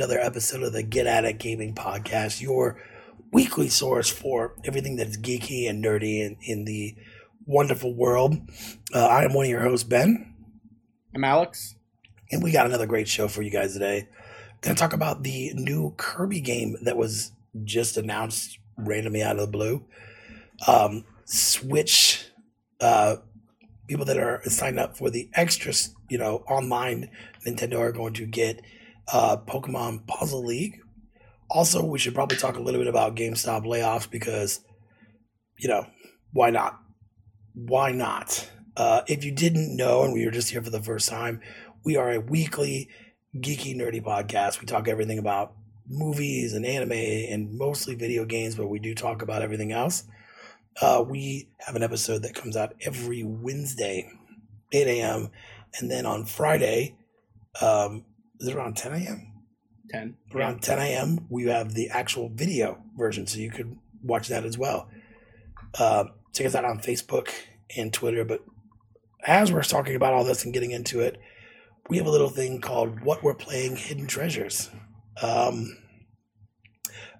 another 0.00 0.18
episode 0.18 0.62
of 0.62 0.72
the 0.72 0.82
Get 0.82 1.06
At 1.06 1.26
It 1.26 1.36
Gaming 1.36 1.74
Podcast, 1.74 2.40
your 2.40 2.82
weekly 3.32 3.68
source 3.68 4.08
for 4.08 4.54
everything 4.64 4.96
that's 4.96 5.18
geeky 5.18 5.68
and 5.68 5.84
nerdy 5.84 6.20
in, 6.20 6.38
in 6.42 6.64
the 6.64 6.96
wonderful 7.44 7.94
world. 7.94 8.38
Uh, 8.94 9.06
I 9.06 9.24
am 9.24 9.34
one 9.34 9.44
of 9.44 9.50
your 9.50 9.60
hosts, 9.60 9.86
Ben. 9.86 10.34
I'm 11.14 11.22
Alex. 11.22 11.74
And 12.32 12.42
we 12.42 12.50
got 12.50 12.64
another 12.64 12.86
great 12.86 13.08
show 13.08 13.28
for 13.28 13.42
you 13.42 13.50
guys 13.50 13.74
today. 13.74 14.08
Going 14.62 14.74
to 14.74 14.80
talk 14.80 14.94
about 14.94 15.22
the 15.22 15.52
new 15.52 15.92
Kirby 15.98 16.40
game 16.40 16.76
that 16.80 16.96
was 16.96 17.32
just 17.62 17.98
announced 17.98 18.58
randomly 18.78 19.22
out 19.22 19.36
of 19.36 19.42
the 19.42 19.48
blue. 19.48 19.84
Um, 20.66 21.04
Switch 21.26 22.24
uh, 22.80 23.16
people 23.86 24.06
that 24.06 24.16
are 24.16 24.40
signed 24.44 24.78
up 24.78 24.96
for 24.96 25.10
the 25.10 25.28
extra, 25.34 25.74
you 26.08 26.16
know, 26.16 26.36
online 26.48 27.10
Nintendo 27.46 27.80
are 27.80 27.92
going 27.92 28.14
to 28.14 28.24
get 28.24 28.62
uh, 29.12 29.36
Pokemon 29.36 30.06
Puzzle 30.06 30.44
League. 30.44 30.80
Also, 31.48 31.84
we 31.84 31.98
should 31.98 32.14
probably 32.14 32.36
talk 32.36 32.56
a 32.56 32.62
little 32.62 32.80
bit 32.80 32.86
about 32.86 33.16
GameStop 33.16 33.64
layoffs 33.64 34.08
because, 34.08 34.60
you 35.58 35.68
know, 35.68 35.86
why 36.32 36.50
not? 36.50 36.78
Why 37.54 37.90
not? 37.90 38.48
Uh, 38.76 39.02
if 39.08 39.24
you 39.24 39.32
didn't 39.32 39.76
know, 39.76 40.04
and 40.04 40.12
we 40.12 40.24
were 40.24 40.30
just 40.30 40.50
here 40.50 40.62
for 40.62 40.70
the 40.70 40.82
first 40.82 41.08
time, 41.08 41.40
we 41.84 41.96
are 41.96 42.12
a 42.12 42.20
weekly 42.20 42.88
geeky 43.36 43.74
nerdy 43.76 44.02
podcast. 44.02 44.60
We 44.60 44.66
talk 44.66 44.86
everything 44.86 45.18
about 45.18 45.54
movies 45.88 46.52
and 46.52 46.64
anime 46.64 46.92
and 46.92 47.58
mostly 47.58 47.96
video 47.96 48.24
games, 48.24 48.54
but 48.54 48.68
we 48.68 48.78
do 48.78 48.94
talk 48.94 49.22
about 49.22 49.42
everything 49.42 49.72
else. 49.72 50.04
Uh, 50.80 51.04
we 51.06 51.48
have 51.58 51.74
an 51.74 51.82
episode 51.82 52.22
that 52.22 52.34
comes 52.34 52.56
out 52.56 52.74
every 52.80 53.24
Wednesday, 53.24 54.08
8 54.72 54.86
a.m. 54.86 55.30
And 55.78 55.90
then 55.90 56.06
on 56.06 56.24
Friday, 56.24 56.96
um, 57.60 58.04
is 58.40 58.48
it 58.48 58.56
around 58.56 58.76
10 58.76 58.92
a.m.? 58.92 59.32
10. 59.90 60.16
Around 60.34 60.62
10 60.62 60.78
a.m., 60.78 61.26
we 61.28 61.44
have 61.46 61.74
the 61.74 61.90
actual 61.90 62.28
video 62.28 62.82
version, 62.96 63.26
so 63.26 63.38
you 63.38 63.50
could 63.50 63.76
watch 64.02 64.28
that 64.28 64.44
as 64.44 64.56
well. 64.56 64.88
Uh, 65.78 66.04
check 66.32 66.46
us 66.46 66.54
out 66.54 66.64
on 66.64 66.78
Facebook 66.78 67.28
and 67.76 67.92
Twitter. 67.92 68.24
But 68.24 68.44
as 69.26 69.52
we're 69.52 69.62
talking 69.62 69.96
about 69.96 70.14
all 70.14 70.24
this 70.24 70.44
and 70.44 70.54
getting 70.54 70.70
into 70.70 71.00
it, 71.00 71.20
we 71.88 71.98
have 71.98 72.06
a 72.06 72.10
little 72.10 72.30
thing 72.30 72.60
called 72.60 73.00
What 73.00 73.22
We're 73.22 73.34
Playing 73.34 73.76
Hidden 73.76 74.06
Treasures. 74.06 74.70
Um, 75.20 75.76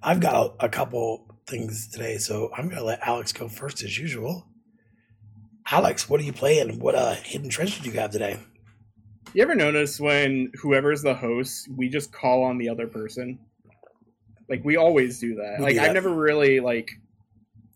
I've 0.03 0.21
got 0.21 0.35
a, 0.61 0.67
a 0.67 0.69
couple 0.69 1.27
things 1.47 1.89
today, 1.89 2.19
so 2.19 2.51
I'm 2.57 2.67
going 2.67 2.79
to 2.79 2.85
let 2.85 3.07
Alex 3.07 3.33
go 3.33 3.49
first 3.49 3.83
as 3.83 3.99
usual. 3.99 4.47
Alex, 5.71 6.09
what 6.09 6.21
are 6.21 6.25
you 6.25 6.33
playing? 6.33 6.79
What 6.79 6.95
uh, 6.95 7.15
hidden 7.15 7.51
treasures 7.51 7.81
do 7.81 7.91
you 7.91 7.99
have 8.01 8.11
today? 8.11 8.39
You 9.33 9.43
ever 9.43 9.55
notice 9.55 10.01
when 10.01 10.51
whoever's 10.61 11.03
the 11.03 11.15
host, 11.15 11.69
we 11.77 11.89
just 11.89 12.13
call 12.13 12.43
on 12.43 12.59
the 12.59 12.69
other 12.69 12.89
person? 12.89 13.39
Like 14.49 14.65
we 14.65 14.77
always 14.77 15.21
do 15.21 15.37
that. 15.37 15.61
Like 15.61 15.77
I've 15.77 15.95
never 15.95 16.11
really 16.11 16.59
like 16.59 16.91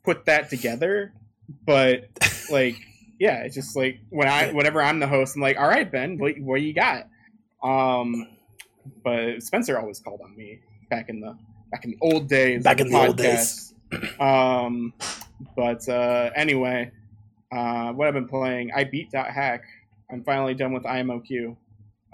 put 0.04 0.24
that 0.24 0.50
together, 0.50 1.12
but 1.64 2.08
like 2.50 2.76
yeah, 3.20 3.42
it's 3.42 3.54
just 3.54 3.76
like 3.76 4.00
when 4.10 4.26
I 4.26 4.50
whenever 4.52 4.82
I'm 4.82 4.98
the 4.98 5.06
host, 5.06 5.36
I'm 5.36 5.42
like, 5.42 5.56
all 5.56 5.68
right, 5.68 5.90
Ben, 5.90 6.18
what, 6.18 6.36
what 6.40 6.60
you 6.60 6.72
got? 6.72 7.08
Um, 7.62 8.26
but 9.04 9.40
Spencer 9.40 9.78
always 9.78 10.00
called 10.00 10.20
on 10.24 10.36
me 10.36 10.58
back 10.90 11.08
in 11.08 11.20
the 11.20 11.38
back 11.70 11.84
in 11.84 11.92
the 11.92 11.98
old 12.00 12.28
days. 12.28 12.64
Back 12.64 12.80
in 12.80 12.90
the 12.90 12.98
old 12.98 13.16
days. 13.16 13.74
Um, 14.18 14.92
but 15.56 15.88
uh, 15.88 16.30
anyway, 16.34 16.90
uh, 17.52 17.92
what 17.92 18.08
I've 18.08 18.14
been 18.14 18.26
playing, 18.26 18.72
I 18.74 18.82
beat 18.82 19.12
Dot 19.12 19.30
Hack. 19.30 19.62
I'm 20.10 20.22
finally 20.24 20.54
done 20.54 20.72
with 20.72 20.84
IMOQ. 20.84 21.56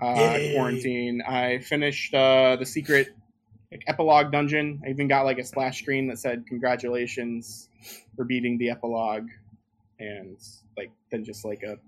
Uh, 0.01 0.39
quarantine. 0.55 1.21
I 1.23 1.59
finished 1.59 2.15
uh, 2.15 2.57
the 2.57 2.65
secret 2.65 3.09
like, 3.71 3.83
epilogue 3.87 4.33
dungeon. 4.33 4.81
I 4.85 4.89
even 4.89 5.09
got 5.09 5.27
like 5.27 5.39
a 5.39 5.45
splash 5.45 5.81
screen 5.83 6.09
that 6.09 6.19
said 6.19 6.45
"Congratulations 6.49 7.69
for 8.17 8.25
beating 8.25 8.57
the 8.57 8.71
epilogue," 8.71 9.29
and 9.99 10.39
like 10.77 10.91
then 11.11 11.23
just 11.25 11.45
like 11.45 11.63
a 11.63 11.79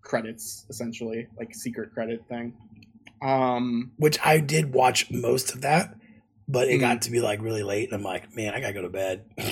credits 0.00 0.64
essentially, 0.70 1.26
like 1.38 1.52
secret 1.54 1.92
credit 1.92 2.24
thing. 2.28 2.54
Um, 3.20 3.90
Which 3.96 4.18
I 4.24 4.38
did 4.38 4.72
watch 4.72 5.10
most 5.10 5.52
of 5.52 5.60
that, 5.62 5.94
but 6.48 6.68
it 6.68 6.76
Mhm. 6.76 6.80
got 6.80 7.02
to 7.02 7.10
be 7.10 7.20
like 7.20 7.42
really 7.42 7.64
late, 7.64 7.88
and 7.90 7.94
I'm 7.96 8.04
like, 8.04 8.34
man, 8.36 8.54
I 8.54 8.60
gotta 8.60 8.72
go 8.74 8.82
to 8.82 8.88
bed. 8.88 9.24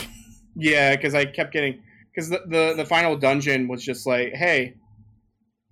Yeah, 0.60 0.96
because 0.96 1.14
I 1.14 1.24
kept 1.24 1.52
getting 1.52 1.82
because 2.12 2.30
the, 2.30 2.42
the 2.46 2.74
the 2.78 2.84
final 2.84 3.16
dungeon 3.16 3.68
was 3.68 3.80
just 3.84 4.06
like, 4.08 4.32
hey, 4.32 4.74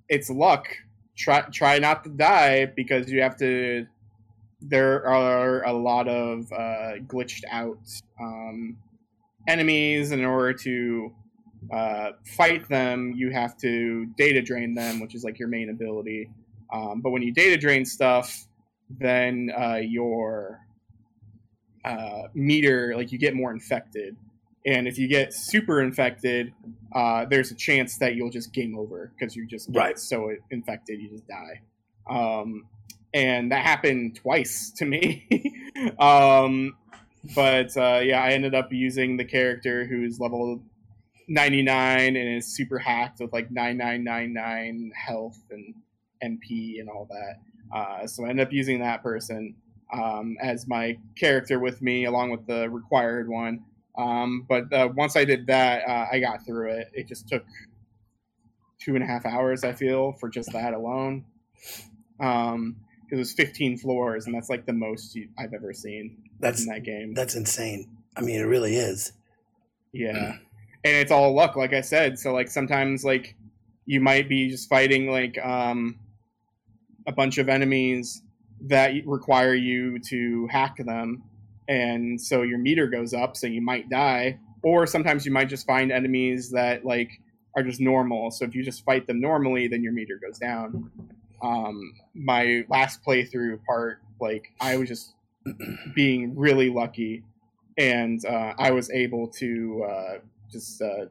it's 0.09 0.31
luck. 0.31 0.69
Try 1.17 1.43
try 1.53 1.79
not 1.79 2.05
to 2.05 2.11
die 2.11 2.67
because 2.67 3.11
you 3.11 3.23
have 3.23 3.37
to. 3.39 3.87
There 4.61 5.07
are 5.07 5.65
a 5.65 5.73
lot 5.73 6.09
of 6.09 6.51
uh, 6.53 6.99
glitched 7.07 7.45
out 7.51 7.79
um, 8.21 8.77
enemies, 9.49 10.13
in 10.13 10.25
order 10.25 10.53
to 10.53 11.13
uh, 11.73 12.11
fight 12.37 12.69
them, 12.69 13.13
you 13.17 13.31
have 13.31 13.57
to 13.59 14.07
data 14.17 14.43
drain 14.43 14.75
them, 14.75 15.01
which 15.01 15.15
is 15.15 15.25
like 15.25 15.39
your 15.39 15.49
main 15.49 15.71
ability. 15.71 16.31
Um, 16.73 17.01
but 17.01 17.11
when 17.11 17.23
you 17.23 17.33
data 17.33 17.57
drain 17.57 17.85
stuff, 17.85 18.47
then 18.99 19.51
uh, 19.59 19.77
your 19.77 20.61
uh, 21.85 22.23
meter, 22.35 22.95
like 22.97 23.13
you 23.13 23.19
get 23.19 23.35
more 23.35 23.53
infected 23.53 24.17
and 24.67 24.89
if 24.89 24.99
you 24.99 25.07
get 25.07 25.33
super 25.33 25.81
infected, 25.81 26.53
uh, 26.93 27.25
there's 27.25 27.53
a 27.53 27.55
chance 27.55 27.99
that 27.99 28.17
you'll 28.17 28.31
just 28.31 28.53
game 28.53 28.77
over 28.77 29.13
because 29.19 29.37
you 29.37 29.47
just 29.47 29.71
get 29.73 29.79
Right. 29.79 29.99
so 29.99 30.33
infected 30.51 31.01
you 31.01 31.09
just 31.09 31.27
die. 31.29 31.61
Um, 32.11 32.67
and 33.15 33.53
that 33.53 33.65
happened 33.65 34.17
twice 34.17 34.73
to 34.73 34.85
me. 34.85 35.27
um, 35.99 36.77
but 37.35 37.77
uh, 37.77 38.01
yeah, 38.03 38.23
I 38.23 38.31
ended 38.31 38.55
up 38.55 38.73
using 38.73 39.17
the 39.17 39.25
character 39.25 39.87
who's 39.87 40.19
level 40.21 40.61
99 41.29 42.17
and 42.17 42.37
is 42.37 42.47
super 42.47 42.79
hacked 42.79 43.21
with 43.21 43.33
like 43.33 43.51
9999 43.51 44.93
health 44.95 45.39
and 45.51 45.75
MP 46.25 46.81
and 46.81 46.89
all 46.89 47.09
that. 47.11 47.77
Uh, 47.77 48.07
so 48.07 48.25
I 48.25 48.31
ended 48.31 48.47
up 48.47 48.53
using 48.53 48.81
that 48.81 49.03
person 49.03 49.55
um, 49.93 50.37
as 50.41 50.67
my 50.67 50.99
character 51.17 51.59
with 51.59 51.83
me, 51.83 52.05
along 52.05 52.31
with 52.31 52.47
the 52.47 52.69
required 52.71 53.29
one. 53.29 53.65
Um, 53.97 54.45
but 54.49 54.73
uh, 54.73 54.89
once 54.95 55.17
I 55.17 55.25
did 55.25 55.47
that, 55.47 55.83
uh, 55.89 56.07
I 56.13 56.21
got 56.21 56.45
through 56.45 56.73
it. 56.73 56.91
It 56.93 57.09
just 57.09 57.29
took 57.29 57.45
two 58.79 58.95
and 58.95 59.03
a 59.03 59.07
half 59.07 59.25
hours, 59.27 59.65
I 59.65 59.73
feel, 59.73 60.13
for 60.13 60.29
just 60.29 60.53
that 60.53 60.75
alone. 60.75 61.25
Um, 62.21 62.77
it 63.11 63.17
was 63.17 63.33
15 63.33 63.79
floors, 63.79 64.27
and 64.27 64.35
that's 64.35 64.51
like 64.51 64.67
the 64.67 64.73
most 64.73 65.15
you, 65.15 65.29
I've 65.39 65.55
ever 65.55 65.73
seen 65.73 66.17
That's 66.41 66.63
in 66.63 66.73
that 66.73 66.83
game. 66.83 67.15
that's 67.15 67.35
insane. 67.35 67.89
I 68.17 68.21
mean, 68.21 68.41
it 68.41 68.45
really 68.45 68.77
is. 68.77 69.13
Yeah. 69.93 70.37
And 70.85 70.97
it's 70.97 71.11
all 71.13 71.35
luck, 71.35 71.57
like 71.57 71.73
I 71.73 71.81
said. 71.81 72.19
So 72.19 72.33
like 72.33 72.49
sometimes 72.49 73.05
like 73.05 73.35
you 73.87 74.01
might 74.01 74.29
be 74.29 74.49
just 74.51 74.69
fighting 74.69 75.11
like 75.11 75.39
um 75.45 75.99
a 77.07 77.13
bunch 77.13 77.39
of 77.39 77.49
enemies 77.49 78.23
that 78.63 78.93
require 79.05 79.55
you 79.55 79.99
to 80.01 80.49
hack 80.51 80.77
them 80.79 81.23
and 81.69 82.21
so 82.21 82.43
your 82.43 82.59
meter 82.59 82.87
goes 82.87 83.13
up 83.15 83.37
so 83.37 83.47
you 83.47 83.63
might 83.63 83.89
die. 83.89 84.39
Or 84.63 84.87
sometimes 84.87 85.25
you 85.25 85.33
might 85.33 85.49
just 85.49 85.67
find 85.67 85.93
enemies 85.93 86.51
that 86.51 86.85
like 86.85 87.11
are 87.57 87.63
just 87.63 87.81
normal. 87.81 88.31
So 88.31 88.45
if 88.45 88.55
you 88.55 88.65
just 88.65 88.85
fight 88.85 89.07
them 89.07 89.21
normally 89.21 89.69
then 89.69 89.83
your 89.83 89.93
meter 89.93 90.21
goes 90.25 90.39
down. 90.39 90.91
Um 91.43 91.93
my 92.15 92.65
last 92.69 93.05
playthrough 93.05 93.63
part 93.65 94.01
like 94.19 94.51
i 94.59 94.75
was 94.79 94.89
just 94.89 95.13
being 95.95 96.35
really 96.35 96.71
lucky 96.71 97.23
and 97.79 98.25
uh, 98.25 98.55
I 98.59 98.71
was 98.71 98.91
able 98.91 99.29
to 99.29 99.87
uh, 99.89 100.19
just 100.51 100.81
uh, 100.81 101.07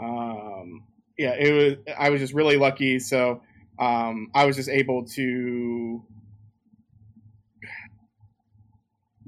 um, 0.00 0.84
yeah, 1.18 1.34
it 1.38 1.52
was. 1.52 1.94
I 1.98 2.10
was 2.10 2.20
just 2.20 2.32
really 2.32 2.56
lucky, 2.56 2.98
so 2.98 3.42
um, 3.78 4.30
I 4.34 4.46
was 4.46 4.56
just 4.56 4.68
able 4.68 5.04
to 5.06 6.02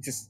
just. 0.02 0.28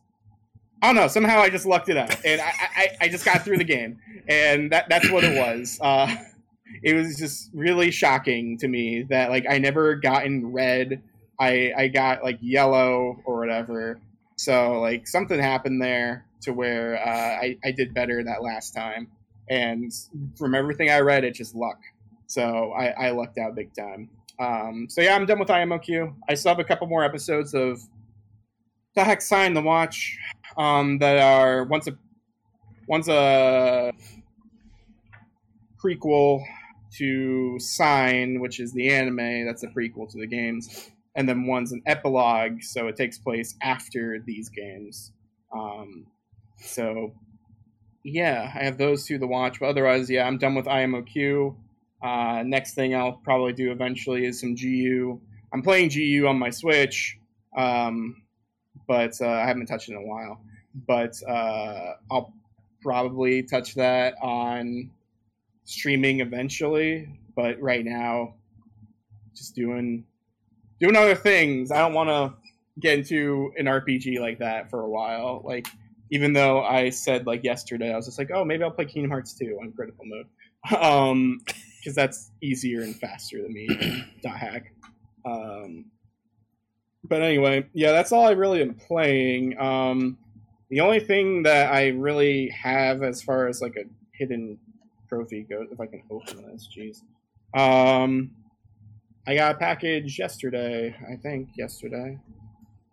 I 0.80 0.86
don't 0.86 0.96
know. 0.96 1.06
Somehow 1.06 1.38
I 1.38 1.48
just 1.48 1.64
lucked 1.64 1.88
it 1.88 1.96
up, 1.96 2.10
and 2.24 2.40
I, 2.40 2.52
I, 2.60 2.88
I 3.02 3.08
just 3.08 3.24
got 3.24 3.44
through 3.44 3.58
the 3.58 3.64
game, 3.64 3.98
and 4.26 4.72
that 4.72 4.88
that's 4.88 5.08
what 5.10 5.22
it 5.22 5.38
was. 5.38 5.78
Uh, 5.80 6.12
it 6.82 6.94
was 6.94 7.16
just 7.16 7.50
really 7.54 7.92
shocking 7.92 8.58
to 8.58 8.66
me 8.66 9.04
that 9.04 9.30
like 9.30 9.44
I 9.48 9.58
never 9.58 9.94
gotten 9.94 10.50
red 10.50 11.00
I 11.42 11.72
I 11.76 11.88
got 11.88 12.22
like 12.22 12.38
yellow 12.40 13.20
or 13.24 13.38
whatever. 13.38 14.00
So 14.36 14.80
like 14.80 15.08
something 15.08 15.40
happened 15.40 15.82
there 15.82 16.24
to 16.42 16.52
where 16.52 16.96
uh, 16.96 17.44
I 17.44 17.58
I 17.64 17.72
did 17.72 17.92
better 17.92 18.22
that 18.22 18.42
last 18.42 18.72
time, 18.72 19.08
and 19.50 19.92
from 20.36 20.54
everything 20.54 20.90
I 20.90 21.00
read, 21.00 21.24
it's 21.24 21.38
just 21.38 21.54
luck. 21.54 21.80
So 22.26 22.72
I 22.72 23.08
I 23.08 23.10
lucked 23.10 23.38
out 23.38 23.56
big 23.56 23.74
time. 23.74 24.08
Um, 24.38 24.86
so 24.88 25.00
yeah, 25.00 25.14
I'm 25.14 25.26
done 25.26 25.38
with 25.38 25.48
IMOQ. 25.48 26.14
I 26.28 26.34
still 26.34 26.50
have 26.50 26.58
a 26.58 26.64
couple 26.64 26.86
more 26.86 27.04
episodes 27.04 27.54
of 27.54 27.82
the 28.94 29.04
hack 29.04 29.20
sign 29.20 29.54
the 29.54 29.62
watch 29.62 30.18
um, 30.56 30.98
that 30.98 31.18
are 31.18 31.64
once 31.64 31.86
a 31.86 31.96
once 32.88 33.08
a 33.08 33.92
prequel 35.82 36.44
to 36.94 37.58
Sign, 37.58 38.40
which 38.40 38.60
is 38.60 38.72
the 38.72 38.90
anime 38.90 39.46
that's 39.46 39.62
a 39.62 39.68
prequel 39.68 40.10
to 40.10 40.18
the 40.18 40.26
games, 40.26 40.90
and 41.14 41.28
then 41.28 41.46
one's 41.46 41.72
an 41.72 41.82
epilogue, 41.86 42.62
so 42.62 42.88
it 42.88 42.96
takes 42.96 43.18
place 43.18 43.54
after 43.62 44.22
these 44.26 44.48
games. 44.50 45.12
Um, 45.54 46.06
so 46.58 47.14
yeah, 48.04 48.52
I 48.54 48.64
have 48.64 48.78
those 48.78 49.06
two 49.06 49.18
to 49.18 49.26
watch, 49.26 49.60
but 49.60 49.66
otherwise, 49.66 50.10
yeah, 50.10 50.26
I'm 50.26 50.38
done 50.38 50.54
with 50.54 50.66
IMOQ. 50.66 51.56
Uh, 52.02 52.42
next 52.44 52.74
thing 52.74 52.94
I'll 52.94 53.20
probably 53.24 53.52
do 53.52 53.70
eventually 53.70 54.26
is 54.26 54.40
some 54.40 54.54
GU. 54.54 55.20
I'm 55.52 55.62
playing 55.62 55.90
GU 55.90 56.26
on 56.26 56.38
my 56.38 56.50
Switch, 56.50 57.16
um, 57.56 58.22
but 58.86 59.14
uh, 59.20 59.28
I 59.28 59.46
haven't 59.46 59.66
touched 59.66 59.88
it 59.88 59.92
in 59.92 59.98
a 59.98 60.06
while. 60.06 60.40
But 60.86 61.14
uh, 61.28 61.94
I'll 62.10 62.32
probably 62.80 63.42
touch 63.42 63.74
that 63.74 64.14
on 64.22 64.90
streaming 65.64 66.20
eventually. 66.20 67.08
But 67.36 67.60
right 67.60 67.84
now, 67.84 68.34
just 69.34 69.54
doing 69.54 70.04
doing 70.80 70.96
other 70.96 71.14
things. 71.14 71.70
I 71.70 71.78
don't 71.78 71.94
want 71.94 72.08
to 72.08 72.34
get 72.80 72.98
into 72.98 73.52
an 73.56 73.66
RPG 73.66 74.18
like 74.20 74.38
that 74.38 74.70
for 74.70 74.80
a 74.80 74.88
while. 74.88 75.42
Like 75.44 75.68
even 76.10 76.32
though 76.32 76.62
I 76.62 76.90
said 76.90 77.26
like 77.26 77.44
yesterday, 77.44 77.92
I 77.92 77.96
was 77.96 78.06
just 78.06 78.18
like, 78.18 78.30
oh, 78.32 78.44
maybe 78.44 78.64
I'll 78.64 78.70
play 78.70 78.84
Kingdom 78.84 79.10
Hearts 79.10 79.34
2 79.34 79.58
on 79.60 79.72
critical 79.72 80.04
mode. 80.04 80.26
Um, 80.80 81.40
because 81.78 81.96
that's 81.96 82.30
easier 82.40 82.82
and 82.82 82.94
faster 82.94 83.42
than 83.42 83.52
me. 83.52 84.04
dot 84.22 84.36
hack. 84.36 84.72
Um, 85.24 85.86
but 87.04 87.22
anyway, 87.22 87.66
yeah, 87.72 87.92
that's 87.92 88.12
all 88.12 88.26
I 88.26 88.32
really 88.32 88.62
am 88.62 88.74
playing. 88.74 89.58
Um, 89.58 90.18
the 90.70 90.80
only 90.80 91.00
thing 91.00 91.42
that 91.42 91.72
I 91.72 91.88
really 91.88 92.48
have 92.50 93.02
as 93.02 93.22
far 93.22 93.48
as 93.48 93.60
like 93.60 93.76
a 93.76 93.84
hidden 94.12 94.58
trophy 95.08 95.42
goes, 95.42 95.68
if 95.70 95.80
I 95.80 95.86
can 95.86 96.02
open 96.10 96.50
this, 96.50 96.68
jeez. 96.74 97.02
Um, 97.58 98.30
I 99.26 99.34
got 99.34 99.56
a 99.56 99.58
package 99.58 100.18
yesterday, 100.18 100.96
I 101.10 101.16
think 101.16 101.50
yesterday. 101.56 102.18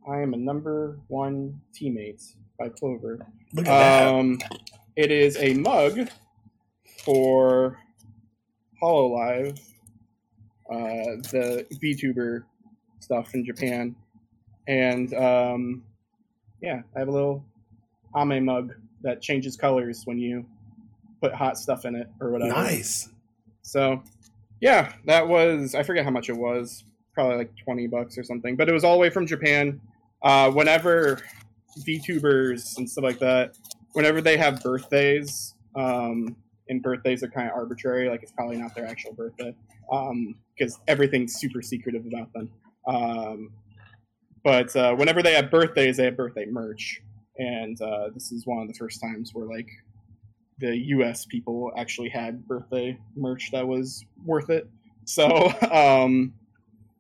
I 0.08 0.22
am 0.22 0.34
a 0.34 0.38
number 0.38 1.00
one 1.08 1.62
teammate 1.74 2.36
by 2.58 2.70
Clover. 2.70 3.20
Look 3.54 3.68
at 3.68 4.08
Um, 4.08 4.40
it 4.96 5.12
is 5.12 5.38
a 5.38 5.54
mug 5.54 6.10
for 7.06 7.80
Hololive, 8.82 9.60
uh, 10.70 11.16
the 11.32 11.66
VTuber 11.82 12.44
stuff 13.10 13.34
in 13.34 13.44
Japan, 13.44 13.96
and 14.68 15.14
um, 15.16 15.84
yeah, 16.62 16.82
I 16.96 17.00
have 17.00 17.08
a 17.08 17.12
little 17.12 17.44
Ame 18.16 18.46
mug 18.46 18.74
that 19.02 19.20
changes 19.20 19.58
colors 19.58 20.04
when 20.06 20.20
you 20.20 20.46
put 21.22 21.34
hot 21.34 21.58
stuff 21.58 21.86
in 21.86 21.96
it 21.96 22.08
or 22.22 22.30
whatever. 22.30 22.54
Nice. 22.54 23.10
So, 23.64 24.04
yeah, 24.62 24.94
that 25.06 25.28
was 25.28 25.74
I 25.74 25.82
forget 25.82 26.06
how 26.06 26.12
much 26.12 26.30
it 26.30 26.38
was, 26.38 26.84
probably 27.16 27.38
like 27.38 27.52
twenty 27.64 27.88
bucks 27.88 28.16
or 28.16 28.24
something. 28.24 28.56
But 28.56 28.70
it 28.70 28.74
was 28.74 28.84
all 28.84 28.94
the 28.94 29.00
way 29.00 29.10
from 29.10 29.26
Japan. 29.26 29.82
Uh, 30.22 30.52
whenever 30.52 31.22
VTubers 31.88 32.78
and 32.78 32.88
stuff 32.88 33.04
like 33.04 33.20
that, 33.20 33.58
whenever 33.94 34.22
they 34.22 34.38
have 34.38 34.62
birthdays, 34.62 35.56
um, 35.76 36.36
and 36.68 36.84
birthdays 36.84 37.24
are 37.24 37.30
kind 37.30 37.48
of 37.50 37.56
arbitrary, 37.56 38.08
like 38.08 38.22
it's 38.22 38.34
probably 38.34 38.58
not 38.58 38.76
their 38.76 38.86
actual 38.86 39.14
birthday, 39.14 39.56
because 40.56 40.80
everything's 40.88 41.40
super 41.40 41.62
secretive 41.64 42.06
about 42.06 42.32
them. 42.34 42.52
Um, 42.88 43.52
but 44.44 44.76
uh, 44.76 44.96
whenever 44.96 45.22
they 45.22 45.34
have 45.34 45.52
birthdays, 45.52 45.98
they 45.98 46.06
have 46.06 46.18
birthday 46.18 46.46
merch, 46.46 47.02
and 47.38 47.80
uh, 47.82 48.10
this 48.14 48.32
is 48.32 48.46
one 48.46 48.62
of 48.62 48.68
the 48.68 48.74
first 48.74 49.02
times 49.02 49.32
where 49.34 49.46
like 49.46 49.70
the 50.60 50.78
U.S. 50.78 51.26
people 51.26 51.72
actually 51.78 52.10
had 52.10 52.48
birthday 52.48 52.98
merch 53.16 53.50
that 53.52 53.68
was 53.68 54.04
worth 54.26 54.50
it. 54.50 54.70
So, 55.06 55.26
um, 55.72 56.34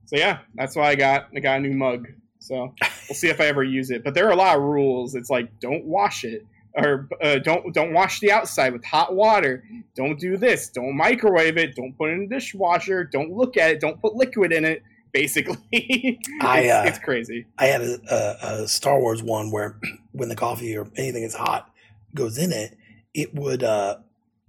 so 0.05 0.17
yeah, 0.17 0.39
that's 0.55 0.75
why 0.75 0.89
I 0.89 0.95
got 0.95 1.27
I 1.35 1.39
got 1.39 1.57
a 1.57 1.61
new 1.61 1.73
mug. 1.73 2.07
So 2.39 2.73
we'll 2.81 3.15
see 3.15 3.27
if 3.27 3.41
I 3.41 3.45
ever 3.45 3.63
use 3.63 3.91
it. 3.91 4.03
But 4.03 4.13
there 4.13 4.27
are 4.27 4.31
a 4.31 4.35
lot 4.35 4.57
of 4.57 4.63
rules. 4.63 5.15
It's 5.15 5.29
like 5.29 5.47
don't 5.59 5.85
wash 5.85 6.23
it, 6.23 6.45
or 6.75 7.07
uh, 7.21 7.39
don't 7.39 7.73
don't 7.73 7.93
wash 7.93 8.19
the 8.19 8.31
outside 8.31 8.73
with 8.73 8.83
hot 8.83 9.13
water. 9.13 9.63
Don't 9.95 10.19
do 10.19 10.37
this. 10.37 10.69
Don't 10.69 10.95
microwave 10.95 11.57
it. 11.57 11.75
Don't 11.75 11.97
put 11.97 12.09
it 12.09 12.13
in 12.13 12.27
the 12.27 12.35
dishwasher. 12.35 13.03
Don't 13.03 13.31
look 13.31 13.57
at 13.57 13.71
it. 13.71 13.81
Don't 13.81 14.01
put 14.01 14.15
liquid 14.15 14.51
in 14.51 14.65
it. 14.65 14.83
Basically, 15.11 15.57
I, 16.41 16.59
it's, 16.59 16.73
uh, 16.73 16.83
it's 16.87 16.99
crazy. 16.99 17.45
I 17.57 17.65
had 17.65 17.81
a, 17.81 17.99
a, 18.09 18.63
a 18.63 18.67
Star 18.67 18.99
Wars 18.99 19.23
one 19.23 19.51
where 19.51 19.79
when 20.11 20.29
the 20.29 20.35
coffee 20.35 20.77
or 20.77 20.87
anything 20.95 21.23
is 21.23 21.33
hot 21.35 21.71
goes 22.15 22.37
in 22.37 22.51
it, 22.51 22.77
it 23.13 23.33
would, 23.33 23.63
uh, 23.63 23.97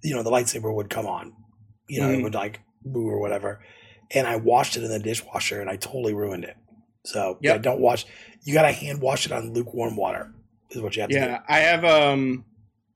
you 0.03 0.15
know, 0.15 0.23
the 0.23 0.31
lightsaber 0.31 0.75
would 0.75 0.91
come 0.91 1.07
on. 1.07 1.33
You 1.89 2.01
know, 2.01 2.11
it 2.11 2.19
Mhm. 2.19 2.23
would 2.25 2.35
like 2.35 2.61
boo 2.85 3.09
or 3.09 3.21
whatever. 3.21 3.61
And 4.13 4.27
I 4.27 4.37
washed 4.37 4.77
it 4.77 4.85
in 4.85 4.91
the 4.91 4.99
dishwasher 4.99 5.61
and 5.61 5.71
I 5.71 5.77
totally 5.77 6.15
ruined 6.15 6.45
it. 6.45 6.57
So 7.05 7.39
yeah, 7.41 7.57
don't 7.59 7.81
wash. 7.81 8.05
You 8.45 8.53
got 8.55 8.63
to 8.63 8.73
hand 8.73 9.01
wash 9.01 9.25
it 9.27 9.33
on 9.33 9.53
lukewarm 9.53 9.97
water. 9.97 10.33
Is 10.71 10.81
what 10.83 10.95
you 10.97 11.03
have 11.03 11.11
to 11.11 11.17
Yeah, 11.17 11.41
I 11.49 11.59
have 11.61 11.85
um, 11.85 12.45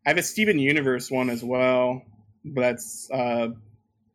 I 0.06 0.10
have 0.10 0.18
a 0.18 0.22
Steven 0.22 0.58
Universe 0.58 1.10
one 1.10 1.30
as 1.30 1.42
well, 1.42 2.02
but 2.44 2.60
that's 2.60 3.08
uh, 3.12 3.48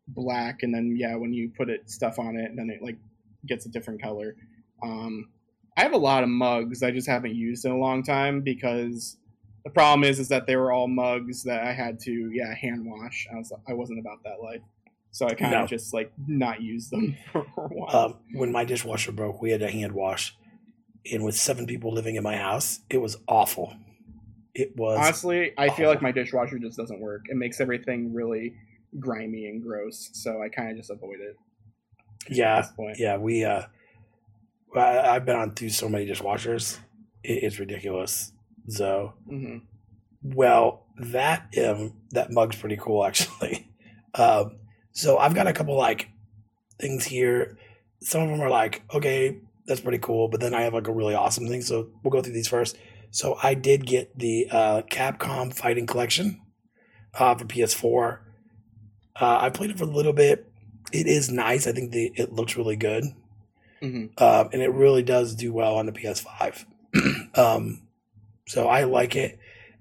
black, 0.07 0.63
and 0.63 0.73
then 0.73 0.95
yeah, 0.97 1.15
when 1.15 1.33
you 1.33 1.51
put 1.57 1.69
it 1.69 1.89
stuff 1.89 2.19
on 2.19 2.37
it, 2.37 2.51
then 2.55 2.69
it 2.69 2.81
like 2.81 2.97
gets 3.47 3.65
a 3.65 3.69
different 3.69 4.01
color. 4.01 4.35
Um, 4.83 5.29
I 5.77 5.83
have 5.83 5.93
a 5.93 5.97
lot 5.97 6.23
of 6.23 6.29
mugs 6.29 6.83
I 6.83 6.91
just 6.91 7.07
haven't 7.07 7.35
used 7.35 7.65
in 7.65 7.71
a 7.71 7.77
long 7.77 8.03
time 8.03 8.41
because 8.41 9.17
the 9.63 9.69
problem 9.69 10.03
is 10.09 10.19
is 10.19 10.27
that 10.29 10.45
they 10.47 10.55
were 10.55 10.71
all 10.71 10.87
mugs 10.87 11.43
that 11.43 11.63
I 11.63 11.73
had 11.73 11.99
to 12.01 12.31
yeah 12.33 12.53
hand 12.53 12.85
wash. 12.85 13.27
I 13.31 13.35
was 13.37 13.51
I 13.67 13.73
wasn't 13.73 13.99
about 13.99 14.23
that 14.23 14.41
life, 14.41 14.61
so 15.11 15.25
I 15.27 15.33
kind 15.35 15.53
of 15.55 15.61
No. 15.61 15.67
just 15.67 15.93
like 15.93 16.11
not 16.27 16.61
use 16.61 16.89
them 16.89 17.15
for 17.31 17.41
a 17.57 17.67
while. 17.67 17.95
Um, 17.95 18.15
when 18.33 18.51
my 18.51 18.65
dishwasher 18.65 19.11
broke, 19.11 19.41
we 19.41 19.51
had 19.51 19.59
to 19.61 19.69
hand 19.69 19.93
wash. 19.93 20.35
And 21.11 21.23
with 21.23 21.35
seven 21.35 21.65
people 21.65 21.93
living 21.93 22.15
in 22.15 22.23
my 22.23 22.35
house, 22.35 22.81
it 22.89 22.97
was 22.97 23.17
awful. 23.27 23.73
It 24.53 24.75
was 24.75 24.97
Honestly, 24.99 25.53
I 25.57 25.69
feel 25.69 25.87
like 25.89 26.01
my 26.01 26.11
dishwasher 26.11 26.59
just 26.59 26.75
doesn't 26.77 26.99
work. 26.99 27.25
It 27.29 27.37
makes 27.37 27.61
everything 27.61 28.13
really 28.13 28.53
grimy 28.99 29.45
and 29.45 29.61
gross, 29.63 30.09
so 30.13 30.41
I 30.41 30.49
kind 30.49 30.71
of 30.71 30.75
just 30.77 30.89
avoid 30.89 31.19
it. 31.21 31.37
Yeah, 32.27 32.67
yeah. 32.97 33.17
We 33.17 33.45
uh, 33.45 33.63
I, 34.75 34.99
I've 35.15 35.25
been 35.25 35.35
on 35.35 35.51
through 35.55 35.69
so 35.69 35.89
many 35.89 36.05
dishwashers. 36.05 36.79
It, 37.23 37.43
it's 37.43 37.59
ridiculous. 37.59 38.31
So 38.67 39.13
hmm 39.27 39.57
Well, 40.21 40.85
that 40.99 41.53
um, 41.65 41.93
that 42.11 42.31
mug's 42.31 42.55
pretty 42.55 42.77
cool 42.77 43.05
actually. 43.05 43.65
Um, 44.15 44.57
so 44.91 45.19
I've 45.19 45.35
got 45.35 45.45
a 45.45 45.53
couple 45.53 45.77
like 45.77 46.09
things 46.81 47.05
here. 47.05 47.59
Some 48.01 48.23
of 48.23 48.29
them 48.29 48.41
are 48.41 48.49
like, 48.49 48.81
okay, 48.91 49.37
that's 49.67 49.81
pretty 49.81 49.99
cool, 49.99 50.29
but 50.29 50.39
then 50.41 50.55
I 50.55 50.61
have 50.61 50.73
like 50.73 50.87
a 50.87 50.91
really 50.91 51.13
awesome 51.13 51.47
thing. 51.47 51.61
So 51.61 51.91
we'll 52.03 52.11
go 52.11 52.19
through 52.19 52.33
these 52.33 52.47
first. 52.47 52.75
So 53.11 53.37
I 53.41 53.53
did 53.53 53.85
get 53.85 54.17
the 54.17 54.47
uh, 54.49 54.81
Capcom 54.89 55.53
Fighting 55.53 55.85
Collection 55.85 56.41
uh, 57.13 57.35
for 57.35 57.45
PS4. 57.45 58.19
Uh, 59.21 59.37
I 59.41 59.51
played 59.51 59.69
it 59.69 59.77
for 59.77 59.83
a 59.83 59.87
little 59.87 60.11
bit. 60.11 60.48
It 60.91 61.07
is 61.07 61.29
nice. 61.31 61.67
I 61.67 61.71
think 61.71 61.91
the 61.91 62.11
it 62.15 62.33
looks 62.33 62.55
really 62.57 62.75
good 62.75 63.03
hmm 63.81 64.07
um, 64.17 64.49
and 64.51 64.61
it 64.61 64.71
really 64.73 65.03
does 65.03 65.35
do 65.35 65.53
well 65.53 65.77
on 65.77 65.85
the 65.85 65.91
PS5. 65.93 66.65
um, 67.37 67.83
so 68.47 68.67
I 68.67 68.83
like 68.83 69.15
it. 69.15 69.39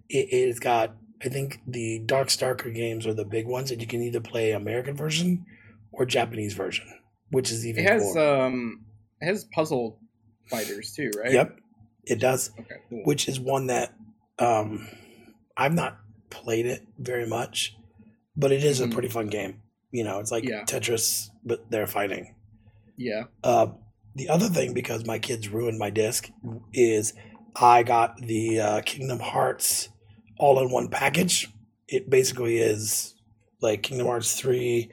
it. 0.09 0.29
It's 0.31 0.61
got, 0.61 0.95
I 1.25 1.29
think 1.29 1.61
the 1.67 2.01
Darkstalker 2.07 2.73
games 2.73 3.07
are 3.09 3.15
the 3.15 3.25
big 3.25 3.47
ones, 3.47 3.73
and 3.73 3.81
you 3.81 3.89
can 3.89 4.01
either 4.03 4.21
play 4.21 4.53
American 4.53 4.95
version 4.95 5.45
or 5.91 6.05
Japanese 6.07 6.55
version, 6.55 6.87
which 7.31 7.51
is 7.51 7.67
even 7.67 7.85
It 7.85 7.91
has 7.91 8.13
cooler. 8.13 8.45
um, 8.45 8.85
it 9.21 9.27
has 9.27 9.45
puzzle 9.47 9.99
fighters 10.49 10.93
too, 10.93 11.11
right? 11.19 11.33
Yep, 11.33 11.59
it 12.05 12.21
does. 12.21 12.51
Okay. 12.61 12.77
Cool. 12.89 13.03
Which 13.05 13.29
is 13.29 13.41
one 13.41 13.67
that 13.67 13.93
um, 14.39 14.87
I've 15.57 15.75
not 15.75 15.99
played 16.31 16.67
it 16.67 16.87
very 16.99 17.27
much, 17.27 17.77
but 18.37 18.53
it 18.53 18.63
is 18.63 18.81
Mhm. 18.81 18.91
a 18.91 18.93
pretty 18.93 19.09
fun 19.09 19.27
game. 19.27 19.63
You 19.91 20.05
know, 20.05 20.19
it's 20.21 20.31
like 20.31 20.45
Yeah. 20.45 20.65
Tetris, 20.65 21.31
but 21.45 21.71
they're 21.71 21.87
fighting. 21.87 22.35
Yeah. 22.97 23.25
Uh, 23.43 23.69
the 24.15 24.29
other 24.29 24.47
thing, 24.49 24.75
because 24.75 25.07
my 25.07 25.19
kids 25.19 25.49
ruined 25.49 25.79
my 25.79 25.91
disc, 25.91 26.29
is 26.73 27.15
I 27.57 27.83
got 27.83 28.19
the 28.19 28.61
uh, 28.61 28.81
Kingdom 28.83 29.21
Hearts 29.21 29.89
all 30.39 30.61
in 30.61 30.71
one 30.71 30.89
package. 30.89 31.49
It 31.87 32.11
basically 32.11 32.59
is 32.59 33.15
like 33.61 33.83
Kingdom 33.83 34.07
Hearts 34.07 34.39
3 34.39 34.91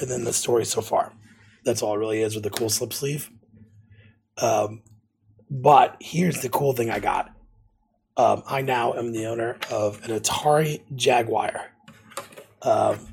and 0.00 0.10
then 0.10 0.24
the 0.24 0.32
story 0.32 0.64
so 0.64 0.80
far. 0.80 1.12
That's 1.64 1.82
all 1.82 1.94
it 1.94 1.98
really 1.98 2.22
is 2.22 2.34
with 2.34 2.44
the 2.44 2.50
cool 2.50 2.70
slip 2.70 2.92
sleeve. 2.92 3.30
Um, 4.38 4.82
but 5.50 5.96
here's 6.00 6.40
the 6.40 6.48
cool 6.48 6.72
thing 6.72 6.90
I 6.90 7.00
got. 7.00 7.30
Um, 8.16 8.42
I 8.46 8.62
now 8.62 8.94
am 8.94 9.12
the 9.12 9.26
owner 9.26 9.58
of 9.70 10.02
an 10.04 10.18
Atari 10.18 10.80
Jaguar. 10.94 11.72
Um, 12.62 13.09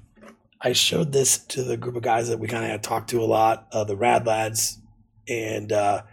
I 0.62 0.74
showed 0.74 1.12
this 1.12 1.38
to 1.38 1.64
the 1.64 1.78
group 1.78 1.96
of 1.96 2.04
guys 2.04 2.30
that 2.30 2.40
we 2.40 2.48
kind 2.48 2.64
of 2.64 2.72
had 2.72 2.84
talked 2.84 3.10
to 3.12 3.22
a 3.22 3.26
lot, 3.26 3.68
uh, 3.72 3.84
the 3.84 3.96
Rad 3.96 4.26
Lads, 4.26 4.80
and 5.28 5.72
uh, 5.72 6.04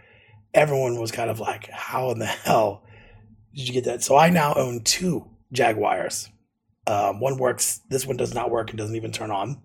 everyone 0.53 0.99
was 0.99 1.11
kind 1.11 1.29
of 1.29 1.39
like, 1.39 1.69
"How 1.69 2.11
in 2.11 2.19
the 2.19 2.25
hell 2.25 2.83
did 3.55 3.67
you 3.67 3.73
get 3.73 3.85
that?" 3.85 4.03
So 4.03 4.15
I 4.15 4.29
now 4.29 4.53
own 4.53 4.81
two 4.83 5.29
Jaguars. 5.51 6.29
Um, 6.87 7.19
one 7.19 7.37
works. 7.37 7.81
This 7.89 8.05
one 8.05 8.17
does 8.17 8.35
not 8.35 8.51
work 8.51 8.69
and 8.69 8.77
doesn't 8.77 8.95
even 8.95 9.11
turn 9.11 9.31
on. 9.31 9.61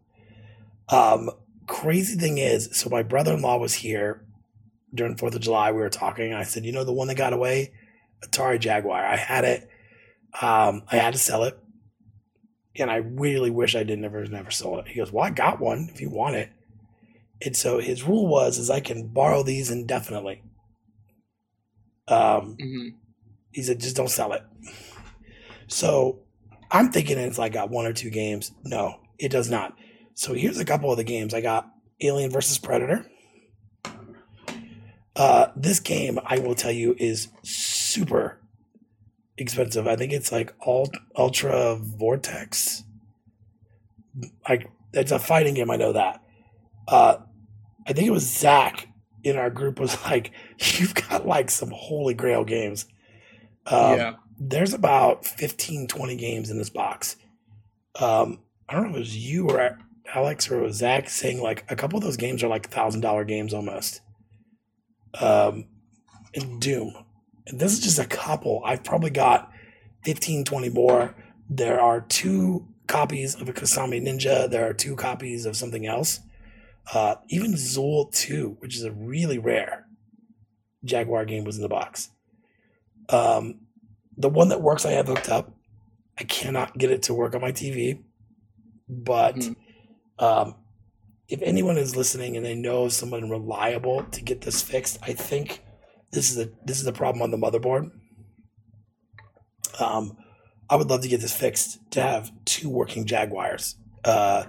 Um, 0.88 1.30
crazy 1.66 2.16
thing 2.16 2.38
is, 2.38 2.70
so 2.72 2.88
my 2.88 3.02
brother 3.02 3.34
in 3.34 3.42
law 3.42 3.58
was 3.58 3.74
here 3.74 4.24
during 4.94 5.16
Fourth 5.16 5.34
of 5.34 5.40
July. 5.40 5.70
We 5.70 5.80
were 5.80 5.90
talking, 5.90 6.32
I 6.32 6.42
said, 6.42 6.64
you 6.64 6.72
know, 6.72 6.84
the 6.84 6.92
one 6.92 7.08
that 7.08 7.16
got 7.16 7.32
away, 7.32 7.72
Atari 8.24 8.58
Jaguar. 8.58 9.04
I 9.04 9.16
had 9.16 9.44
it. 9.44 9.68
Um, 10.40 10.82
I 10.90 10.96
had 10.96 11.12
to 11.12 11.18
sell 11.18 11.44
it, 11.44 11.58
and 12.76 12.90
I 12.90 12.96
really 12.96 13.50
wish 13.50 13.74
I 13.74 13.82
did 13.82 13.98
never 13.98 14.24
never 14.26 14.50
sold 14.50 14.80
it. 14.80 14.88
He 14.88 14.98
goes, 14.98 15.12
well, 15.12 15.24
I 15.24 15.30
got 15.30 15.60
one 15.60 15.90
if 15.92 16.00
you 16.00 16.10
want 16.10 16.36
it. 16.36 16.50
And 17.42 17.56
so 17.56 17.78
his 17.78 18.02
rule 18.02 18.26
was, 18.26 18.58
is 18.58 18.70
I 18.70 18.80
can 18.80 19.08
borrow 19.08 19.42
these 19.42 19.70
indefinitely. 19.70 20.42
Um, 22.08 22.56
hmm 22.60 22.88
he 23.52 23.62
said, 23.62 23.80
just 23.80 23.96
don't 23.96 24.08
sell 24.08 24.32
it. 24.32 24.42
So 25.66 26.20
I'm 26.70 26.92
thinking 26.92 27.18
it's 27.18 27.38
like 27.38 27.52
got 27.52 27.70
one 27.70 27.86
or 27.86 27.92
two 27.92 28.10
games. 28.10 28.52
No, 28.64 29.00
it 29.18 29.30
does 29.30 29.50
not. 29.50 29.76
So 30.14 30.34
here's 30.34 30.58
a 30.58 30.64
couple 30.64 30.90
of 30.90 30.96
the 30.96 31.04
games. 31.04 31.34
I 31.34 31.40
got 31.40 31.68
Alien 32.00 32.30
versus 32.30 32.58
Predator. 32.58 33.06
Uh, 35.16 35.48
this 35.56 35.80
game, 35.80 36.18
I 36.24 36.38
will 36.38 36.54
tell 36.54 36.70
you, 36.70 36.94
is 36.98 37.28
super 37.42 38.39
expensive. 39.40 39.86
I 39.86 39.96
think 39.96 40.12
it's 40.12 40.30
like 40.30 40.54
Ult- 40.66 40.96
Ultra 41.16 41.78
Vortek. 41.80 42.82
Like 44.48 44.70
it's 44.92 45.12
a 45.12 45.18
fighting 45.18 45.54
game. 45.54 45.70
I 45.70 45.76
know 45.76 45.92
that. 45.92 46.22
Uh, 46.88 47.16
I 47.86 47.92
think 47.92 48.06
it 48.08 48.12
was 48.12 48.28
Zach 48.28 48.88
in 49.22 49.36
our 49.36 49.50
group 49.50 49.80
was 49.80 50.00
like, 50.04 50.30
"You've 50.58 50.94
got 50.94 51.26
like 51.26 51.50
some 51.50 51.70
holy 51.74 52.14
grail 52.14 52.44
games." 52.44 52.86
Um, 53.66 53.98
yeah. 53.98 54.14
there's 54.38 54.72
about 54.72 55.26
15 55.26 55.86
20 55.86 56.16
games 56.16 56.50
in 56.50 56.56
this 56.56 56.70
box 56.70 57.16
um 58.00 58.40
i 58.68 58.72
don't 58.72 58.84
know 58.84 58.90
if 58.90 58.96
it 58.96 58.98
was 59.00 59.16
you 59.16 59.48
or 59.48 59.78
alex 60.14 60.50
or 60.50 60.72
zach 60.72 61.10
saying 61.10 61.42
like 61.42 61.64
a 61.70 61.76
couple 61.76 61.98
of 61.98 62.02
those 62.02 62.16
games 62.16 62.42
are 62.42 62.48
like 62.48 62.70
thousand 62.70 63.02
dollar 63.02 63.22
games 63.22 63.52
almost 63.52 64.00
um 65.20 65.66
and 66.34 66.58
doom 66.60 66.94
this 67.52 67.72
is 67.72 67.80
just 67.80 67.98
a 67.98 68.06
couple 68.06 68.62
i've 68.64 68.84
probably 68.84 69.10
got 69.10 69.50
15 70.04 70.44
20 70.44 70.68
more 70.70 71.14
there 71.48 71.80
are 71.80 72.00
two 72.00 72.66
copies 72.86 73.34
of 73.34 73.48
a 73.48 73.52
Kasumi 73.52 74.02
Ninja 74.02 74.50
there 74.50 74.68
are 74.68 74.72
two 74.72 74.96
copies 74.96 75.46
of 75.46 75.56
something 75.56 75.86
else 75.86 76.20
uh 76.92 77.16
even 77.28 77.52
zool 77.52 78.12
2 78.12 78.56
which 78.60 78.76
is 78.76 78.84
a 78.84 78.92
really 78.92 79.38
rare 79.38 79.86
jaguar 80.84 81.24
game 81.24 81.44
was 81.44 81.56
in 81.56 81.62
the 81.62 81.68
box 81.68 82.10
um, 83.10 83.60
the 84.16 84.28
one 84.28 84.48
that 84.48 84.62
works, 84.62 84.86
I 84.86 84.92
have 84.92 85.08
hooked 85.08 85.28
up. 85.28 85.52
I 86.18 86.24
cannot 86.24 86.76
get 86.78 86.90
it 86.90 87.02
to 87.04 87.14
work 87.14 87.34
on 87.34 87.40
my 87.40 87.52
TV. 87.52 88.02
But 88.88 89.36
Mhm. 89.36 89.56
um, 90.18 90.54
if 91.28 91.40
anyone 91.42 91.78
is 91.78 91.96
listening 91.96 92.36
and 92.36 92.44
they 92.44 92.54
know 92.54 92.88
someone 92.88 93.30
reliable 93.30 94.04
to 94.04 94.20
get 94.22 94.42
this 94.42 94.62
fixed, 94.62 94.98
I 95.02 95.12
think 95.12 95.62
this 96.12 96.30
is 96.30 96.38
a 96.38 96.50
this 96.64 96.80
is 96.80 96.86
a 96.86 96.92
problem 96.92 97.22
on 97.22 97.30
the 97.30 97.36
motherboard. 97.36 97.90
Um, 99.78 100.16
I 100.68 100.76
would 100.76 100.88
love 100.88 101.02
to 101.02 101.08
get 101.08 101.20
this 101.20 101.36
fixed 101.36 101.78
to 101.92 102.02
have 102.02 102.30
two 102.44 102.68
working 102.68 103.06
Jaguars. 103.06 103.76
Uh, 104.04 104.44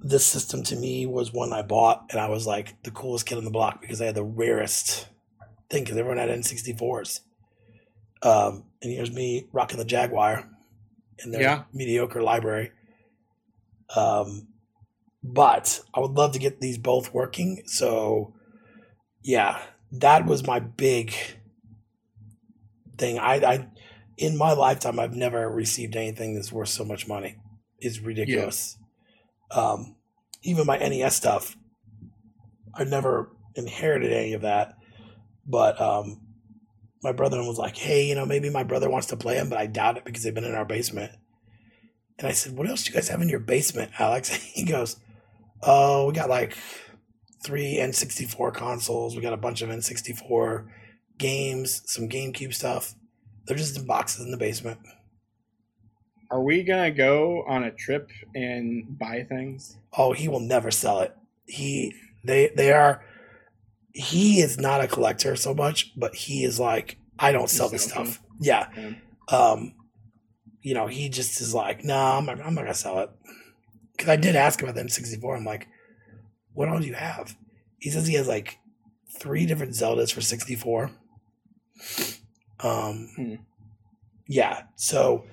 this 0.00 0.26
system 0.26 0.62
to 0.64 0.76
me 0.76 1.06
was 1.06 1.32
one 1.32 1.52
I 1.52 1.62
bought, 1.62 2.06
and 2.10 2.20
I 2.20 2.28
was 2.28 2.46
like 2.46 2.82
the 2.82 2.90
coolest 2.90 3.26
kid 3.26 3.38
on 3.38 3.44
the 3.44 3.50
block 3.50 3.80
because 3.80 4.00
I 4.00 4.06
had 4.06 4.14
the 4.14 4.24
rarest 4.24 5.08
thing 5.70 5.84
because 5.84 5.98
everyone 5.98 6.18
had 6.18 6.30
N64s. 6.30 7.20
Um, 8.22 8.64
and 8.82 8.92
here's 8.92 9.12
me 9.12 9.48
rocking 9.52 9.78
the 9.78 9.84
Jaguar 9.84 10.48
in 11.24 11.30
their 11.32 11.42
Yeah. 11.42 11.62
mediocre 11.72 12.22
library. 12.22 12.72
Um, 13.94 14.48
but 15.22 15.80
I 15.94 16.00
would 16.00 16.12
love 16.12 16.32
to 16.32 16.38
get 16.38 16.60
these 16.60 16.78
both 16.78 17.12
working. 17.12 17.62
So, 17.66 18.34
yeah, 19.22 19.60
that 19.92 20.26
was 20.26 20.46
my 20.46 20.60
big 20.60 21.14
thing. 22.96 23.18
I, 23.18 23.34
I 23.36 23.68
in 24.16 24.36
my 24.36 24.52
lifetime, 24.52 24.98
I've 24.98 25.14
never 25.14 25.48
received 25.48 25.96
anything 25.96 26.34
that's 26.34 26.52
worth 26.52 26.68
so 26.68 26.84
much 26.84 27.06
money. 27.06 27.36
It's 27.78 28.00
ridiculous. 28.00 28.76
Um, 29.50 29.96
even 30.42 30.66
my 30.66 30.76
NES 30.78 31.14
stuff, 31.14 31.56
I 32.74 32.84
never 32.84 33.30
inherited 33.54 34.12
any 34.12 34.34
of 34.34 34.42
that. 34.42 34.74
But 35.46 35.80
um, 35.80 36.20
my 37.02 37.12
brother 37.12 37.38
was 37.38 37.58
like, 37.58 37.76
"Hey, 37.76 38.06
you 38.08 38.14
know, 38.14 38.26
maybe 38.26 38.50
my 38.50 38.64
brother 38.64 38.90
wants 38.90 39.06
to 39.08 39.16
play 39.16 39.36
them, 39.36 39.48
but 39.48 39.58
I 39.58 39.66
doubt 39.66 39.96
it 39.96 40.04
because 40.04 40.22
they've 40.22 40.34
been 40.34 40.44
in 40.44 40.54
our 40.54 40.66
basement." 40.66 41.12
And 42.18 42.26
I 42.26 42.32
said, 42.32 42.56
"What 42.56 42.68
else 42.68 42.84
do 42.84 42.90
you 42.90 42.94
guys 42.94 43.08
have 43.08 43.22
in 43.22 43.28
your 43.28 43.40
basement, 43.40 43.92
Alex?" 43.98 44.28
he 44.34 44.64
goes, 44.64 44.96
"Oh, 45.62 46.08
we 46.08 46.12
got 46.12 46.28
like 46.28 46.56
three 47.42 47.76
N64 47.76 48.52
consoles. 48.54 49.16
We 49.16 49.22
got 49.22 49.32
a 49.32 49.38
bunch 49.38 49.62
of 49.62 49.68
N64 49.68 50.66
games, 51.18 51.82
some 51.86 52.08
GameCube 52.08 52.54
stuff. 52.54 52.94
They're 53.46 53.56
just 53.56 53.78
in 53.78 53.86
boxes 53.86 54.24
in 54.24 54.30
the 54.30 54.36
basement." 54.36 54.78
Are 56.30 56.42
we 56.42 56.62
gonna 56.62 56.90
go 56.90 57.42
on 57.48 57.64
a 57.64 57.70
trip 57.70 58.10
and 58.34 58.98
buy 58.98 59.24
things? 59.28 59.78
Oh, 59.96 60.12
he 60.12 60.28
will 60.28 60.40
never 60.40 60.70
sell 60.70 61.00
it. 61.00 61.14
He 61.46 61.94
they 62.24 62.50
they 62.54 62.72
are 62.72 63.02
he 63.94 64.40
is 64.40 64.58
not 64.58 64.82
a 64.82 64.88
collector 64.88 65.36
so 65.36 65.54
much, 65.54 65.92
but 65.96 66.14
he 66.14 66.44
is 66.44 66.60
like, 66.60 66.98
I 67.18 67.32
don't 67.32 67.48
sell 67.48 67.68
this 67.68 67.84
stuff. 67.84 68.22
Yeah. 68.40 68.68
Yeah. 68.76 68.92
Um 69.28 69.74
you 70.60 70.74
know, 70.74 70.86
he 70.86 71.08
just 71.08 71.40
is 71.40 71.54
like, 71.54 71.82
no, 71.82 71.94
nah, 71.94 72.18
I'm 72.18 72.26
not, 72.26 72.40
I'm 72.44 72.54
not 72.54 72.62
gonna 72.62 72.74
sell 72.74 72.98
it. 72.98 73.10
Because 73.96 74.10
I 74.10 74.16
did 74.16 74.36
ask 74.36 74.62
about 74.62 74.74
the 74.74 74.82
N64. 74.82 75.36
I'm 75.36 75.44
like, 75.44 75.66
what 76.58 76.68
all 76.68 76.80
do 76.80 76.88
you 76.88 76.94
have? 76.94 77.36
He 77.78 77.88
says 77.88 78.08
he 78.08 78.14
has 78.14 78.26
like 78.26 78.58
three 79.16 79.46
different 79.46 79.74
Zeldas 79.74 80.12
for 80.12 80.20
64. 80.20 80.90
Um, 82.58 83.08
Hmm. 83.14 83.34
yeah. 84.26 84.62
So, 84.74 85.24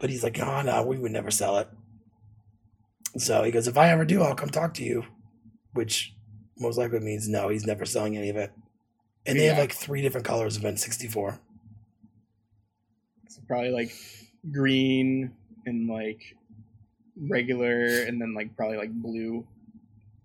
but 0.00 0.08
he's 0.08 0.22
like, 0.22 0.38
oh 0.38 0.62
no, 0.62 0.84
we 0.86 0.98
would 0.98 1.10
never 1.10 1.32
sell 1.32 1.58
it. 1.58 1.68
So 3.16 3.42
he 3.42 3.50
goes, 3.50 3.66
if 3.66 3.76
I 3.76 3.90
ever 3.90 4.04
do, 4.04 4.22
I'll 4.22 4.36
come 4.36 4.50
talk 4.50 4.72
to 4.74 4.84
you, 4.84 5.02
which 5.72 6.14
most 6.60 6.78
likely 6.78 7.00
means 7.00 7.28
no, 7.28 7.48
he's 7.48 7.66
never 7.66 7.84
selling 7.84 8.16
any 8.16 8.28
of 8.28 8.36
it. 8.36 8.52
And 9.26 9.36
they 9.36 9.46
have 9.46 9.58
like 9.58 9.72
three 9.72 10.00
different 10.00 10.24
colors 10.28 10.56
of 10.56 10.62
N64. 10.62 11.40
So 13.28 13.40
probably 13.48 13.70
like 13.70 13.92
green 14.52 15.34
and 15.66 15.88
like 15.88 16.36
regular, 17.20 18.04
and 18.04 18.20
then 18.20 18.32
like 18.32 18.56
probably 18.56 18.76
like 18.76 18.92
blue. 18.92 19.44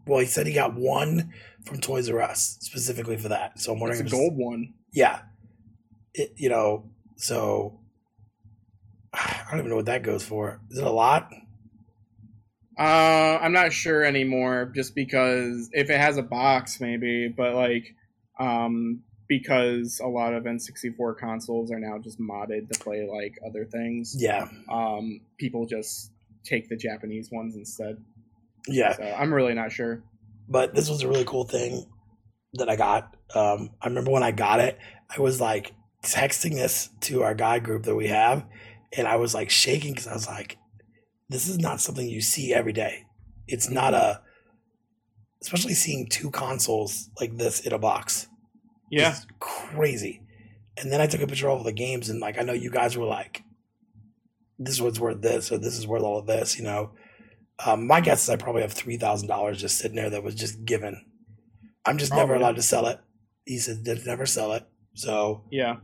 Well, 0.05 0.19
he 0.19 0.25
said 0.25 0.47
he 0.47 0.53
got 0.53 0.75
one 0.75 1.33
from 1.65 1.79
Toys 1.79 2.09
R 2.09 2.21
Us 2.21 2.57
specifically 2.61 3.17
for 3.17 3.29
that. 3.29 3.59
So 3.59 3.73
I'm 3.73 3.79
wondering 3.79 4.01
It's 4.01 4.13
a 4.13 4.15
gold 4.15 4.33
one. 4.35 4.73
Yeah. 4.93 5.21
It, 6.13 6.33
you 6.35 6.49
know, 6.49 6.89
so 7.17 7.79
I 9.13 9.45
don't 9.49 9.59
even 9.59 9.69
know 9.69 9.77
what 9.77 9.85
that 9.85 10.03
goes 10.03 10.23
for. 10.23 10.59
Is 10.69 10.79
it 10.79 10.83
a 10.83 10.91
lot? 10.91 11.31
Uh, 12.77 13.37
I'm 13.41 13.53
not 13.53 13.71
sure 13.71 14.03
anymore, 14.03 14.71
just 14.75 14.95
because 14.95 15.69
if 15.73 15.89
it 15.89 15.99
has 15.99 16.17
a 16.17 16.23
box, 16.23 16.81
maybe, 16.81 17.27
but 17.27 17.53
like, 17.53 17.95
um, 18.39 19.03
because 19.27 20.01
a 20.03 20.07
lot 20.07 20.33
of 20.33 20.43
N64 20.43 21.17
consoles 21.17 21.71
are 21.71 21.79
now 21.79 21.97
just 21.99 22.19
modded 22.19 22.69
to 22.71 22.79
play 22.79 23.07
like 23.07 23.37
other 23.47 23.65
things. 23.65 24.15
Yeah. 24.17 24.47
Um, 24.71 25.21
people 25.37 25.65
just 25.65 26.11
take 26.43 26.67
the 26.67 26.75
Japanese 26.75 27.29
ones 27.31 27.55
instead. 27.55 28.03
Yeah. 28.67 28.93
So 28.95 29.03
I'm 29.03 29.33
really 29.33 29.53
not 29.53 29.71
sure. 29.71 30.03
But 30.47 30.75
this 30.75 30.89
was 30.89 31.01
a 31.03 31.07
really 31.07 31.25
cool 31.25 31.45
thing 31.45 31.85
that 32.53 32.69
I 32.69 32.75
got. 32.75 33.15
Um, 33.33 33.71
I 33.81 33.87
remember 33.87 34.11
when 34.11 34.23
I 34.23 34.31
got 34.31 34.59
it, 34.59 34.77
I 35.15 35.21
was 35.21 35.41
like 35.41 35.73
texting 36.03 36.53
this 36.53 36.89
to 37.01 37.23
our 37.23 37.33
guy 37.33 37.59
group 37.59 37.83
that 37.83 37.95
we 37.95 38.07
have, 38.07 38.45
and 38.95 39.07
I 39.07 39.15
was 39.15 39.33
like 39.33 39.49
shaking 39.49 39.93
because 39.93 40.07
I 40.07 40.13
was 40.13 40.27
like, 40.27 40.57
this 41.29 41.47
is 41.47 41.57
not 41.57 41.81
something 41.81 42.07
you 42.07 42.21
see 42.21 42.53
every 42.53 42.73
day. 42.73 43.05
It's 43.47 43.69
not 43.69 43.93
a, 43.93 44.21
especially 45.41 45.73
seeing 45.73 46.07
two 46.07 46.29
consoles 46.29 47.09
like 47.19 47.37
this 47.37 47.61
in 47.61 47.73
a 47.73 47.79
box. 47.79 48.27
Yeah, 48.91 49.11
It's 49.11 49.25
crazy. 49.39 50.21
And 50.77 50.91
then 50.91 51.01
I 51.01 51.07
took 51.07 51.21
a 51.21 51.27
picture 51.27 51.49
of 51.49 51.57
all 51.57 51.63
the 51.63 51.71
games, 51.71 52.09
and 52.09 52.19
like 52.19 52.37
I 52.37 52.43
know 52.43 52.53
you 52.53 52.69
guys 52.69 52.97
were 52.97 53.05
like, 53.05 53.43
"This 54.59 54.79
one's 54.81 54.99
worth 54.99 55.21
this," 55.21 55.51
or 55.51 55.57
"This 55.57 55.77
is 55.77 55.87
worth 55.87 56.03
all 56.03 56.19
of 56.19 56.27
this." 56.27 56.57
You 56.57 56.63
know, 56.63 56.91
um, 57.65 57.87
my 57.87 58.01
guess 58.01 58.23
is 58.23 58.29
I 58.29 58.35
probably 58.35 58.61
have 58.61 58.73
three 58.73 58.97
thousand 58.97 59.27
dollars 59.27 59.59
just 59.59 59.77
sitting 59.77 59.95
there 59.95 60.09
that 60.09 60.23
was 60.23 60.35
just 60.35 60.65
given. 60.65 61.05
I'm 61.85 61.97
just 61.97 62.13
never 62.13 62.33
allowed 62.33 62.55
to 62.55 62.61
sell 62.61 62.87
it. 62.87 62.99
He 63.45 63.57
said 63.57 63.83
they'd 63.83 64.05
never 64.05 64.25
sell 64.25 64.53
it, 64.53 64.65
so 64.93 65.43
yeah. 65.51 65.77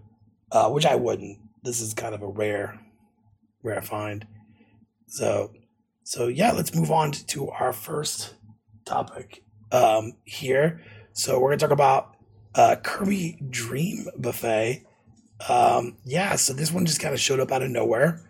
uh, 0.52 0.70
which 0.70 0.86
I 0.86 0.96
wouldn't. 0.96 1.40
This 1.64 1.82
is 1.82 1.94
kind 1.94 2.16
of 2.16 2.22
a 2.22 2.28
rare, 2.28 2.80
rare 3.64 3.82
find. 3.82 4.26
So, 5.08 5.52
so 6.04 6.28
yeah, 6.28 6.52
let's 6.52 6.74
move 6.74 6.92
on 6.92 7.12
to 7.12 7.50
our 7.50 7.74
first 7.74 8.36
topic 8.86 9.44
um, 9.72 10.14
here. 10.24 10.82
So 11.14 11.40
we're 11.40 11.50
gonna 11.50 11.58
talk 11.58 11.72
about 11.72 12.16
uh, 12.56 12.78
Kirby 12.82 13.40
Dream 13.50 14.08
Buffet. 14.18 14.86
Um, 15.48 15.98
yeah, 16.06 16.36
so 16.36 16.54
this 16.54 16.72
one 16.72 16.86
just 16.86 17.00
kind 17.02 17.14
of 17.14 17.20
showed 17.20 17.40
up 17.40 17.52
out 17.52 17.62
of 17.62 17.70
nowhere. 17.72 18.29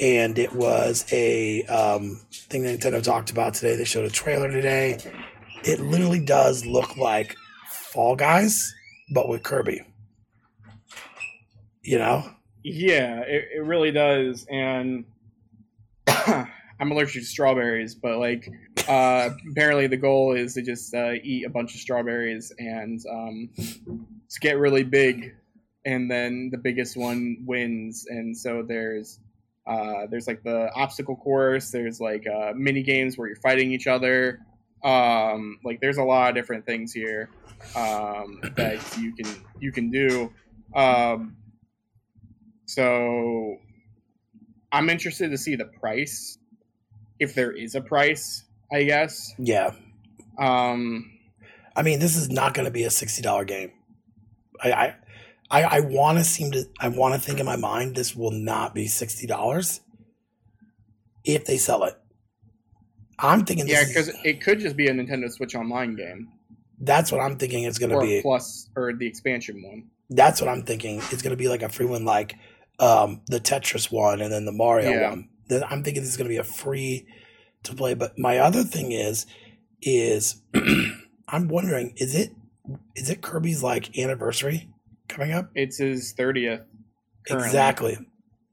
And 0.00 0.38
it 0.38 0.52
was 0.52 1.04
a 1.12 1.62
um, 1.64 2.20
thing 2.32 2.62
that 2.62 2.80
Nintendo 2.80 3.02
talked 3.02 3.30
about 3.30 3.54
today. 3.54 3.76
They 3.76 3.84
showed 3.84 4.04
a 4.04 4.10
trailer 4.10 4.50
today. 4.50 4.98
It 5.64 5.80
literally 5.80 6.20
does 6.20 6.64
look 6.64 6.96
like 6.96 7.36
Fall 7.68 8.14
Guys, 8.14 8.74
but 9.12 9.28
with 9.28 9.42
Kirby. 9.42 9.82
You 11.82 11.98
know? 11.98 12.30
Yeah, 12.62 13.20
it, 13.20 13.48
it 13.56 13.64
really 13.64 13.90
does. 13.90 14.46
And 14.50 15.04
I'm 16.06 16.92
allergic 16.92 17.22
to 17.22 17.26
strawberries, 17.26 17.94
but 17.94 18.18
like 18.18 18.48
uh, 18.88 19.30
apparently 19.50 19.88
the 19.88 19.96
goal 19.96 20.32
is 20.32 20.54
to 20.54 20.62
just 20.62 20.94
uh, 20.94 21.14
eat 21.22 21.44
a 21.44 21.50
bunch 21.50 21.74
of 21.74 21.80
strawberries 21.80 22.52
and 22.58 23.00
um, 23.10 23.50
to 23.56 24.40
get 24.40 24.58
really 24.58 24.84
big, 24.84 25.34
and 25.84 26.10
then 26.10 26.50
the 26.52 26.58
biggest 26.58 26.96
one 26.96 27.38
wins. 27.46 28.06
And 28.08 28.36
so 28.36 28.62
there's 28.62 29.18
uh, 29.68 30.06
there's 30.10 30.26
like 30.26 30.42
the 30.42 30.70
obstacle 30.74 31.16
course. 31.16 31.70
There's 31.70 32.00
like 32.00 32.26
uh, 32.26 32.52
mini 32.56 32.82
games 32.82 33.18
where 33.18 33.28
you're 33.28 33.36
fighting 33.36 33.70
each 33.70 33.86
other. 33.86 34.40
Um, 34.82 35.58
like 35.64 35.80
there's 35.80 35.98
a 35.98 36.02
lot 36.02 36.30
of 36.30 36.34
different 36.34 36.64
things 36.64 36.92
here 36.92 37.30
um, 37.76 38.40
that 38.56 38.80
you 38.98 39.14
can 39.14 39.44
you 39.60 39.72
can 39.72 39.90
do. 39.90 40.32
Um, 40.74 41.36
so 42.64 43.56
I'm 44.72 44.88
interested 44.88 45.30
to 45.30 45.38
see 45.38 45.56
the 45.56 45.66
price, 45.66 46.38
if 47.18 47.34
there 47.34 47.52
is 47.52 47.74
a 47.74 47.80
price. 47.80 48.44
I 48.70 48.82
guess. 48.82 49.34
Yeah. 49.38 49.72
Um, 50.38 51.10
I 51.74 51.82
mean, 51.82 52.00
this 52.00 52.16
is 52.16 52.28
not 52.30 52.54
going 52.54 52.66
to 52.66 52.70
be 52.70 52.84
a 52.84 52.90
sixty 52.90 53.22
dollar 53.22 53.44
game. 53.44 53.72
I 54.62 54.72
I, 54.72 54.94
I, 55.50 55.62
I 55.62 55.80
want 55.80 56.18
to 56.18 56.24
seem 56.24 56.52
to 56.52 56.64
I 56.80 56.88
want 56.88 57.14
to 57.14 57.20
think 57.20 57.40
in 57.40 57.46
my 57.46 57.56
mind 57.56 57.96
this 57.96 58.14
will 58.14 58.30
not 58.30 58.74
be 58.74 58.86
sixty 58.86 59.26
dollars 59.26 59.80
if 61.24 61.44
they 61.44 61.56
sell 61.56 61.84
it. 61.84 61.94
I'm 63.18 63.44
thinking. 63.44 63.66
yeah, 63.66 63.84
because 63.84 64.10
it 64.24 64.40
could 64.40 64.60
just 64.60 64.76
be 64.76 64.86
a 64.86 64.92
Nintendo 64.92 65.30
Switch 65.30 65.54
Online 65.54 65.96
game 65.96 66.28
that's 66.80 67.10
what 67.10 67.20
I'm 67.20 67.36
thinking. 67.36 67.64
It's 67.64 67.78
going 67.78 67.90
to 67.90 68.00
be. 68.00 68.22
plus 68.22 68.68
or 68.76 68.92
the 68.92 69.06
expansion 69.06 69.62
one. 69.62 69.84
That's 70.10 70.40
what 70.40 70.48
I'm 70.48 70.62
thinking. 70.62 70.98
It's 71.10 71.22
going 71.22 71.32
to 71.32 71.36
be 71.36 71.48
like 71.48 71.62
a 71.62 71.68
free 71.68 71.86
one, 71.86 72.04
like 72.04 72.36
um, 72.78 73.22
the 73.26 73.40
Tetris 73.40 73.90
one, 73.90 74.20
and 74.20 74.32
then 74.32 74.44
the 74.44 74.52
Mario 74.52 74.90
Yeah. 74.90 75.10
one. 75.10 75.28
Then 75.48 75.64
I'm 75.64 75.82
thinking 75.82 76.02
this 76.02 76.10
is 76.10 76.16
going 76.16 76.28
to 76.28 76.32
be 76.34 76.38
a 76.38 76.44
free 76.44 77.06
to 77.64 77.74
play. 77.74 77.94
But 77.94 78.18
my 78.18 78.38
other 78.38 78.62
thing 78.62 78.92
is, 78.92 79.26
is 79.82 80.42
I'm 81.28 81.48
wondering, 81.48 81.94
is 81.96 82.14
it 82.14 82.30
is 82.94 83.10
it 83.10 83.22
Kirby's 83.22 83.62
like 83.62 83.98
anniversary 83.98 84.68
coming 85.08 85.32
up? 85.32 85.50
It's 85.54 85.78
his 85.78 86.12
thirtieth. 86.12 86.60
Exactly. 87.28 87.98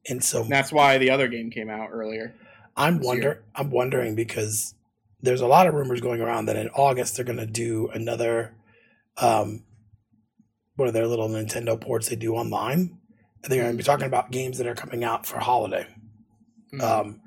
And 0.08 0.24
so 0.24 0.44
That's 0.44 0.72
why 0.72 0.98
the 0.98 1.10
other 1.10 1.28
game 1.28 1.50
came 1.50 1.70
out 1.70 1.90
earlier. 1.92 2.34
I'm 2.78 3.00
wonder 3.00 3.22
year. 3.24 3.44
I'm 3.56 3.72
wondering 3.72 4.16
because 4.16 4.76
there's 5.22 5.42
a 5.42 5.48
lot 5.48 5.66
of 5.66 5.74
rumors 5.74 6.02
going 6.02 6.22
around 6.22 6.46
that 6.46 6.58
in 6.58 6.70
August 6.70 7.16
they're 7.16 7.26
going 7.26 7.40
to 7.40 7.46
do 7.46 7.90
another 7.94 8.54
um 9.18 9.64
what 10.76 10.90
are 10.90 10.92
their 10.92 11.08
little 11.08 11.30
Nintendo 11.30 11.80
ports 11.80 12.10
they 12.10 12.16
do 12.18 12.36
online. 12.36 12.98
And 13.44 13.52
they're 13.52 13.62
going 13.62 13.72
to 13.74 13.78
be 13.78 13.84
talking 13.84 14.08
about 14.08 14.32
games 14.32 14.58
that 14.58 14.68
are 14.68 14.76
coming 14.76 15.04
out 15.04 15.26
for 15.26 15.40
holiday. 15.40 15.88
Mhm. 16.74 16.82
Um 16.82 17.22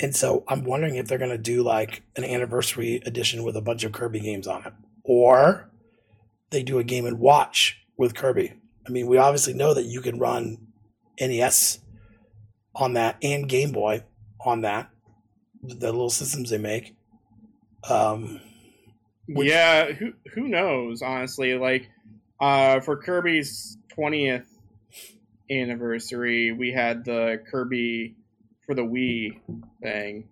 and 0.00 0.16
so 0.16 0.44
I'm 0.48 0.64
wondering 0.64 0.96
if 0.96 1.06
they're 1.06 1.18
going 1.18 1.30
to 1.30 1.36
do 1.36 1.62
like 1.62 2.02
an 2.16 2.24
anniversary 2.24 3.02
edition 3.04 3.42
with 3.44 3.54
a 3.54 3.60
bunch 3.60 3.84
of 3.84 3.92
Kirby 3.92 4.20
games 4.20 4.46
on 4.46 4.64
it 4.64 4.72
or 5.04 5.68
they 6.48 6.62
do 6.62 6.78
a 6.78 6.84
game 6.84 7.04
and 7.04 7.18
watch 7.18 7.79
with 8.00 8.14
Kirby. 8.14 8.54
I 8.86 8.90
mean, 8.90 9.06
we 9.06 9.18
obviously 9.18 9.52
know 9.52 9.74
that 9.74 9.84
you 9.84 10.00
can 10.00 10.18
run 10.18 10.56
NES 11.20 11.80
on 12.74 12.94
that 12.94 13.18
and 13.22 13.46
Game 13.46 13.72
Boy 13.72 14.04
on 14.44 14.62
that, 14.62 14.88
the 15.62 15.92
little 15.92 16.08
systems 16.08 16.48
they 16.48 16.56
make. 16.56 16.96
Um, 17.88 18.40
which- 19.28 19.48
yeah, 19.48 19.92
who 19.92 20.14
who 20.34 20.48
knows? 20.48 21.02
Honestly, 21.02 21.54
like 21.58 21.90
uh, 22.40 22.80
for 22.80 22.96
Kirby's 22.96 23.76
twentieth 23.94 24.48
anniversary, 25.50 26.52
we 26.52 26.72
had 26.72 27.04
the 27.04 27.42
Kirby 27.50 28.16
for 28.64 28.74
the 28.74 28.82
Wii 28.82 29.40
thing, 29.82 30.26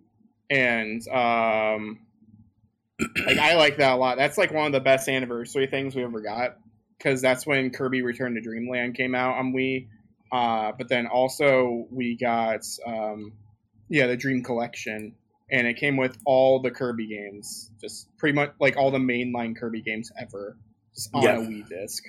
and 0.49 1.07
um, 1.09 1.99
like 3.27 3.37
I 3.37 3.53
like 3.53 3.77
that 3.77 3.93
a 3.93 3.95
lot. 3.95 4.17
That's 4.17 4.39
like 4.39 4.51
one 4.51 4.65
of 4.65 4.71
the 4.71 4.79
best 4.79 5.07
anniversary 5.07 5.67
things 5.67 5.95
we 5.95 6.03
ever 6.03 6.21
got 6.21 6.57
because 6.99 7.21
that's 7.21 7.47
when 7.47 7.71
Kirby 7.71 8.03
Return 8.03 8.35
to 8.35 8.41
Dreamland 8.41 8.95
came 8.95 9.15
out 9.15 9.37
on 9.37 9.53
Wii. 9.53 9.87
Uh, 10.31 10.73
but 10.77 10.89
then 10.89 11.07
also 11.07 11.87
we 11.91 12.17
got 12.17 12.61
um, 12.85 13.33
yeah 13.89 14.07
the 14.07 14.17
Dream 14.17 14.43
Collection, 14.43 15.15
and 15.51 15.65
it 15.67 15.75
came 15.77 15.97
with 15.97 16.17
all 16.25 16.61
the 16.61 16.71
Kirby 16.71 17.07
games, 17.07 17.71
just 17.81 18.15
pretty 18.17 18.35
much 18.35 18.51
like 18.59 18.77
all 18.77 18.91
the 18.91 18.99
mainline 18.99 19.57
Kirby 19.57 19.81
games 19.81 20.11
ever, 20.19 20.57
just 20.93 21.09
on 21.15 21.23
Yeah. 21.23 21.37
a 21.37 21.41
Wii 21.41 21.67
disc, 21.67 22.03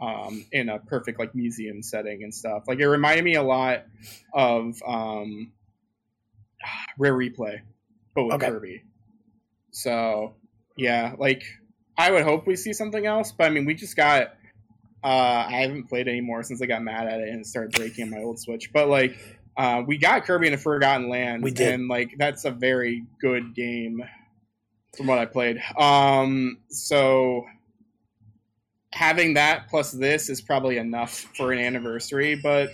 um, 0.00 0.44
in 0.52 0.68
a 0.68 0.78
perfect 0.78 1.18
like 1.18 1.34
museum 1.34 1.82
setting 1.82 2.22
and 2.22 2.32
stuff. 2.34 2.64
Like 2.68 2.78
it 2.78 2.88
reminded 2.88 3.24
me 3.24 3.34
a 3.34 3.42
lot 3.42 3.86
of 4.32 4.76
um, 4.86 5.52
Rare 6.98 7.14
Replay, 7.14 7.60
but 8.14 8.24
with 8.24 8.36
Okay. 8.36 8.46
Kirby. 8.46 8.82
So 9.72 10.36
yeah, 10.76 11.14
like 11.18 11.42
I 11.96 12.10
would 12.10 12.22
hope 12.24 12.46
we 12.46 12.56
see 12.56 12.72
something 12.72 13.06
else, 13.06 13.32
but 13.32 13.44
I 13.44 13.50
mean 13.50 13.64
we 13.64 13.74
just 13.74 13.96
got. 13.96 14.34
Uh, 15.02 15.44
I 15.48 15.60
haven't 15.60 15.84
played 15.88 16.08
anymore 16.08 16.42
since 16.42 16.62
I 16.62 16.66
got 16.66 16.82
mad 16.82 17.06
at 17.06 17.20
it 17.20 17.28
and 17.28 17.46
started 17.46 17.72
breaking 17.72 18.08
my 18.08 18.22
old 18.22 18.38
Switch. 18.40 18.72
But 18.72 18.88
like, 18.88 19.14
uh, 19.54 19.82
we 19.86 19.98
got 19.98 20.24
Kirby 20.24 20.46
in 20.46 20.54
a 20.54 20.56
Forgotten 20.58 21.10
Land, 21.10 21.42
We 21.42 21.50
did. 21.50 21.74
and 21.74 21.88
like 21.88 22.14
that's 22.16 22.46
a 22.46 22.50
very 22.50 23.04
good 23.20 23.54
game 23.54 24.02
from 24.96 25.06
what 25.06 25.18
I 25.18 25.26
played. 25.26 25.60
Um, 25.78 26.56
so 26.70 27.44
having 28.92 29.34
that 29.34 29.68
plus 29.68 29.90
this 29.92 30.30
is 30.30 30.40
probably 30.40 30.78
enough 30.78 31.12
for 31.36 31.52
an 31.52 31.58
anniversary, 31.58 32.36
but 32.42 32.70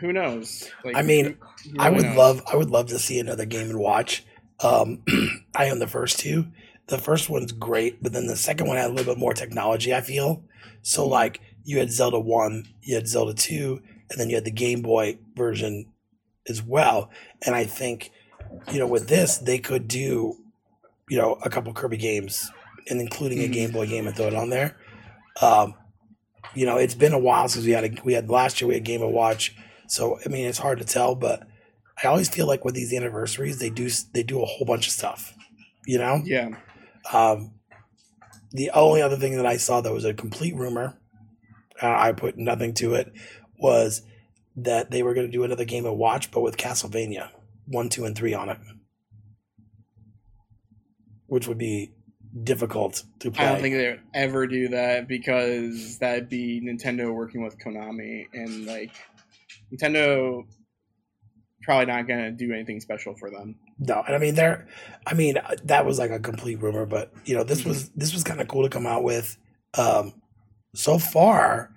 who 0.00 0.12
knows? 0.12 0.68
Like, 0.84 0.96
I 0.96 1.02
mean, 1.02 1.24
who- 1.62 1.70
who 1.70 1.76
I 1.78 1.88
would 1.88 2.02
knows? 2.04 2.16
love, 2.16 2.42
I 2.52 2.56
would 2.56 2.68
love 2.70 2.88
to 2.88 2.98
see 2.98 3.18
another 3.18 3.46
game 3.46 3.70
and 3.70 3.78
watch. 3.78 4.24
Um, 4.60 5.02
I 5.54 5.70
own 5.70 5.78
the 5.78 5.86
first 5.86 6.18
two. 6.18 6.46
The 6.88 6.98
first 6.98 7.30
one's 7.30 7.52
great, 7.52 8.02
but 8.02 8.12
then 8.12 8.26
the 8.26 8.36
second 8.36 8.66
one 8.66 8.76
had 8.76 8.90
a 8.90 8.92
little 8.92 9.14
bit 9.14 9.18
more 9.20 9.32
technology. 9.32 9.94
I 9.94 10.00
feel 10.02 10.42
so. 10.82 11.06
Like 11.06 11.40
you 11.64 11.78
had 11.78 11.90
Zelda 11.90 12.18
one, 12.20 12.66
you 12.82 12.94
had 12.94 13.08
Zelda 13.08 13.32
two, 13.32 13.80
and 14.10 14.20
then 14.20 14.28
you 14.28 14.34
had 14.34 14.44
the 14.44 14.50
Game 14.50 14.82
Boy 14.82 15.18
version 15.34 15.86
as 16.48 16.62
well. 16.62 17.10
And 17.46 17.54
I 17.54 17.64
think, 17.64 18.10
you 18.70 18.78
know, 18.78 18.86
with 18.86 19.08
this, 19.08 19.38
they 19.38 19.58
could 19.58 19.88
do, 19.88 20.36
you 21.08 21.16
know, 21.16 21.38
a 21.42 21.48
couple 21.48 21.72
Kirby 21.72 21.96
games 21.96 22.50
and 22.90 23.00
including 23.00 23.38
a 23.38 23.48
Mhm. 23.48 23.52
Game 23.52 23.70
Boy 23.72 23.86
game 23.86 24.06
and 24.06 24.14
throw 24.14 24.26
it 24.26 24.34
on 24.34 24.50
there. 24.50 24.76
Um, 25.40 25.74
you 26.54 26.66
know, 26.66 26.76
it's 26.76 26.94
been 26.94 27.14
a 27.14 27.18
while 27.18 27.48
since 27.48 27.64
we 27.64 27.72
had 27.72 27.84
a, 27.84 28.02
we 28.04 28.12
had 28.12 28.28
last 28.28 28.60
year 28.60 28.68
we 28.68 28.74
had 28.74 28.84
Game 28.84 29.00
and 29.02 29.12
Watch, 29.14 29.56
so 29.88 30.18
I 30.24 30.28
mean 30.28 30.46
it's 30.46 30.58
hard 30.58 30.78
to 30.80 30.84
tell, 30.84 31.14
but 31.14 31.48
I 32.02 32.08
always 32.08 32.28
feel 32.28 32.46
like 32.46 32.64
with 32.64 32.74
these 32.74 32.92
anniversaries 32.92 33.58
they 33.58 33.70
do 33.70 33.88
they 34.12 34.22
do 34.22 34.42
a 34.42 34.44
whole 34.44 34.66
bunch 34.66 34.86
of 34.86 34.92
stuff, 34.92 35.34
you 35.86 35.96
know. 35.96 36.20
Yeah. 36.24 36.50
Um, 37.12 37.52
the 38.52 38.70
only 38.70 39.02
other 39.02 39.16
thing 39.16 39.36
that 39.36 39.46
I 39.46 39.56
saw 39.56 39.80
that 39.80 39.92
was 39.92 40.04
a 40.04 40.14
complete 40.14 40.54
rumor, 40.54 40.98
uh, 41.82 41.88
I 41.88 42.12
put 42.12 42.38
nothing 42.38 42.74
to 42.74 42.94
it, 42.94 43.12
was 43.58 44.02
that 44.56 44.90
they 44.90 45.02
were 45.02 45.14
going 45.14 45.26
to 45.26 45.32
do 45.32 45.42
another 45.42 45.64
Game 45.64 45.86
and 45.86 45.98
Watch, 45.98 46.30
but 46.30 46.42
with 46.42 46.56
Castlevania 46.56 47.30
one, 47.66 47.88
two, 47.88 48.04
and 48.04 48.16
three 48.16 48.34
on 48.34 48.48
it, 48.48 48.58
which 51.26 51.48
would 51.48 51.58
be 51.58 51.92
difficult 52.42 53.04
to 53.20 53.30
play. 53.30 53.46
I 53.46 53.52
don't 53.52 53.60
think 53.60 53.74
they 53.74 53.90
would 53.90 54.00
ever 54.12 54.46
do 54.46 54.68
that 54.68 55.08
because 55.08 55.98
that'd 55.98 56.28
be 56.28 56.60
Nintendo 56.60 57.12
working 57.12 57.42
with 57.42 57.58
Konami, 57.58 58.26
and 58.32 58.66
like 58.66 58.92
Nintendo 59.72 60.44
probably 61.64 61.86
not 61.86 62.06
gonna 62.06 62.30
do 62.30 62.52
anything 62.52 62.80
special 62.80 63.14
for 63.16 63.30
them. 63.30 63.56
No, 63.78 64.02
and 64.06 64.14
I 64.14 64.18
mean 64.18 64.34
there, 64.34 64.68
I 65.06 65.14
mean 65.14 65.38
uh, 65.38 65.56
that 65.64 65.84
was 65.86 65.98
like 65.98 66.10
a 66.10 66.20
complete 66.20 66.56
rumor, 66.62 66.86
but 66.86 67.12
you 67.24 67.34
know 67.36 67.44
this 67.44 67.60
Mm-hmm. 67.60 67.68
was 67.70 67.90
this 67.90 68.12
was 68.14 68.22
kind 68.24 68.40
of 68.40 68.48
cool 68.48 68.62
to 68.62 68.68
come 68.70 68.86
out 68.86 69.02
with. 69.04 69.36
Um, 69.76 70.12
so 70.74 70.98
far, 70.98 71.70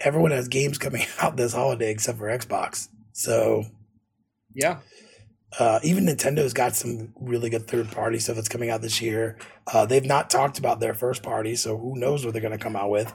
everyone 0.00 0.30
has 0.32 0.48
games 0.48 0.78
coming 0.78 1.04
out 1.20 1.36
this 1.36 1.52
holiday 1.54 1.90
except 1.90 2.18
for 2.18 2.26
Xbox. 2.28 2.88
So 3.12 3.64
Yeah, 4.54 4.80
uh, 5.58 5.80
even 5.82 6.04
Nintendo's 6.06 6.52
got 6.52 6.74
some 6.76 7.12
really 7.20 7.48
good 7.50 7.66
third 7.66 7.90
party 7.90 8.18
stuff 8.18 8.36
that's 8.36 8.48
coming 8.48 8.70
out 8.70 8.82
this 8.82 9.00
year. 9.00 9.38
Uh, 9.72 9.86
they've 9.86 10.04
not 10.04 10.30
talked 10.30 10.58
about 10.58 10.80
their 10.80 10.94
first 10.94 11.22
party, 11.22 11.54
so 11.56 11.76
who 11.78 11.98
knows 11.98 12.24
what 12.24 12.32
they're 12.32 12.42
going 12.42 12.56
to 12.56 12.62
come 12.62 12.76
out 12.76 12.90
with. 12.90 13.12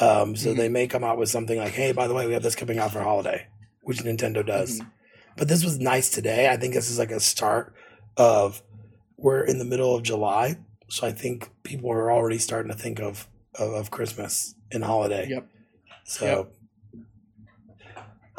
Um, 0.00 0.36
so 0.36 0.52
Mhm. 0.52 0.56
they 0.56 0.68
may 0.68 0.86
come 0.86 1.04
out 1.04 1.16
with 1.18 1.30
something 1.30 1.58
like, 1.58 1.72
"Hey, 1.72 1.92
by 1.92 2.06
the 2.06 2.12
way, 2.14 2.26
we 2.26 2.34
have 2.34 2.42
this 2.42 2.54
coming 2.54 2.78
out 2.78 2.92
for 2.92 3.00
holiday," 3.00 3.46
which 3.82 3.98
Nintendo 4.04 4.44
does. 4.46 4.80
Mhm. 4.80 4.90
But 5.36 5.48
this 5.48 5.64
was 5.64 5.78
nice 5.78 6.10
today. 6.10 6.48
I 6.48 6.56
think 6.56 6.74
this 6.74 6.90
is 6.90 6.98
like 6.98 7.10
a 7.10 7.20
start 7.20 7.74
of 8.16 8.62
we're 9.16 9.44
in 9.44 9.58
the 9.58 9.64
middle 9.64 9.94
of 9.94 10.02
July, 10.02 10.56
so 10.88 11.06
I 11.06 11.12
think 11.12 11.50
people 11.62 11.90
are 11.90 12.10
already 12.12 12.38
starting 12.38 12.70
to 12.70 12.78
think 12.78 13.00
of 13.00 13.28
of, 13.54 13.72
of 13.72 13.90
Christmas 13.90 14.54
and 14.72 14.84
holiday. 14.84 15.28
Yep. 15.28 15.48
So 16.04 16.48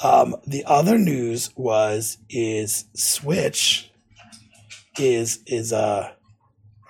Um, 0.03 0.35
the 0.45 0.63
other 0.65 0.97
news 0.97 1.51
was 1.55 2.19
is 2.29 2.85
Switch 2.95 3.91
is 4.99 5.39
is 5.47 5.73
uh 5.73 6.11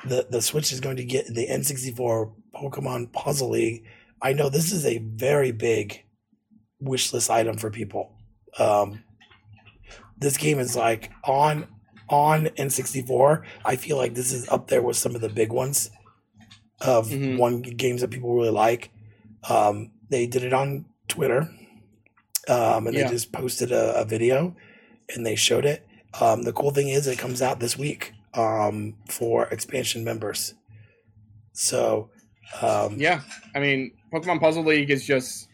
the 0.05 0.27
the 0.29 0.41
Switch 0.41 0.71
is 0.71 0.79
going 0.79 0.97
to 0.97 1.05
get 1.05 1.27
the 1.27 1.47
N64 1.47 2.33
Pokemon 2.55 3.11
Puzzle 3.13 3.51
League. 3.51 3.83
I 4.21 4.33
know 4.33 4.49
this 4.49 4.71
is 4.71 4.85
a 4.85 4.97
very 4.97 5.51
big 5.51 6.03
wish 6.79 7.13
list 7.13 7.29
item 7.29 7.57
for 7.57 7.69
people. 7.69 8.13
Um, 8.59 9.03
this 10.19 10.37
game 10.37 10.59
is 10.59 10.75
like 10.75 11.11
on 11.23 11.67
on 12.09 12.45
N64. 12.57 13.43
I 13.65 13.75
feel 13.75 13.97
like 13.97 14.13
this 14.15 14.31
is 14.31 14.47
up 14.49 14.67
there 14.67 14.81
with 14.81 14.95
some 14.95 15.13
of 15.15 15.21
the 15.21 15.27
big 15.29 15.51
ones 15.51 15.89
of 16.79 17.09
Mhm. 17.09 17.37
one 17.37 17.61
games 17.61 18.01
that 18.01 18.09
people 18.11 18.33
really 18.33 18.49
like. 18.49 18.91
Um, 19.49 19.91
they 20.09 20.25
did 20.25 20.43
it 20.43 20.53
on 20.53 20.85
Twitter, 21.09 21.49
um, 22.47 22.87
and 22.87 22.95
Yeah. 22.95 23.03
they 23.03 23.09
just 23.09 23.31
posted 23.33 23.71
a, 23.71 23.95
a 24.01 24.05
video 24.05 24.55
and 25.13 25.25
they 25.25 25.35
showed 25.35 25.65
it. 25.65 25.85
Um, 26.21 26.43
the 26.43 26.53
cool 26.53 26.71
thing 26.71 26.87
is 26.87 27.07
it 27.07 27.17
comes 27.19 27.41
out 27.41 27.59
this 27.59 27.77
week 27.77 28.13
um, 28.33 28.95
for 29.09 29.47
expansion 29.47 30.03
members. 30.03 30.53
So 31.53 32.09
um, 32.61 32.95
Yeah, 32.99 33.21
I 33.55 33.59
mean, 33.59 33.91
Pokemon 34.13 34.39
Puzzle 34.39 34.63
League 34.63 34.89
is 34.91 35.05
just 35.05 35.47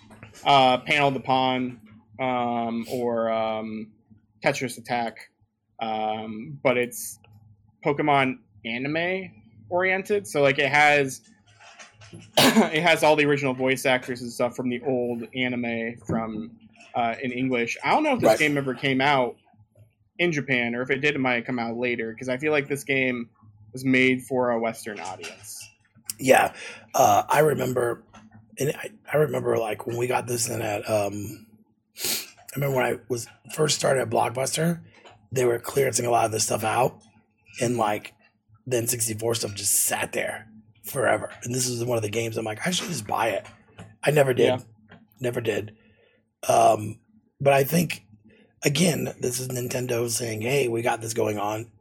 uh, 0.46 0.78
Panel 0.80 1.12
de 1.12 1.20
Pon 1.20 1.80
um, 2.20 2.86
or 2.92 3.32
um, 3.32 3.92
Tetris 4.44 4.78
Attack, 4.78 5.30
um, 5.82 6.60
but 6.64 6.78
it's 6.78 7.20
Pokemon 7.86 8.38
anime 8.66 9.32
oriented. 9.70 10.28
So 10.28 10.42
like 10.42 10.60
it 10.60 10.70
has 10.70 11.22
it 12.38 12.82
has 12.84 13.04
all 13.04 13.16
the 13.16 13.26
original 13.26 13.54
voice 13.54 13.86
actors 13.86 14.22
and 14.22 14.32
stuff 14.32 14.56
from 14.56 14.70
the 14.70 14.82
old 14.86 15.28
anime 15.36 15.96
from 16.08 16.52
uh, 16.96 17.16
in 17.22 17.32
English. 17.32 17.78
I 17.84 17.92
don't 17.92 18.04
know 18.04 18.14
if 18.14 18.20
this 18.20 18.28
Right. 18.30 18.40
game 18.40 18.58
ever 18.58 18.74
came 18.74 19.02
out 19.02 19.36
in 20.20 20.32
Japan 20.32 20.76
or 20.76 20.82
if 20.84 20.92
it 20.92 21.00
did, 21.00 21.16
it 21.16 21.20
might 21.20 21.46
come 21.46 21.58
out 21.58 21.76
later 21.78 22.12
because 22.12 22.30
I 22.30 22.38
feel 22.38 22.52
like 22.52 22.68
this 22.68 22.84
game 22.84 23.30
was 23.72 23.84
made 23.84 24.22
for 24.24 24.52
a 24.52 24.60
Western 24.60 25.00
audience. 25.00 25.68
yeah, 26.20 26.54
uh, 26.94 27.24
I 27.28 27.40
remember, 27.40 28.04
and 28.60 28.70
I, 28.78 28.92
I 29.12 29.18
remember 29.18 29.58
like 29.58 29.88
when 29.88 29.98
we 29.98 30.06
got 30.06 30.28
this 30.28 30.48
in 30.50 30.62
at. 30.62 30.88
Um, 30.88 31.48
I 32.54 32.60
remember 32.60 32.78
when 32.78 32.86
I 32.86 33.00
was 33.10 33.28
first 33.56 33.78
started 33.78 34.02
at 34.02 34.10
Blockbuster, 34.10 34.82
they 35.32 35.46
were 35.46 35.58
clearancing 35.60 36.06
a 36.06 36.12
lot 36.12 36.26
of 36.26 36.32
this 36.32 36.44
stuff 36.44 36.64
out, 36.64 37.00
and 37.60 37.78
like 37.78 38.14
the 38.68 38.78
N64 38.78 39.36
stuff 39.38 39.56
just 39.56 39.74
sat 39.74 40.14
there 40.14 40.48
forever. 40.84 41.32
And 41.44 41.54
this 41.54 41.68
was 41.70 41.84
one 41.84 41.98
of 41.98 42.04
the 42.04 42.10
games 42.10 42.38
I'm 42.38 42.46
like, 42.46 42.66
I 42.66 42.72
should 42.72 42.88
just 42.90 43.08
buy 43.08 43.30
it. 43.30 43.46
I 44.04 44.12
never 44.12 44.34
did, 44.34 44.46
Yeah. 44.46 44.60
never 45.20 45.42
did. 45.42 45.76
Um, 46.48 47.00
but 47.42 47.54
I 47.54 47.64
think 47.64 48.06
again, 48.64 49.14
this 49.20 49.40
is 49.40 49.48
Nintendo 49.48 50.10
saying, 50.10 50.42
"Hey, 50.42 50.68
we 50.68 50.82
got 50.82 51.02
this 51.02 51.14
going 51.14 51.38
on." 51.40 51.72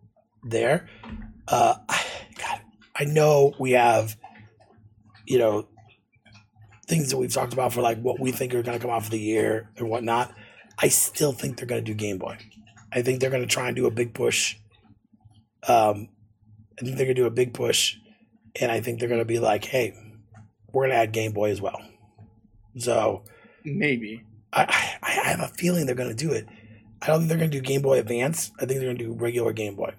There, 0.45 0.89
uh, 1.49 1.75
God, 2.37 2.61
I 2.97 3.05
know 3.05 3.55
we 3.61 3.73
have, 3.73 4.17
you 5.27 5.39
know, 5.39 5.69
things 6.89 7.11
that 7.11 7.17
we've 7.17 7.33
talked 7.33 7.53
about 7.53 7.73
for 7.73 7.81
like 7.81 8.01
what 8.01 8.19
we 8.19 8.33
think 8.33 8.53
are 8.55 8.63
going 8.63 8.77
to 8.77 8.83
come 8.83 8.91
out 8.91 9.05
for 9.05 9.11
the 9.11 9.21
year 9.21 9.71
and 9.77 9.89
whatnot. 9.89 10.35
I 10.83 10.89
still 10.89 11.33
think 11.33 11.57
they're 11.57 11.67
going 11.67 11.85
to 11.85 11.91
do 11.91 11.97
Game 11.97 12.19
Boy. 12.19 12.37
I 12.93 13.03
think 13.03 13.21
they're 13.21 13.31
going 13.31 13.43
to 13.43 13.49
try 13.49 13.69
and 13.69 13.77
do 13.77 13.87
a 13.87 13.91
big 13.91 14.13
push. 14.13 14.57
Um, 15.67 16.09
I 16.79 16.85
think 16.85 16.97
they're 16.97 17.07
going 17.07 17.17
to 17.17 17.23
do 17.23 17.27
a 17.27 17.31
big 17.31 17.55
push, 17.55 17.97
and 18.61 18.71
I 18.71 18.81
think 18.81 18.99
they're 18.99 19.09
going 19.09 19.21
to 19.21 19.25
be 19.25 19.39
like, 19.39 19.65
"Hey, 19.65 19.95
we're 20.73 20.83
going 20.83 20.91
to 20.91 20.97
add 20.97 21.13
Game 21.13 21.33
Boy 21.33 21.51
as 21.51 21.61
well." 21.61 21.81
So 22.77 23.23
Maybe. 23.65 24.25
I, 24.53 24.99
I 25.03 25.09
I 25.09 25.29
have 25.31 25.41
a 25.41 25.49
feeling 25.49 25.87
they're 25.87 25.95
going 25.95 26.15
to 26.15 26.15
do 26.15 26.33
it. 26.33 26.47
I 27.01 27.07
don't 27.07 27.21
think 27.21 27.29
they're 27.29 27.39
going 27.39 27.51
to 27.51 27.61
do 27.61 27.67
Game 27.67 27.83
Boy 27.83 27.99
Advance. 27.99 28.51
I 28.57 28.67
think 28.67 28.81
they're 28.81 28.89
going 28.89 28.99
to 28.99 29.05
do 29.05 29.13
regular 29.13 29.53
Game 29.53 29.77
Boy. 29.77 29.95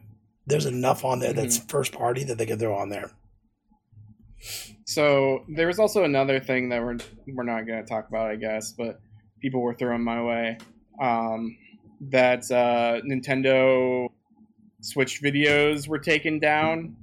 There's 0.46 0.65
enough 0.65 1.06
on 1.06 1.19
there 1.19 1.34
that's 1.34 1.58
first 1.58 1.93
party 1.93 2.26
that 2.26 2.38
they 2.38 2.46
could 2.46 2.60
throw 2.60 2.76
on 2.76 2.89
there. 2.89 3.12
So 4.86 5.46
there 5.48 5.67
was 5.67 5.80
also 5.80 6.04
another 6.04 6.39
thing 6.41 6.69
that 6.69 6.82
we're 6.82 6.98
we're 7.28 7.43
not 7.43 7.65
going 7.65 7.82
to 7.82 7.89
talk 7.89 8.10
about, 8.10 8.30
I 8.30 8.36
guess, 8.36 8.74
but 8.74 9.00
people 9.41 9.62
were 9.62 9.74
throwing 9.74 10.04
my 10.04 10.22
way. 10.22 10.58
Um, 11.02 11.58
that 12.10 12.52
uh, 12.52 13.02
Nintendo 13.06 14.10
Switch 14.82 15.22
videos 15.22 15.88
were 15.88 16.00
taken 16.00 16.40
down 16.40 16.96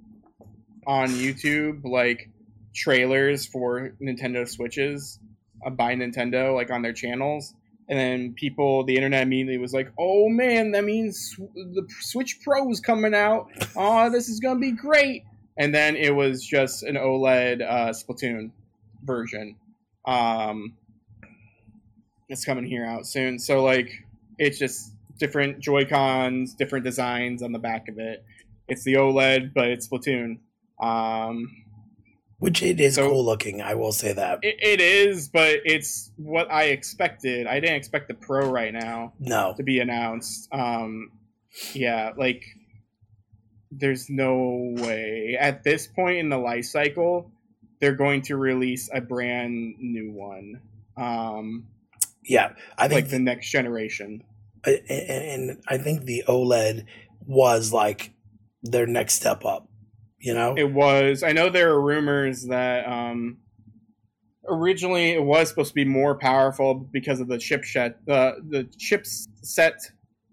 on 0.87 1.09
YouTube, 1.09 1.85
like 1.85 2.29
trailers 2.74 3.46
for 3.46 3.94
Nintendo 4.03 4.48
Switches 4.48 5.18
uh, 5.64 5.70
by 5.70 5.94
Nintendo, 5.94 6.55
like 6.55 6.70
on 6.70 6.83
their 6.83 6.92
channels. 6.92 7.55
And 7.88 7.98
then 7.98 8.35
people, 8.35 8.85
the 8.85 8.94
internet 8.94 9.22
immediately 9.22 9.59
was 9.59 9.72
like, 9.72 9.90
"Oh 9.98 10.29
man, 10.29 10.70
that 10.72 10.85
means 10.85 11.35
the 11.37 11.88
Switch 12.00 12.40
Pro 12.42 12.70
is 12.70 12.81
coming 12.81 13.14
out. 13.14 13.48
Oh, 13.74 14.11
this 14.11 14.29
is 14.29 14.38
gonna 14.38 14.61
be 14.61 14.72
great." 14.72 15.24
and 15.61 15.74
then 15.74 15.94
it 15.94 16.14
was 16.14 16.42
just 16.42 16.83
an 16.83 16.94
OLED 16.94 17.61
uh, 17.61 17.90
Splatoon 17.90 18.50
version. 19.05 19.57
Um, 20.07 20.74
it's 22.30 22.44
coming 22.44 22.64
here 22.64 22.84
out 22.86 23.06
soon. 23.06 23.38
So 23.38 23.62
like, 23.62 23.90
it's 24.38 24.58
just 24.58 24.94
different 25.18 25.58
Joy 25.60 25.84
Cons, 25.84 26.54
different 26.54 26.84
designs 26.84 27.42
on 27.42 27.52
the 27.52 27.58
back 27.58 27.88
of 27.88 27.98
it. 27.98 28.24
It's 28.68 28.84
the 28.84 28.94
OLED, 28.94 29.52
but 29.54 29.68
it's 29.68 29.88
Splatoon. 29.88 30.38
Um, 30.82 31.48
Which 32.38 32.62
it 32.62 32.80
is 32.80 32.94
So- 32.94 33.10
cool 33.10 33.24
looking. 33.24 33.60
I 33.60 33.74
will 33.74 33.92
say 33.92 34.12
that. 34.12 34.38
it, 34.42 34.56
it 34.62 34.80
is, 34.80 35.28
but 35.28 35.60
it's 35.64 36.12
what 36.16 36.50
I 36.50 36.64
expected. 36.66 37.46
I 37.46 37.60
didn't 37.60 37.76
expect 37.76 38.08
the 38.08 38.14
Pro 38.14 38.48
right 38.48 38.72
now. 38.72 39.12
No, 39.18 39.52
to 39.56 39.62
be 39.62 39.80
announced. 39.80 40.48
Um, 40.52 41.10
yeah, 41.74 42.12
like 42.16 42.42
there's 43.72 44.08
no 44.08 44.72
way 44.78 45.36
at 45.38 45.62
this 45.64 45.86
point 45.86 46.18
in 46.18 46.28
the 46.28 46.38
life 46.38 46.64
cycle 46.64 47.30
they're 47.80 47.94
going 47.94 48.20
to 48.20 48.36
release 48.36 48.90
a 48.92 49.00
brand 49.00 49.74
new 49.78 50.10
one. 50.12 50.60
Um, 50.98 51.66
yeah, 52.24 52.52
I 52.76 52.88
think 52.88 53.02
like 53.02 53.11
the 53.11 53.18
next 53.18 53.50
generation. 53.50 54.22
and, 54.64 54.80
and 54.88 55.62
I 55.68 55.78
think 55.78 56.04
the 56.04 56.24
OLED 56.28 56.85
was 57.26 57.72
like 57.72 58.12
their 58.62 58.87
next 58.87 59.14
step 59.14 59.44
up. 59.44 59.68
You 60.18 60.35
know, 60.35 60.54
It 60.56 60.70
was. 60.70 61.22
I 61.22 61.33
know 61.33 61.48
there 61.48 61.70
are 61.72 61.80
rumors 61.80 62.46
that 62.48 62.87
um, 62.87 63.38
originally 64.46 65.12
it 65.12 65.22
was 65.22 65.48
supposed 65.48 65.70
to 65.70 65.74
be 65.74 65.87
more 65.87 66.14
powerful 66.14 66.74
because 66.74 67.20
of 67.20 67.28
the 67.28 67.37
chipset, 67.37 67.94
the 68.06 68.37
the 68.48 68.64
chipset 68.78 69.76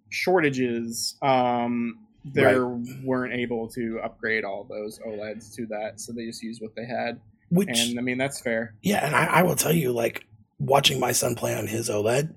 shortages. 0.10 1.16
Um, 1.22 2.00
they 2.34 2.60
weren't 3.04 3.34
able 3.34 3.70
to 3.70 4.02
upgrade 4.04 4.44
all 4.44 4.68
those 4.70 5.00
OLEDs 5.08 5.56
to 5.56 5.66
that, 5.68 6.02
so 6.02 6.12
they 6.12 6.26
just 6.26 6.44
used 6.44 6.62
what 6.62 6.76
they 6.76 6.86
had. 6.86 7.22
which 7.50 7.70
And 7.70 7.98
I 7.98 8.02
mean 8.02 8.18
that's 8.18 8.42
fair. 8.42 8.76
yeah, 8.82 9.06
and 9.06 9.16
I, 9.16 9.26
I 9.26 9.44
will 9.44 9.56
tell 9.56 9.72
you, 9.74 9.94
like 9.94 10.26
watching 10.60 11.00
my 11.00 11.12
son 11.12 11.36
play 11.36 11.56
on 11.56 11.68
his 11.68 11.90
OLED, 11.90 12.34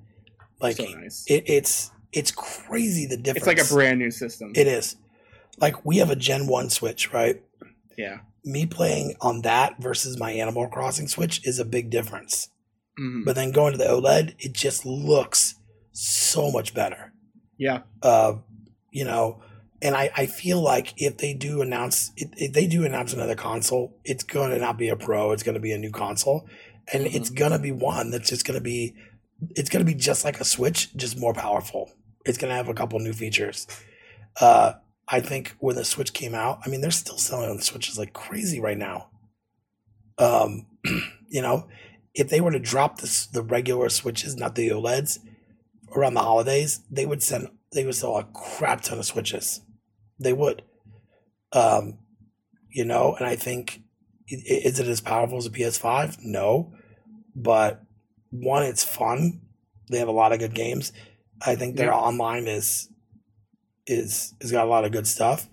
like 0.61 0.77
so 0.77 0.85
nice. 0.85 1.25
it, 1.27 1.45
it's 1.47 1.91
it's 2.13 2.31
crazy 2.31 3.07
the 3.07 3.17
difference. 3.17 3.47
it's 3.47 3.59
like 3.59 3.71
a 3.71 3.75
brand 3.75 3.99
new 3.99 4.11
system. 4.11 4.53
It 4.55 4.67
is. 4.67 4.97
Like 5.59 5.85
we 5.85 5.99
have 5.99 6.11
a 6.11 6.17
Gen 6.17 6.47
One 6.47 6.71
Switch, 6.71 7.13
right? 7.13 7.43
yeah. 7.97 8.19
Me 8.43 8.65
playing 8.65 9.15
on 9.21 9.43
that 9.43 9.75
versus 9.83 10.19
my 10.19 10.31
Animal 10.31 10.67
Crossing 10.69 11.07
Switch 11.09 11.47
is 11.47 11.59
a 11.59 11.65
big 11.65 11.91
difference. 11.91 12.49
Mhm. 12.99 13.25
But 13.27 13.35
then 13.37 13.53
going 13.53 13.73
to 13.73 13.79
the 13.79 13.85
OLED, 13.85 14.35
it 14.39 14.55
just 14.55 14.87
looks 14.87 15.57
so 15.93 16.51
much 16.51 16.73
better. 16.73 17.13
Yeah. 17.59 17.81
Uh, 18.03 18.37
you 18.91 19.05
know, 19.05 19.43
and 19.83 19.95
I, 19.95 20.11
I 20.17 20.25
feel 20.27 20.61
like 20.63 20.95
if 20.97 21.19
they 21.19 21.35
do 21.35 21.61
announce 21.61 22.13
if 22.17 22.53
they 22.55 22.67
do 22.67 22.85
announce 22.87 23.13
another 23.13 23.35
console, 23.35 23.99
it's 24.05 24.25
going 24.25 24.51
to 24.51 24.59
not 24.59 24.79
be 24.79 24.89
a 24.89 24.97
Pro. 24.97 25.33
It's 25.33 25.43
going 25.43 25.55
to 25.55 25.61
be 25.61 25.73
a 25.73 25.79
new 25.79 25.91
console, 25.91 26.49
and 26.92 27.07
Mhm. 27.07 27.14
it's 27.14 27.31
going 27.31 27.53
to 27.53 27.59
be 27.59 27.72
one 27.72 28.11
that's 28.11 28.29
just 28.29 28.44
going 28.44 28.59
to 28.59 28.62
be 28.62 28.94
it's 29.57 29.70
going 29.70 29.85
to 29.85 29.90
be 29.90 29.98
just 29.98 30.22
like 30.22 30.38
a 30.38 30.44
Switch, 30.44 30.94
just 30.96 31.18
more 31.18 31.33
powerful. 31.33 31.90
It's 32.26 32.37
going 32.37 32.50
to 32.50 32.55
have 32.57 32.68
a 32.68 32.74
couple 32.74 32.98
new 32.98 33.14
features. 33.14 33.66
Uh, 34.38 34.74
I 35.09 35.20
think 35.20 35.57
when 35.61 35.76
the 35.76 35.85
Switch 35.85 36.12
came 36.12 36.35
out, 36.35 36.61
I 36.64 36.68
mean, 36.68 36.83
they're 36.83 36.90
still 36.90 37.16
selling 37.16 37.57
the 37.57 37.62
Switches 37.62 37.98
like 37.98 38.12
crazy 38.12 38.61
right 38.61 38.76
now. 38.76 39.09
Um, 40.18 40.66
you 41.31 41.40
know, 41.40 41.68
if 42.14 42.29
they 42.29 42.40
were 42.42 42.50
to 42.50 42.59
drop 42.59 43.00
this, 43.00 43.26
the 43.26 43.42
regular 43.42 43.88
Switches, 43.88 44.37
not 44.37 44.57
the 44.57 44.68
OLEDs, 44.68 45.20
around 45.96 46.14
the 46.14 46.20
holidays, 46.20 46.81
they 46.90 47.07
would 47.07 47.22
send 47.22 47.48
they 47.72 47.85
would 47.85 47.94
sell 47.94 48.16
a 48.18 48.24
crap 48.24 48.83
ton 48.83 48.98
of 48.98 49.07
Switches. 49.07 49.62
They 50.18 50.33
would. 50.35 50.62
Um, 51.53 51.98
you 52.68 52.85
know, 52.85 53.14
and 53.16 53.26
I 53.26 53.37
think 53.37 53.81
is 54.29 54.79
it 54.79 54.87
as 54.87 55.00
powerful 55.00 55.38
as 55.38 55.46
a 55.46 55.50
PS5? 55.50 56.18
No, 56.22 56.72
but 57.35 57.83
one, 58.31 58.62
it's 58.64 58.85
fun. 58.85 59.40
They 59.90 59.99
have 59.99 60.09
a 60.09 60.12
lot 60.12 60.33
of 60.33 60.38
good 60.38 60.55
games. 60.55 60.93
I 61.45 61.57
think 61.57 61.77
their 61.77 61.87
Yeah. 61.88 61.95
online 61.95 62.47
is 62.47 62.88
is 63.87 64.35
has 64.40 64.53
got 64.53 64.66
a 64.66 64.69
lot 64.71 64.85
of 64.85 64.93
good 64.93 65.07
stuff. 65.07 65.49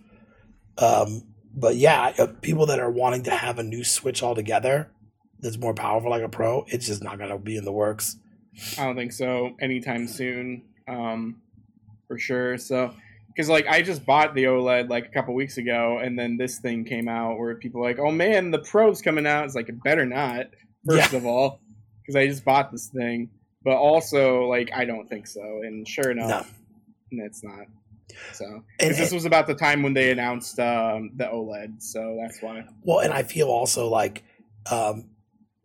Um, 0.77 1.23
but 1.55 1.75
yeah, 1.75 2.13
uh, 2.19 2.27
people 2.41 2.67
that 2.67 2.79
are 2.79 2.91
wanting 2.91 3.23
to 3.23 3.31
have 3.31 3.57
a 3.57 3.63
new 3.63 3.83
Switch 3.83 4.21
altogether 4.21 4.91
that's 5.39 5.57
more 5.57 5.73
powerful, 5.73 6.09
like 6.11 6.21
a 6.23 6.29
Pro, 6.29 6.65
it's 6.67 6.85
just 6.85 7.03
not 7.03 7.17
going 7.17 7.29
to 7.31 7.37
be 7.39 7.57
in 7.57 7.65
the 7.65 7.71
works. 7.71 8.17
I 8.77 8.85
don't 8.85 8.95
think 8.95 9.11
so 9.11 9.55
anytime 9.61 10.07
soon, 10.07 10.63
um, 10.87 11.41
for 12.07 12.19
sure. 12.19 12.57
So, 12.57 12.93
because 13.27 13.49
like 13.49 13.65
I 13.67 13.81
just 13.81 14.05
bought 14.05 14.35
the 14.35 14.43
OLED 14.45 14.89
like 14.89 15.05
a 15.05 15.09
couple 15.09 15.33
weeks 15.33 15.57
ago, 15.57 15.99
and 16.03 16.17
then 16.17 16.37
this 16.37 16.59
thing 16.59 16.83
came 16.83 17.07
out 17.07 17.39
where 17.39 17.55
people 17.55 17.81
are 17.81 17.85
like, 17.85 17.99
"Oh 17.99 18.11
man, 18.11 18.51
the 18.51 18.59
Pro's 18.59 19.01
coming 19.01 19.25
out." 19.25 19.45
It's 19.45 19.55
like 19.55 19.69
it 19.69 19.81
better 19.83 20.05
not. 20.05 20.47
First 20.87 21.11
Yeah. 21.11 21.17
of 21.17 21.25
all, 21.25 21.59
because 22.07 22.15
I 22.15 22.25
just 22.27 22.45
bought 22.45 22.71
this 22.71 22.87
thing, 22.87 23.29
but 23.63 23.75
also 23.75 24.45
like 24.45 24.71
I 24.73 24.85
don't 24.85 25.07
think 25.09 25.27
so. 25.27 25.41
And 25.41 25.87
sure 25.87 26.09
enough, 26.11 26.51
No. 27.11 27.25
it's 27.25 27.43
not. 27.43 27.67
So, 28.33 28.63
And, 28.79 28.95
this 28.95 29.11
was 29.11 29.25
about 29.25 29.47
the 29.47 29.53
time 29.53 29.83
when 29.83 29.93
they 29.93 30.11
announced 30.11 30.57
um, 30.59 31.11
the 31.17 31.25
OLED, 31.25 31.81
so 31.81 32.17
that's 32.21 32.41
why. 32.41 32.63
well, 32.83 32.99
and 32.99 33.11
I 33.13 33.23
feel 33.23 33.49
also 33.49 33.89
like 33.89 34.23
um, 34.71 35.09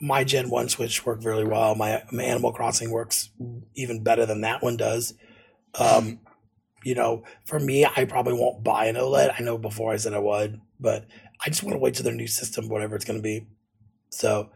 my 0.00 0.24
Gen 0.24 0.50
One 0.50 0.68
Switch 0.68 1.07
worked 1.07 1.24
really 1.24 1.44
well. 1.44 1.76
My, 1.76 2.02
my 2.11 2.24
Animal 2.24 2.52
Crossing 2.52 2.90
works 2.90 3.31
even 3.76 4.02
better 4.02 4.26
than 4.26 4.40
that 4.40 4.61
one 4.62 4.76
does. 4.76 5.14
Um, 5.78 6.18
you 6.83 6.96
know, 6.96 7.22
for 7.44 7.61
me, 7.61 7.87
I 7.87 8.05
probably 8.07 8.35
won't 8.35 8.64
buy 8.64 8.87
an 8.87 8.96
OLED. 8.96 9.35
I 9.38 9.42
know 9.44 9.57
before 9.57 9.92
I 9.92 9.96
said 9.96 10.12
I 10.12 10.18
would, 10.18 10.61
but 10.81 11.07
I 11.44 11.48
just 11.48 11.62
want 11.62 11.74
to 11.74 11.78
wait 11.78 11.94
to 11.94 12.02
their 12.02 12.12
new 12.12 12.26
system, 12.26 12.68
whatever 12.68 12.96
it's 12.96 13.05
going 13.05 13.20
to 13.20 13.22
be. 13.22 13.46
So, 14.11 14.50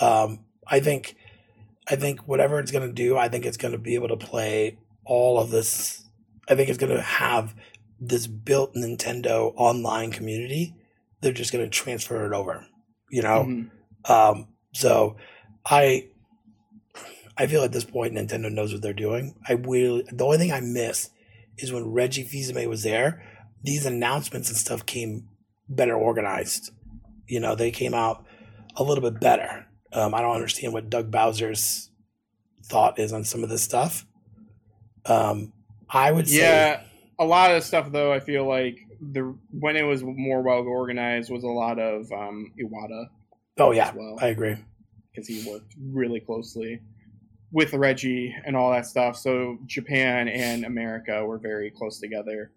um, 0.00 0.44
I 0.68 0.78
think, 0.78 1.16
I 1.88 1.96
think 1.96 2.26
whatever 2.26 2.58
it's 2.58 2.70
going 2.70 2.86
to 2.86 2.92
do, 2.94 3.16
I 3.16 3.28
think 3.28 3.44
it's 3.44 3.56
going 3.56 3.72
to 3.72 3.78
be 3.78 3.94
able 3.94 4.08
to 4.08 4.16
play 4.16 4.78
all 5.04 5.38
of 5.38 5.50
this. 5.50 6.04
I 6.48 6.54
think 6.54 6.68
it's 6.68 6.78
going 6.78 6.94
to 6.94 7.02
have 7.02 7.54
this 8.00 8.26
built 8.26 8.74
Nintendo 8.74 9.52
online 9.56 10.10
community. 10.10 10.74
They're 11.20 11.32
just 11.32 11.52
going 11.52 11.64
to 11.64 11.70
transfer 11.70 12.26
it 12.26 12.32
over, 12.32 12.66
you 13.10 13.22
know. 13.22 13.44
Mhm. 13.44 13.70
Um, 14.10 14.48
so 14.72 15.16
I 15.64 16.08
I 17.36 17.46
feel 17.46 17.64
at 17.64 17.72
this 17.72 17.84
point 17.84 18.14
Nintendo 18.14 18.52
knows 18.52 18.72
what 18.72 18.82
they're 18.82 18.92
doing. 18.92 19.34
I 19.48 19.54
really 19.54 20.04
the 20.12 20.24
only 20.24 20.38
thing 20.38 20.52
I 20.52 20.60
miss 20.60 21.10
is 21.58 21.72
when 21.72 21.92
Reggie 21.92 22.24
Fils-Aimé 22.24 22.68
was 22.68 22.82
there, 22.82 23.22
these 23.62 23.86
announcements 23.86 24.48
and 24.48 24.58
stuff 24.58 24.84
came 24.86 25.28
better 25.68 25.94
organized. 25.94 26.70
You 27.26 27.40
know, 27.40 27.54
they 27.54 27.70
came 27.70 27.94
out 27.94 28.24
a 28.76 28.82
little 28.82 29.02
bit 29.08 29.20
better. 29.20 29.66
Um, 29.94 30.14
I 30.14 30.20
don't 30.20 30.34
understand 30.34 30.72
what 30.72 30.90
Doug 30.90 31.10
Bowser's 31.10 31.90
thought 32.64 32.98
is 32.98 33.12
on 33.12 33.24
some 33.24 33.42
of 33.44 33.48
this 33.48 33.62
stuff. 33.62 34.06
Um, 35.06 35.52
I 35.88 36.10
would 36.10 36.28
say 36.28 36.38
Yeah, 36.38 36.82
a 37.18 37.24
lot 37.24 37.50
of 37.54 37.62
stuff 37.62 37.92
though. 37.92 38.12
I 38.12 38.20
feel 38.20 38.46
like 38.46 38.78
the 39.12 39.36
when 39.50 39.76
it 39.76 39.82
was 39.82 40.02
more 40.02 40.42
well 40.42 40.60
organized 40.66 41.30
was 41.30 41.44
a 41.44 41.48
lot 41.48 41.78
of 41.78 42.10
um, 42.12 42.52
Iwata 42.58 43.06
Oh 43.58 43.70
yeah, 43.72 43.88
as 43.90 43.94
well 43.94 44.18
I 44.20 44.28
agree. 44.28 44.56
because 45.12 45.28
he 45.28 45.48
worked 45.48 45.74
really 45.80 46.20
closely 46.20 46.80
with 47.52 47.72
Reggie 47.74 48.34
and 48.46 48.56
all 48.56 48.72
that 48.72 48.86
stuff. 48.86 49.16
So 49.16 49.58
Japan 49.66 50.26
and 50.28 50.64
America 50.64 51.24
were 51.24 51.38
very 51.38 51.70
close 51.70 52.00
together. 52.00 52.50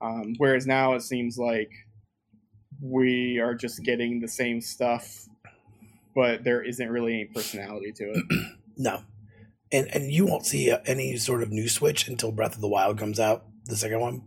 Um, 0.00 0.34
whereas 0.38 0.66
now 0.66 0.94
it 0.94 1.00
seems 1.00 1.38
like 1.38 1.70
we 2.80 3.38
are 3.38 3.54
just 3.54 3.82
getting 3.82 4.20
the 4.20 4.28
same 4.28 4.60
stuff, 4.60 5.26
but 6.14 6.44
there 6.44 6.62
isn't 6.62 6.90
really 6.90 7.14
any 7.14 7.24
personality 7.26 7.92
to 7.92 8.04
it. 8.04 8.24
No, 8.76 9.04
and 9.70 9.86
and 9.94 10.10
you 10.10 10.26
won't 10.26 10.46
see 10.46 10.68
uh, 10.68 10.78
any 10.84 11.16
sort 11.16 11.44
of 11.44 11.52
new 11.52 11.68
Switch 11.68 12.08
until 12.08 12.32
Breath 12.32 12.56
of 12.56 12.60
the 12.60 12.66
Wild 12.66 12.98
comes 12.98 13.20
out, 13.20 13.44
the 13.66 13.76
second 13.76 14.00
one. 14.00 14.22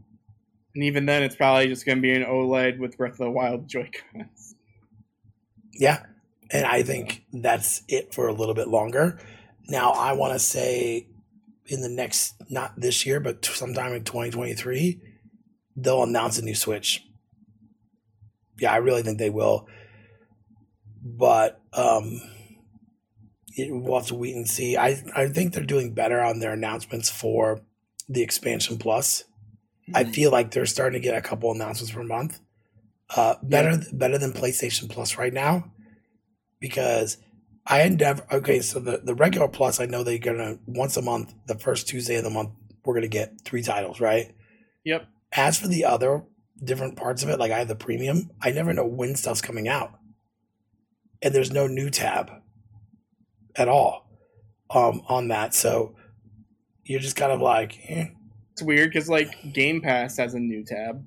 And 0.74 0.86
even 0.86 1.06
then, 1.06 1.22
it's 1.22 1.36
probably 1.36 1.68
just 1.68 1.86
going 1.86 1.98
to 1.98 2.02
be 2.02 2.14
an 2.14 2.24
OLED 2.24 2.80
with 2.80 2.98
Breath 2.98 3.14
of 3.14 3.18
the 3.18 3.30
Wild 3.30 3.68
Joy-Cons. 3.68 4.56
Yeah, 5.74 6.06
and 6.50 6.66
I 6.66 6.82
think 6.84 7.26
that's 7.34 7.84
it 7.90 8.14
for 8.14 8.30
a 8.30 8.34
little 8.34 8.56
bit 8.56 8.70
longer. 8.70 9.20
Now 9.68 9.92
I 9.92 10.14
want 10.14 10.34
to 10.34 10.40
say 10.40 11.08
in 11.66 11.82
the 11.82 11.90
next 11.90 12.36
not 12.50 12.80
this 12.80 13.06
year, 13.06 13.20
but 13.20 13.44
sometime 13.44 13.94
in 13.94 14.04
2023, 14.04 15.02
they'll 15.76 16.04
announce 16.04 16.38
a 16.38 16.42
new 16.42 16.56
Switch. 16.56 17.04
Yeah, 18.60 18.72
I 18.72 18.78
really 18.78 19.04
think 19.04 19.20
they 19.20 19.30
will. 19.30 19.68
But 21.04 21.62
um 21.78 22.22
it, 23.56 23.72
we'll 23.72 23.98
have 23.98 24.08
to 24.08 24.16
wait 24.16 24.36
and 24.36 24.48
see. 24.48 24.78
I 24.78 25.02
I 25.16 25.28
think 25.30 25.54
they're 25.54 25.64
doing 25.64 25.94
better 25.94 26.22
on 26.22 26.40
their 26.40 26.54
announcements 26.54 27.10
for 27.10 27.62
the 28.10 28.22
expansion 28.22 28.78
plus. 28.78 29.24
I 29.94 30.04
feel 30.04 30.32
like 30.32 30.52
they're 30.52 30.66
starting 30.66 31.02
to 31.02 31.06
get 31.06 31.18
a 31.18 31.22
couple 31.22 31.52
announcements 31.52 31.94
per 31.94 32.04
month. 32.04 32.40
Uh, 33.16 33.36
better 33.42 33.82
better 33.94 34.18
than 34.18 34.34
PlayStation 34.34 34.90
Plus 34.90 35.18
right 35.18 35.32
now, 35.32 35.72
because 36.60 37.18
I 37.66 37.84
endeavor. 37.84 38.26
Okay, 38.30 38.60
so 38.60 38.80
the 38.80 38.98
the 38.98 39.16
regular 39.16 39.48
Plus, 39.48 39.80
I 39.80 39.86
know 39.86 40.04
they're 40.04 40.18
gonna 40.18 40.60
once 40.66 40.98
a 40.98 41.02
month, 41.02 41.34
the 41.48 41.58
first 41.58 41.88
Tuesday 41.88 42.18
of 42.18 42.26
the 42.26 42.30
month, 42.30 42.50
we're 42.84 42.96
gonna 42.96 43.08
get 43.08 43.42
three 43.46 43.64
titles, 43.64 44.02
right? 44.02 44.34
Yep. 44.84 45.08
As 45.32 45.58
for 45.58 45.68
the 45.68 45.86
other 45.86 46.26
different 46.62 46.98
parts 46.98 47.24
of 47.24 47.30
it, 47.30 47.40
like 47.40 47.52
I 47.52 47.60
have 47.60 47.70
the 47.70 47.76
premium, 47.76 48.30
I 48.42 48.52
never 48.52 48.74
know 48.74 48.86
when 48.86 49.16
stuff's 49.16 49.42
coming 49.42 49.70
out, 49.70 49.97
and 51.22 51.34
there's 51.34 51.52
no 51.52 51.68
new 51.68 51.90
tab 51.90 52.30
at 53.56 53.68
all 53.68 54.08
um, 54.70 55.02
on 55.08 55.28
that. 55.30 55.54
So 55.54 55.96
you're 56.84 57.00
just 57.00 57.16
kind 57.16 57.32
of 57.32 57.42
like, 57.42 57.78
eh, 57.90 58.08
It's 58.54 58.62
weird 58.62 58.92
because 58.92 59.10
like 59.10 59.54
Game 59.54 59.82
Pass 59.82 60.18
has 60.18 60.34
a 60.34 60.40
new 60.40 60.64
tab. 60.64 61.06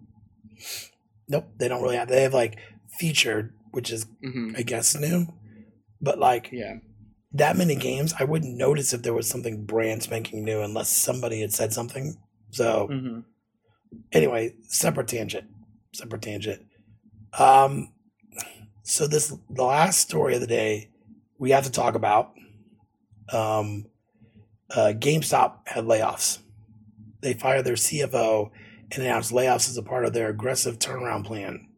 nope, 1.29 1.47
they 1.59 1.69
don't 1.69 1.83
really 1.83 1.97
have. 1.97 2.09
They 2.09 2.23
have 2.23 2.35
like 2.35 2.59
featured, 2.99 3.55
which 3.71 3.91
is 3.91 4.07
hmm 4.23 4.53
I 4.57 4.63
guess 4.63 4.97
new, 4.99 5.27
but 6.01 6.19
like 6.19 6.51
Yeah. 6.53 6.79
that 7.33 7.57
many 7.57 7.77
games, 7.77 8.13
I 8.19 8.25
wouldn't 8.25 8.57
notice 8.57 8.93
if 8.93 9.03
there 9.03 9.15
was 9.15 9.29
something 9.29 9.65
brand 9.65 10.03
spanking 10.03 10.45
new 10.45 10.61
unless 10.61 10.89
somebody 10.91 11.41
had 11.41 11.53
said 11.53 11.73
something. 11.73 12.17
So 12.51 12.89
hmm 12.89 13.21
anyway, 14.13 14.55
separate 14.63 15.09
tangent, 15.09 15.49
separate 15.95 16.23
tangent. 16.23 16.67
Um, 17.39 17.93
so 18.91 19.07
this 19.07 19.35
the 19.49 19.65
last 19.65 20.01
story 20.01 20.35
of 20.35 20.41
the 20.41 20.47
day 20.47 20.91
we 21.39 21.51
have 21.51 21.65
to 21.65 21.71
talk 21.71 21.95
about. 21.95 22.33
Um, 23.33 23.87
uh, 24.71 24.93
GameStop 24.97 25.67
had 25.67 25.85
layoffs. 25.85 26.39
They 27.23 27.35
fired 27.35 27.65
their 27.65 27.75
CFO 27.75 28.51
and 28.93 29.03
announced 29.03 29.33
layoffs 29.33 29.69
as 29.69 29.77
a 29.77 29.83
part 29.83 30.05
of 30.05 30.13
their 30.13 30.29
aggressive 30.29 30.79
turnaround 30.79 31.25
plan. 31.25 31.69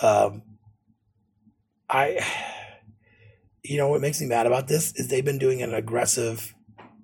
Um, 0.00 0.42
I, 1.88 2.24
you 3.64 3.76
know, 3.76 3.88
what 3.88 4.00
makes 4.00 4.20
me 4.20 4.26
mad 4.26 4.46
about 4.46 4.68
this 4.68 4.94
is 4.94 5.08
they've 5.08 5.24
been 5.24 5.38
doing 5.38 5.62
an 5.62 5.74
aggressive 5.74 6.54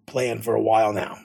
plan 0.07 0.41
for 0.41 0.55
a 0.55 0.63
while 0.63 0.93
now 0.93 1.19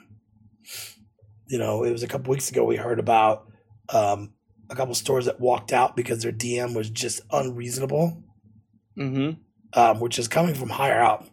you 1.52 1.58
know, 1.58 1.84
it 1.84 1.92
was 1.92 2.02
a 2.02 2.08
couple 2.08 2.30
weeks 2.30 2.50
ago 2.50 2.64
we 2.64 2.76
heard 2.76 2.98
about 2.98 3.46
um, 3.90 4.32
a 4.72 4.76
couple 4.76 4.94
stores 4.94 5.26
that 5.26 5.40
walked 5.40 5.72
out 5.72 5.96
because 5.96 6.22
their 6.22 6.32
DM 6.32 6.74
was 6.74 6.90
just 6.90 7.20
unreasonable, 7.30 8.22
hmm 8.96 9.30
um, 9.74 10.00
which 10.00 10.18
is 10.18 10.28
coming 10.28 10.54
from 10.54 10.68
higher 10.70 11.02
up. 11.02 11.26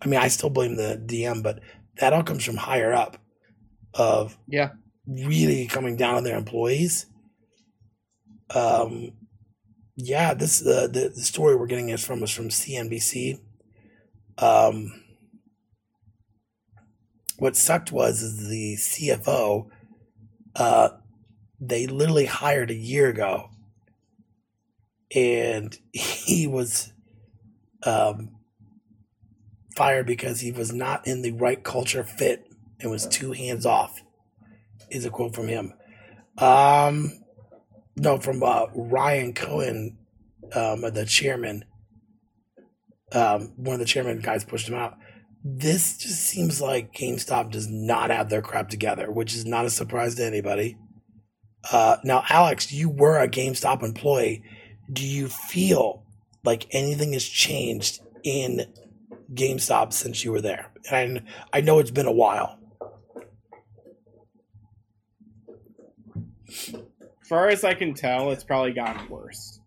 I 0.00 0.06
mean, 0.06 0.20
I 0.20 0.28
still 0.28 0.50
blame 0.50 0.76
the 0.76 1.02
DM, 1.04 1.42
but 1.42 1.60
that 2.00 2.12
all 2.12 2.22
comes 2.22 2.44
from 2.44 2.56
higher 2.56 2.92
up 2.92 3.18
of 3.94 4.38
Yeah. 4.46 4.70
really 5.06 5.66
coming 5.66 5.96
down 5.96 6.14
on 6.14 6.24
their 6.24 6.36
employees. 6.38 7.06
Um, 8.54 9.12
yeah, 9.96 10.32
this 10.34 10.64
uh, 10.64 10.86
the 10.86 11.10
the 11.14 11.22
story 11.22 11.56
we're 11.56 11.66
getting 11.66 11.88
is 11.90 12.04
from 12.04 12.22
is 12.22 12.30
from 12.30 12.48
CNBC. 12.48 13.40
Um, 14.38 15.02
what 17.38 17.56
sucked 17.56 17.92
was 17.92 18.22
is 18.22 18.48
the 18.48 18.76
CFO. 18.76 19.68
Uh, 20.56 20.88
they 21.60 21.86
literally 21.86 22.26
hired 22.26 22.70
a 22.70 22.74
year 22.74 23.08
ago, 23.08 23.50
and 25.14 25.76
he 25.92 26.46
was 26.46 26.92
um, 27.82 28.30
fired 29.76 30.06
because 30.06 30.40
he 30.40 30.52
was 30.52 30.72
not 30.72 31.06
in 31.06 31.22
the 31.22 31.32
right 31.32 31.62
culture 31.62 32.04
fit 32.04 32.44
and 32.80 32.90
was 32.90 33.06
too 33.06 33.32
hands 33.32 33.66
off. 33.66 34.02
Is 34.90 35.04
a 35.04 35.10
quote 35.10 35.34
from 35.34 35.48
him. 35.48 35.74
Um, 36.38 37.12
no, 37.96 38.18
from 38.18 38.42
uh, 38.42 38.66
Ryan 38.74 39.34
Cohen, 39.34 39.98
um, 40.54 40.80
the 40.80 41.04
chairman. 41.06 41.64
Um, 43.12 43.52
one 43.56 43.74
of 43.74 43.80
the 43.80 43.86
chairman 43.86 44.20
guys 44.20 44.44
pushed 44.44 44.68
him 44.68 44.74
out. 44.74 44.96
This 45.44 45.98
just 45.98 46.20
seems 46.20 46.60
like 46.60 46.92
GameStop 46.92 47.50
does 47.50 47.68
not 47.68 48.10
have 48.10 48.28
their 48.28 48.42
crap 48.42 48.68
together, 48.68 49.10
which 49.10 49.34
is 49.34 49.44
not 49.44 49.64
a 49.64 49.70
surprise 49.70 50.14
to 50.16 50.24
anybody. 50.24 50.76
Uh, 51.70 51.96
now, 52.04 52.24
Alex, 52.28 52.72
you 52.72 52.88
were 52.88 53.18
a 53.18 53.28
GameStop 53.28 53.82
employee. 53.82 54.42
Do 54.92 55.06
you 55.06 55.28
feel 55.28 56.04
like 56.44 56.66
anything 56.70 57.12
has 57.12 57.24
changed 57.24 58.00
in 58.22 58.72
GameStop 59.34 59.92
since 59.92 60.24
you 60.24 60.32
were 60.32 60.40
there? 60.40 60.70
And 60.90 61.24
I 61.52 61.60
know 61.60 61.78
it's 61.78 61.90
been 61.90 62.06
a 62.06 62.12
while. 62.12 62.58
As 66.48 67.28
far 67.28 67.48
as 67.48 67.64
I 67.64 67.74
can 67.74 67.92
tell, 67.92 68.30
it's 68.30 68.44
probably 68.44 68.72
gotten 68.72 69.06
worse, 69.10 69.60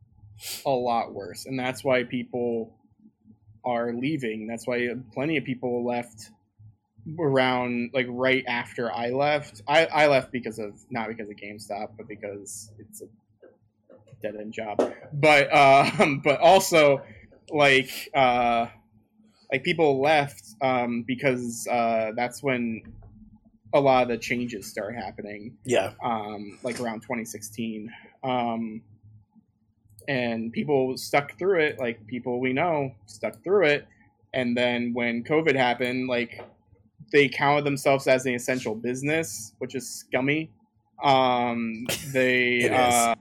a 0.66 0.72
lot 0.72 1.14
worse, 1.14 1.46
and 1.46 1.60
that's 1.60 1.84
why 1.84 2.04
people 2.04 2.76
are 3.64 3.94
leaving. 3.94 4.48
That's 4.48 4.66
why 4.66 4.90
plenty 5.14 5.38
of 5.38 5.44
people 5.44 5.86
left 5.86 6.32
around 7.20 7.92
like 7.94 8.08
right 8.10 8.44
after 8.48 8.92
I 8.92 9.10
left. 9.10 9.62
I, 9.68 9.86
I 9.86 10.08
left 10.08 10.32
because 10.32 10.60
of 10.60 10.74
not 10.90 11.08
because 11.08 11.30
of 11.30 11.36
GameStop, 11.36 11.90
but 11.98 12.08
because 12.08 12.72
it's 12.80 13.02
a 13.02 13.06
dead 14.22 14.36
end 14.36 14.54
job. 14.54 14.94
But 15.14 15.54
um, 15.56 16.20
but 16.24 16.40
also 16.40 17.02
like 17.50 18.10
uh, 18.14 18.68
like 19.52 19.64
people 19.64 20.02
left 20.02 20.44
um, 20.62 21.04
because 21.04 21.68
uh, 21.68 22.12
that's 22.16 22.42
when 22.42 22.82
a 23.74 23.80
lot 23.80 24.04
of 24.04 24.10
the 24.10 24.18
changes 24.18 24.68
start 24.68 24.96
happening. 24.96 25.58
Yeah. 25.66 25.94
Um, 26.04 26.60
like 26.64 26.80
around 26.80 27.02
2016. 27.02 27.90
Um, 28.24 28.82
and 30.08 30.52
people 30.52 30.98
stuck 30.98 31.38
through 31.38 31.60
it, 31.62 31.80
like 31.80 32.06
people 32.08 32.40
we 32.40 32.54
know 32.54 32.92
stuck 33.06 33.44
through 33.44 33.66
it. 33.66 33.88
And 34.34 34.58
then 34.58 34.94
when 34.94 35.24
COVID 35.24 35.56
happened, 35.56 36.08
like 36.08 36.42
they 37.12 37.28
counted 37.28 37.66
themselves 37.66 38.08
as 38.08 38.26
an 38.26 38.34
essential 38.34 38.76
business, 38.76 39.54
which 39.60 39.76
is 39.76 39.90
scummy. 39.90 40.52
Um, 41.04 41.86
they 42.14 42.70
uh, 42.74 43.16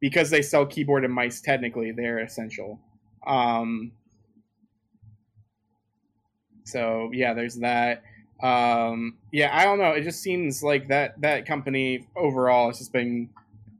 because 0.00 0.30
they 0.30 0.42
sell 0.42 0.66
keyboard 0.66 1.04
and 1.04 1.14
mice. 1.14 1.40
Technically, 1.40 1.92
they're 1.92 2.18
essential. 2.18 2.80
Um, 3.26 3.92
so 6.64 7.10
yeah, 7.12 7.34
there's 7.34 7.56
that. 7.56 8.02
Um, 8.42 9.18
yeah, 9.32 9.56
I 9.56 9.64
don't 9.64 9.78
know. 9.78 9.92
It 9.92 10.02
just 10.02 10.20
seems 10.20 10.62
like 10.62 10.88
that 10.88 11.20
that 11.20 11.46
company 11.46 12.08
overall 12.16 12.68
has 12.68 12.78
just 12.78 12.92
been 12.92 13.30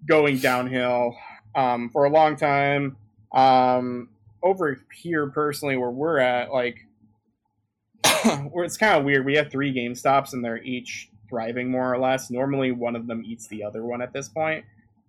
going 0.07 0.39
downhill 0.39 1.17
um, 1.55 1.91
for 1.91 2.05
a 2.05 2.11
long 2.11 2.37
time. 2.37 2.97
Um, 3.33 4.09
over 4.43 4.81
here, 4.93 5.31
personally, 5.31 5.77
where 5.77 5.91
we're 5.91 6.19
at, 6.19 6.53
like, 6.53 6.87
it's 8.55 8.77
kind 8.77 8.99
of 8.99 9.05
weird. 9.05 9.25
We 9.25 9.37
have 9.37 9.51
three 9.51 9.73
Game 9.73 9.95
Stops, 9.95 10.33
and 10.33 10.45
they're 10.45 10.63
each 10.63 11.09
thriving 11.29 11.71
more 11.71 11.93
or 11.93 11.99
less. 11.99 12.31
Normally, 12.31 12.73
one 12.73 12.97
of 12.97 13.07
them 13.07 13.23
eats 13.25 13.47
the 13.49 13.65
other 13.65 13.85
one 13.85 14.03
at 14.03 14.13
this 14.13 14.29
point, 14.29 14.65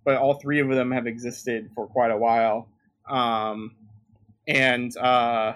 but 0.05 0.15
all 0.17 0.35
three 0.35 0.59
of 0.59 0.69
them 0.69 0.91
have 0.91 1.07
existed 1.07 1.69
for 1.75 1.87
quite 1.87 2.11
a 2.11 2.17
while. 2.17 2.67
Um, 3.09 3.75
and 4.47 4.95
uh, 4.97 5.53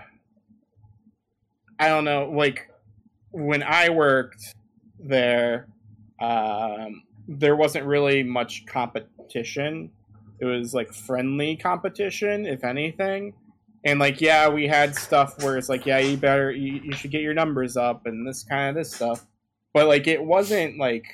I 1.79 1.87
don't 1.87 2.03
know, 2.03 2.29
like 2.29 2.69
when 3.31 3.63
I 3.63 3.89
worked 3.89 4.55
there, 4.99 5.67
um, 6.19 7.03
there 7.27 7.55
wasn't 7.55 7.85
really 7.85 8.23
much 8.23 8.65
competition. 8.65 9.91
It 10.39 10.45
was 10.45 10.73
like 10.73 10.93
friendly 10.93 11.55
competition, 11.55 12.45
if 12.45 12.63
anything. 12.63 13.33
And 13.85 13.99
like, 13.99 14.19
yeah, 14.19 14.49
we 14.49 14.67
had 14.67 14.95
stuff 14.95 15.41
where 15.43 15.57
it's 15.57 15.69
like, 15.69 15.85
yeah, 15.85 15.99
you 15.99 16.17
better, 16.17 16.51
you, 16.51 16.81
you 16.83 16.91
should 16.93 17.11
get 17.11 17.21
your 17.21 17.33
numbers 17.33 17.77
up 17.77 18.05
and 18.05 18.27
this 18.27 18.43
kind 18.43 18.69
of 18.69 18.75
this 18.75 18.93
stuff. 18.93 19.25
But 19.73 19.87
like, 19.87 20.07
it 20.07 20.23
wasn't 20.23 20.77
like 20.77 21.05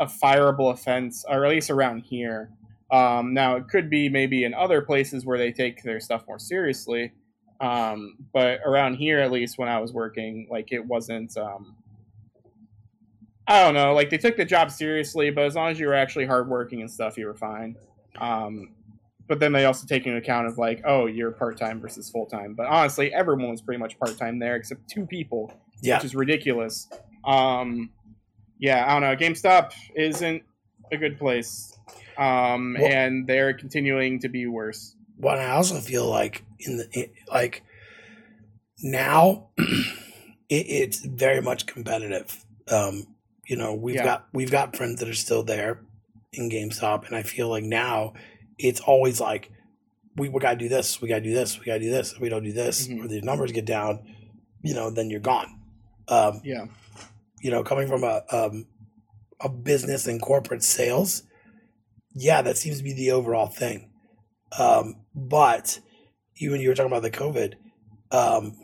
a 0.00 0.06
fireable 0.06 0.72
offense, 0.72 1.24
or 1.28 1.44
at 1.44 1.50
least 1.50 1.70
around 1.70 2.00
here. 2.00 2.50
Um, 2.90 3.34
now, 3.34 3.56
it 3.56 3.68
could 3.68 3.90
be 3.90 4.08
maybe 4.08 4.44
in 4.44 4.54
other 4.54 4.80
places 4.80 5.26
where 5.26 5.38
they 5.38 5.52
take 5.52 5.82
their 5.82 6.00
stuff 6.00 6.24
more 6.28 6.38
seriously. 6.38 7.12
Um, 7.60 8.16
but 8.32 8.60
around 8.64 8.94
here, 8.94 9.18
at 9.18 9.32
least 9.32 9.58
when 9.58 9.68
I 9.68 9.80
was 9.80 9.92
working, 9.92 10.46
like 10.50 10.72
it 10.72 10.84
wasn't. 10.84 11.36
Um, 11.36 11.76
I 13.48 13.62
don't 13.62 13.74
know. 13.74 13.94
Like 13.94 14.10
they 14.10 14.18
took 14.18 14.36
the 14.36 14.44
job 14.44 14.70
seriously, 14.70 15.30
but 15.30 15.44
as 15.44 15.54
long 15.54 15.70
as 15.70 15.78
you 15.78 15.86
were 15.86 15.94
actually 15.94 16.26
hardworking 16.26 16.80
and 16.80 16.90
stuff, 16.90 17.16
you 17.16 17.26
were 17.26 17.34
fine. 17.34 17.76
Um, 18.18 18.75
but 19.28 19.40
then 19.40 19.52
they 19.52 19.64
also 19.64 19.86
take 19.86 20.06
into 20.06 20.18
account 20.18 20.46
of 20.46 20.58
like, 20.58 20.82
oh, 20.84 21.06
you're 21.06 21.30
part 21.32 21.56
time 21.58 21.80
versus 21.80 22.08
full 22.10 22.26
time. 22.26 22.54
But 22.54 22.66
honestly, 22.66 23.12
everyone 23.12 23.50
was 23.50 23.60
pretty 23.62 23.78
much 23.80 23.98
part 23.98 24.16
time 24.18 24.38
there 24.38 24.56
except 24.56 24.88
two 24.88 25.06
people, 25.06 25.52
Yeah. 25.82 25.96
which 25.96 26.04
is 26.04 26.14
ridiculous. 26.14 26.88
Um, 27.24 27.90
yeah, 28.58 28.84
I 28.86 28.98
don't 28.98 29.02
know. 29.02 29.16
GameStop 29.16 29.72
isn't 29.94 30.42
a 30.92 30.96
good 30.96 31.18
place, 31.18 31.76
um, 32.16 32.76
Well- 32.78 32.90
and 32.92 33.26
they're 33.26 33.52
continuing 33.54 34.20
to 34.20 34.28
be 34.28 34.46
worse. 34.46 34.94
Well, 35.18 35.38
I 35.38 35.48
also 35.50 35.80
feel 35.80 36.06
like 36.08 36.44
in 36.60 36.76
the 36.76 36.88
it, 36.92 37.12
like 37.28 37.62
now 38.82 39.48
it, 39.58 40.66
it's 40.68 41.04
very 41.04 41.40
much 41.40 41.66
competitive. 41.66 42.44
Um, 42.68 43.06
you 43.48 43.56
know, 43.56 43.74
we've 43.74 43.96
Yeah. 43.96 44.04
got 44.04 44.28
we've 44.32 44.50
got 44.50 44.76
friends 44.76 45.00
that 45.00 45.08
are 45.08 45.14
still 45.14 45.42
there 45.42 45.80
in 46.32 46.50
GameStop, 46.50 47.06
and 47.06 47.16
I 47.16 47.22
feel 47.22 47.48
like 47.48 47.64
now 47.64 48.12
it's 48.58 48.80
always 48.80 49.20
like 49.20 49.50
we, 50.16 50.28
we 50.28 50.40
gotta 50.40 50.56
do 50.56 50.68
this, 50.68 51.00
we 51.02 51.08
gotta 51.08 51.20
do 51.20 51.34
this, 51.34 51.58
we 51.58 51.66
gotta 51.66 51.80
do 51.80 51.90
this. 51.90 52.12
If 52.12 52.20
we 52.20 52.28
don't 52.28 52.44
do 52.44 52.52
this, 52.52 52.88
Mhm. 52.88 53.04
or 53.04 53.08
the 53.08 53.20
numbers 53.20 53.52
get 53.52 53.66
down, 53.66 54.00
you 54.62 54.74
know, 54.74 54.90
then 54.90 55.10
you're 55.10 55.20
gone. 55.20 55.60
Um, 56.08 56.40
Yeah, 56.44 56.66
you 57.42 57.50
know, 57.50 57.62
coming 57.62 57.86
from 57.88 58.02
a 58.04 58.22
um, 58.30 58.66
a 59.40 59.48
business 59.50 60.06
and 60.06 60.20
corporate 60.22 60.62
sales, 60.62 61.22
yeah, 62.14 62.40
that 62.42 62.56
seems 62.56 62.78
to 62.78 62.84
be 62.84 62.94
the 62.94 63.10
overall 63.10 63.48
thing. 63.48 63.90
Um, 64.58 65.04
but 65.14 65.80
you 66.36 66.50
when 66.52 66.60
you 66.60 66.68
were 66.68 66.74
talking 66.74 66.90
about 66.92 67.02
the 67.02 67.10
COVID, 67.10 67.54
um, 68.10 68.56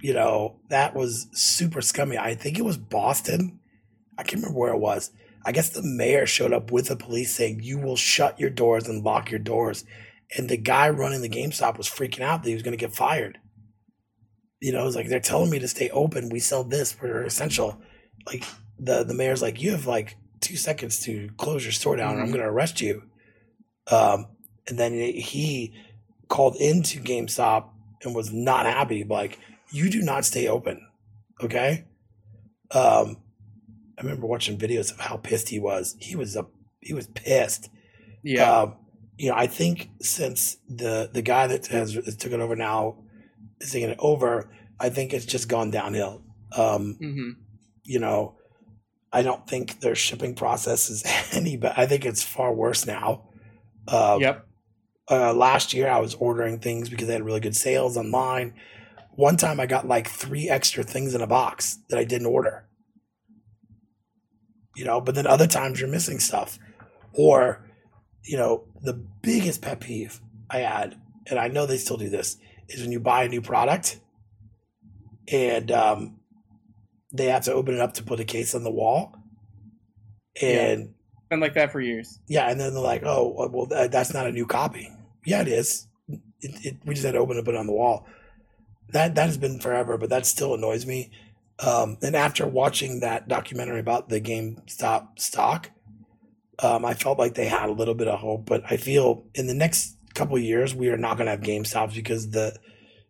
you 0.00 0.12
know, 0.14 0.60
that 0.70 0.94
was 0.94 1.26
super 1.32 1.80
scummy. 1.80 2.16
I 2.18 2.34
think 2.34 2.58
it 2.58 2.64
was 2.64 2.76
Boston. 2.78 3.60
I 4.18 4.22
can't 4.22 4.42
remember 4.42 4.58
where 4.58 4.72
it 4.72 4.78
was. 4.78 5.10
I 5.44 5.52
guess 5.52 5.68
the 5.70 5.82
mayor 5.82 6.26
showed 6.26 6.52
up 6.52 6.70
with 6.70 6.88
the 6.88 6.96
police 6.96 7.34
saying, 7.34 7.60
"You 7.62 7.78
will 7.78 7.96
shut 7.96 8.40
your 8.40 8.50
doors 8.50 8.88
and 8.88 9.04
lock 9.04 9.30
your 9.30 9.40
doors." 9.40 9.84
And 10.36 10.48
the 10.48 10.56
guy 10.56 10.88
running 10.88 11.20
the 11.20 11.28
GameStop 11.28 11.76
was 11.76 11.88
freaking 11.88 12.22
out 12.22 12.42
that 12.42 12.48
he 12.48 12.54
was 12.54 12.62
going 12.62 12.76
to 12.76 12.86
get 12.86 12.94
fired. 12.94 13.38
You 14.60 14.72
know, 14.72 14.86
it's 14.86 14.96
like 14.96 15.08
they're 15.08 15.20
telling 15.20 15.50
me 15.50 15.58
to 15.58 15.68
stay 15.68 15.90
open. 15.90 16.30
We 16.30 16.40
sell 16.40 16.64
this. 16.64 16.96
We're 17.00 17.24
essential. 17.24 17.80
Like 18.26 18.44
the 18.78 19.04
the 19.04 19.14
mayor's 19.14 19.42
like, 19.42 19.60
you 19.60 19.72
have 19.72 19.86
like 19.86 20.16
two 20.40 20.56
seconds 20.56 21.00
to 21.00 21.30
close 21.36 21.64
your 21.64 21.72
store 21.72 21.96
down, 21.96 22.16
or 22.16 22.20
I'm 22.20 22.28
going 22.28 22.40
to 22.40 22.46
arrest 22.46 22.80
you. 22.80 23.02
Um, 23.90 24.28
and 24.66 24.78
then 24.78 24.92
he 24.92 25.74
called 26.28 26.56
into 26.56 27.00
GameStop 27.00 27.68
and 28.02 28.14
was 28.14 28.32
not 28.32 28.66
happy. 28.66 29.04
Like, 29.04 29.38
you 29.70 29.90
do 29.90 30.02
not 30.02 30.24
stay 30.24 30.48
open, 30.48 30.86
okay? 31.42 31.84
Um, 32.70 33.18
I 33.98 34.02
remember 34.02 34.26
watching 34.26 34.58
videos 34.58 34.90
of 34.92 35.00
how 35.00 35.16
pissed 35.16 35.48
he 35.48 35.58
was. 35.58 35.96
He 36.00 36.16
was 36.16 36.36
a 36.36 36.46
he 36.80 36.94
was 36.94 37.06
pissed. 37.08 37.70
yeah, 38.22 38.60
Um, 38.62 38.76
you 39.16 39.30
know, 39.30 39.36
I 39.36 39.46
think 39.46 39.90
since 40.00 40.56
the 40.68 41.10
the 41.12 41.22
guy 41.22 41.46
that 41.46 41.66
has, 41.68 41.94
has 41.94 42.16
took 42.16 42.32
it 42.32 42.40
over 42.40 42.56
now 42.56 43.04
is 43.60 43.72
taking 43.72 43.90
it 43.90 43.98
over, 44.00 44.50
I 44.80 44.90
think 44.90 45.12
it's 45.12 45.26
just 45.26 45.48
gone 45.48 45.70
downhill. 45.70 46.24
Um, 46.56 46.96
hmm 47.00 47.30
you 47.84 47.98
know, 47.98 48.36
I 49.12 49.22
don't 49.22 49.46
think 49.46 49.80
their 49.80 49.94
shipping 49.94 50.34
process 50.34 50.90
is 50.90 51.04
any, 51.32 51.56
but 51.56 51.78
I 51.78 51.86
think 51.86 52.04
it's 52.04 52.22
far 52.22 52.52
worse 52.52 52.86
now. 52.86 53.28
Uh, 53.86 54.18
yep, 54.20 54.46
uh, 55.10 55.34
last 55.34 55.74
year 55.74 55.88
I 55.88 56.00
was 56.00 56.14
ordering 56.14 56.58
things 56.60 56.88
because 56.88 57.06
they 57.06 57.14
had 57.14 57.24
really 57.24 57.40
good 57.40 57.56
sales 57.56 57.96
online. 57.96 58.54
One 59.16 59.36
time 59.36 59.60
I 59.60 59.66
got 59.66 59.86
like 59.86 60.08
three 60.08 60.48
extra 60.48 60.82
things 60.82 61.14
in 61.14 61.20
a 61.20 61.26
box 61.26 61.78
that 61.90 61.98
I 61.98 62.04
didn't 62.04 62.26
order. 62.26 62.66
You 64.76 64.84
know, 64.84 65.00
but 65.00 65.14
then 65.14 65.26
other 65.26 65.46
times 65.46 65.80
you're 65.80 65.88
missing 65.88 66.18
stuff. 66.18 66.58
Or, 67.12 67.64
you 68.24 68.36
know, 68.36 68.64
the 68.82 68.94
biggest 69.22 69.62
pet 69.62 69.80
peeve 69.80 70.20
I 70.50 70.58
had, 70.58 70.96
and 71.28 71.38
I 71.38 71.48
know 71.48 71.66
they 71.66 71.76
still 71.76 71.96
do 71.96 72.08
this, 72.08 72.36
is 72.68 72.80
when 72.80 72.92
you 72.92 73.00
buy 73.00 73.24
a 73.24 73.28
new 73.28 73.40
product 73.40 74.00
and 75.30 75.70
um, 75.70 76.16
they 77.12 77.26
have 77.26 77.44
to 77.44 77.52
open 77.52 77.74
it 77.74 77.80
up 77.80 77.94
to 77.94 78.02
put 78.02 78.20
a 78.20 78.24
case 78.24 78.54
on 78.54 78.64
the 78.64 78.70
wall. 78.70 79.14
And 80.40 80.94
been 81.30 81.40
like 81.40 81.54
that 81.54 81.72
for 81.72 81.80
years. 81.80 82.18
yeah, 82.28 82.50
and 82.50 82.60
then 82.60 82.74
they're 82.74 82.82
like, 82.82 83.02
"Oh, 83.04 83.48
well, 83.52 83.88
that's 83.88 84.12
not 84.12 84.26
a 84.26 84.32
new 84.32 84.46
copy." 84.46 84.90
Yeah, 85.24 85.42
it 85.42 85.48
is. 85.48 85.86
It, 86.08 86.20
it, 86.40 86.76
we 86.84 86.94
just 86.94 87.06
had 87.06 87.12
to 87.12 87.18
open 87.18 87.36
it, 87.36 87.38
and 87.38 87.46
put 87.46 87.54
it 87.54 87.58
on 87.58 87.66
the 87.66 87.72
wall. 87.72 88.06
That 88.90 89.14
that 89.14 89.26
has 89.26 89.38
been 89.38 89.60
forever, 89.60 89.96
but 89.96 90.10
that 90.10 90.26
still 90.26 90.54
annoys 90.54 90.86
me. 90.86 91.12
Um, 91.60 91.98
and 92.02 92.16
after 92.16 92.46
watching 92.46 93.00
that 93.00 93.28
documentary 93.28 93.80
about 93.80 94.08
the 94.08 94.20
GameStop 94.20 95.18
stock, 95.18 95.70
um, 96.58 96.84
I 96.84 96.94
felt 96.94 97.18
like 97.18 97.34
they 97.34 97.46
had 97.46 97.68
a 97.68 97.72
little 97.72 97.94
bit 97.94 98.08
of 98.08 98.18
hope. 98.18 98.46
But 98.46 98.64
I 98.70 98.76
feel 98.76 99.24
in 99.34 99.46
the 99.46 99.54
next 99.54 99.96
couple 100.14 100.36
of 100.36 100.42
years, 100.42 100.74
we 100.74 100.88
are 100.88 100.96
not 100.96 101.16
going 101.16 101.26
to 101.26 101.32
have 101.32 101.40
GameStops 101.40 101.94
because 101.94 102.30
the 102.30 102.56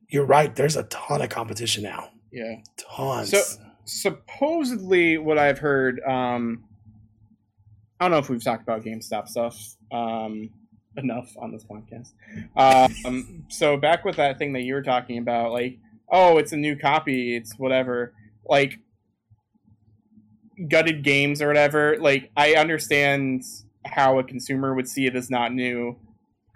you're 0.09 0.27
right. 0.27 0.55
There's 0.55 0.77
a 0.77 0.85
ton 0.85 1.23
of 1.23 1.31
competition 1.31 1.83
now. 1.83 2.11
Yeah. 2.31 2.57
Tons. 2.77 3.31
So- 3.31 3.61
supposedly 3.85 5.19
what 5.19 5.39
I've 5.39 5.59
heard, 5.59 6.01
um, 6.01 6.65
I 8.01 8.05
don't 8.05 8.13
know 8.13 8.19
if 8.19 8.29
we've 8.29 8.43
talked 8.43 8.63
about 8.63 8.83
GameStop 8.83 9.29
stuff 9.29 9.77
um, 9.93 10.51
enough 10.97 11.35
on 11.39 11.53
this 11.53 11.65
podcast. 11.65 12.13
Um, 12.57 13.45
so 13.49 13.77
back 13.77 14.05
with 14.05 14.17
that 14.17 14.39
thing 14.39 14.53
that 14.55 14.63
you 14.63 14.75
were 14.75 14.83
talking 14.83 15.19
about, 15.19 15.53
like, 15.53 15.79
oh, 16.11 16.39
it's 16.39 16.53
a 16.53 16.57
new 16.57 16.77
copy, 16.77 17.37
it's 17.37 17.59
whatever. 17.59 18.13
Like, 18.47 18.79
gutted 20.69 21.03
games 21.03 21.43
or 21.43 21.49
whatever. 21.49 21.97
Like, 21.99 22.31
I 22.37 22.55
understand 22.55 23.43
how 23.85 24.19
a 24.19 24.25
consumer 24.25 24.75
would 24.75 24.89
see 24.89 25.07
it 25.07 25.17
as 25.17 25.31
not 25.31 25.53
new. 25.53 25.97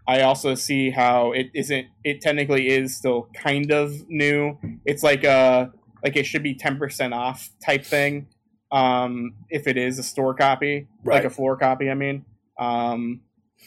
I 0.06 0.22
also 0.22 0.54
see 0.54 0.90
how 0.90 1.32
it 1.32 1.48
isn't. 1.54 1.86
It 2.04 2.20
technically 2.22 2.68
is 2.68 2.96
still 2.96 3.28
kind 3.34 3.70
of 3.70 4.08
new. 4.08 4.56
It's 4.86 5.02
like 5.02 5.24
a 5.24 5.72
like 6.02 6.16
it 6.16 6.24
should 6.24 6.42
be 6.44 6.54
10% 6.54 7.12
off 7.12 7.50
type 7.62 7.84
thing 7.84 8.28
um, 8.70 9.34
if 9.50 9.66
it 9.66 9.76
is 9.76 9.98
a 9.98 10.02
store 10.02 10.32
copy, 10.32 10.86
Right. 11.02 11.16
like 11.16 11.24
a 11.24 11.30
floor 11.30 11.56
copy, 11.56 11.90
I 11.90 11.94
mean. 11.94 12.24
Um, 12.58 13.20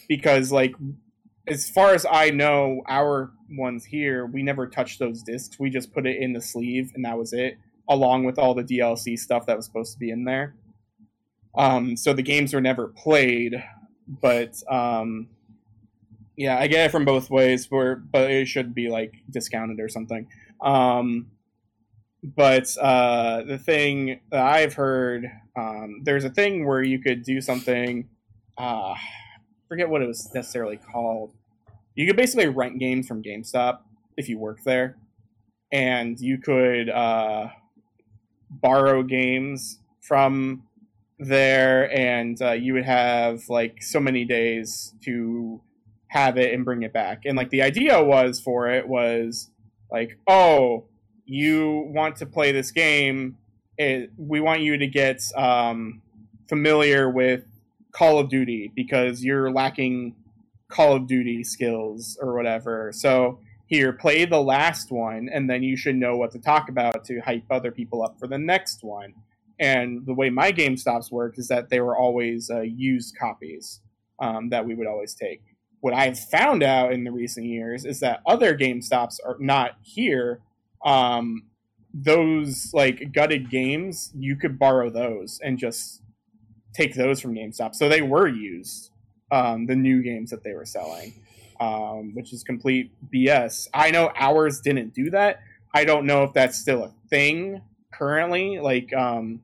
because, 0.08 0.52
like, 0.52 0.74
as 1.48 1.70
far 1.70 1.94
as 1.94 2.06
I 2.10 2.30
know, 2.30 2.82
our 2.88 3.32
ones 3.52 3.84
here, 3.86 4.26
we 4.26 4.44
never 4.44 4.66
touched 4.68 4.98
those 5.00 5.22
discs. 5.24 5.60
We 5.60 5.70
just 5.70 5.94
put 5.94 6.06
it 6.08 6.18
in 6.22 6.32
the 6.34 6.42
sleeve, 6.42 6.92
and 6.96 7.04
that 7.04 7.18
was 7.18 7.34
it, 7.34 7.58
along 7.90 8.26
with 8.26 8.40
all 8.40 8.54
the 8.54 8.64
DLC 8.64 9.18
stuff 9.18 9.46
that 9.46 9.58
was 9.58 9.66
supposed 9.66 9.94
to 9.94 10.00
be 10.00 10.10
in 10.12 10.26
there. 10.26 10.56
Um, 11.58 11.98
so 11.98 12.14
the 12.14 12.22
games 12.22 12.54
were 12.54 12.62
never 12.62 12.88
played, 12.88 13.62
but 14.08 14.56
um, 14.70 15.28
yeah, 16.38 16.58
I 16.58 16.68
get 16.68 16.86
it 16.86 16.92
from 16.92 17.06
both 17.06 17.30
ways. 17.30 17.70
Where, 17.70 17.96
but 17.96 18.32
it 18.32 18.48
should 18.48 18.74
be 18.74 18.90
like 18.90 19.14
discounted 19.30 19.80
or 19.80 19.90
something. 19.90 20.28
Um, 20.62 21.28
but 22.24 22.68
uh, 22.78 23.44
the 23.44 23.58
thing 23.58 24.22
that 24.32 24.46
I've 24.46 24.74
heard, 24.74 25.26
um, 25.58 26.02
there's 26.04 26.24
a 26.24 26.30
thing 26.30 26.68
where 26.68 26.84
you 26.84 27.00
could 27.00 27.24
do 27.24 27.42
something. 27.42 28.08
Uh, 28.58 28.96
forget 29.68 29.90
what 29.90 30.02
it 30.02 30.08
was 30.08 30.34
necessarily 30.34 30.78
called. 30.78 31.34
You 31.96 32.08
could 32.08 32.16
basically 32.16 32.48
rent 32.48 32.80
games 32.80 33.08
from 33.08 33.24
GameStop 33.24 33.80
if 34.18 34.30
you 34.30 34.38
work 34.38 34.60
there, 34.64 34.98
and 35.72 36.20
you 36.20 36.38
could 36.38 36.90
uh, 36.90 37.48
borrow 38.52 39.04
games 39.04 39.80
from 40.02 40.64
there, 41.20 41.92
and 41.96 42.42
uh, 42.42 42.52
you 42.52 42.74
would 42.74 42.86
have 42.86 43.48
like 43.50 43.82
so 43.82 44.00
many 44.00 44.26
days 44.26 44.94
to 45.02 45.62
have 46.08 46.38
it 46.38 46.54
and 46.54 46.66
bring 46.66 46.84
it 46.84 46.92
back. 46.92 47.22
And 47.26 47.38
like 47.38 47.50
the 47.50 47.62
idea 47.62 48.04
was 48.04 48.40
for 48.40 48.70
it 48.70 48.88
was 48.88 49.50
like, 49.90 50.18
oh, 50.28 50.86
you 51.26 51.90
want 51.94 52.18
to 52.18 52.26
play 52.26 52.52
this 52.52 52.72
game, 52.72 53.38
it, 53.78 54.12
we 54.18 54.42
want 54.42 54.62
you 54.62 54.78
to 54.78 54.88
get 54.88 55.22
um, 55.38 56.02
familiar 56.50 57.10
with 57.10 57.46
Call 57.92 58.20
of 58.20 58.30
Duty 58.30 58.72
because 58.76 59.24
you're 59.24 59.52
lacking 59.52 60.16
Call 60.68 60.96
of 60.96 61.08
Duty 61.08 61.44
skills 61.44 62.18
or 62.22 62.36
whatever. 62.36 62.92
So 62.94 63.40
here, 63.72 63.94
play 63.94 64.26
the 64.26 64.42
last 64.42 64.92
one, 64.92 65.30
and 65.34 65.50
then 65.50 65.64
you 65.64 65.78
should 65.78 65.96
know 65.96 66.18
what 66.18 66.30
to 66.34 66.40
talk 66.40 66.68
about 66.68 67.06
to 67.06 67.22
hype 67.22 67.46
other 67.50 67.72
people 67.72 68.04
up 68.04 68.20
for 68.20 68.28
the 68.28 68.38
next 68.38 68.84
one. 68.84 69.14
And 69.60 70.06
the 70.06 70.14
way 70.14 70.30
my 70.30 70.52
GameStops 70.52 71.10
worked 71.10 71.40
is 71.40 71.48
that 71.48 71.70
they 71.70 71.80
were 71.80 71.96
always 71.96 72.50
uh, 72.50 72.60
used 72.62 73.16
copies 73.18 73.80
um, 74.20 74.50
that 74.50 74.66
we 74.66 74.76
would 74.76 74.88
always 74.88 75.14
take. 75.14 75.42
What 75.80 75.94
I've 75.94 76.20
found 76.20 76.64
out 76.64 76.92
in 76.92 77.06
the 77.06 77.14
recent 77.14 77.46
years 77.46 77.86
is 77.86 78.02
that 78.02 78.20
other 78.26 78.58
GameStops 78.58 79.20
are 79.26 79.38
not 79.40 79.78
here. 79.82 80.42
Um, 80.84 81.44
those 81.94 82.72
like 82.74 83.14
gutted 83.14 83.50
games, 83.50 84.12
you 84.14 84.36
could 84.36 84.60
borrow 84.60 84.90
those 84.90 85.40
and 85.42 85.58
just 85.58 86.02
take 86.74 86.94
those 86.94 87.22
from 87.22 87.36
GameStop. 87.36 87.74
So 87.74 87.88
they 87.88 88.02
were 88.02 88.28
used, 88.28 88.92
um, 89.32 89.66
the 89.66 89.78
new 89.78 90.04
games 90.04 90.30
that 90.32 90.44
they 90.44 90.56
were 90.56 90.66
selling, 90.66 91.14
um, 91.62 92.14
which 92.16 92.34
is 92.34 92.44
complete 92.44 92.92
BS. 93.14 93.68
I 93.74 93.92
know 93.92 94.12
ours 94.18 94.60
didn't 94.62 94.94
do 94.94 95.12
that. 95.12 95.40
I 95.74 95.86
don't 95.86 96.06
know 96.06 96.24
if 96.24 96.34
that's 96.34 96.58
still 96.58 96.84
a 96.84 96.92
thing 97.10 97.62
currently. 97.94 98.60
Like, 98.60 98.92
um, 98.94 99.42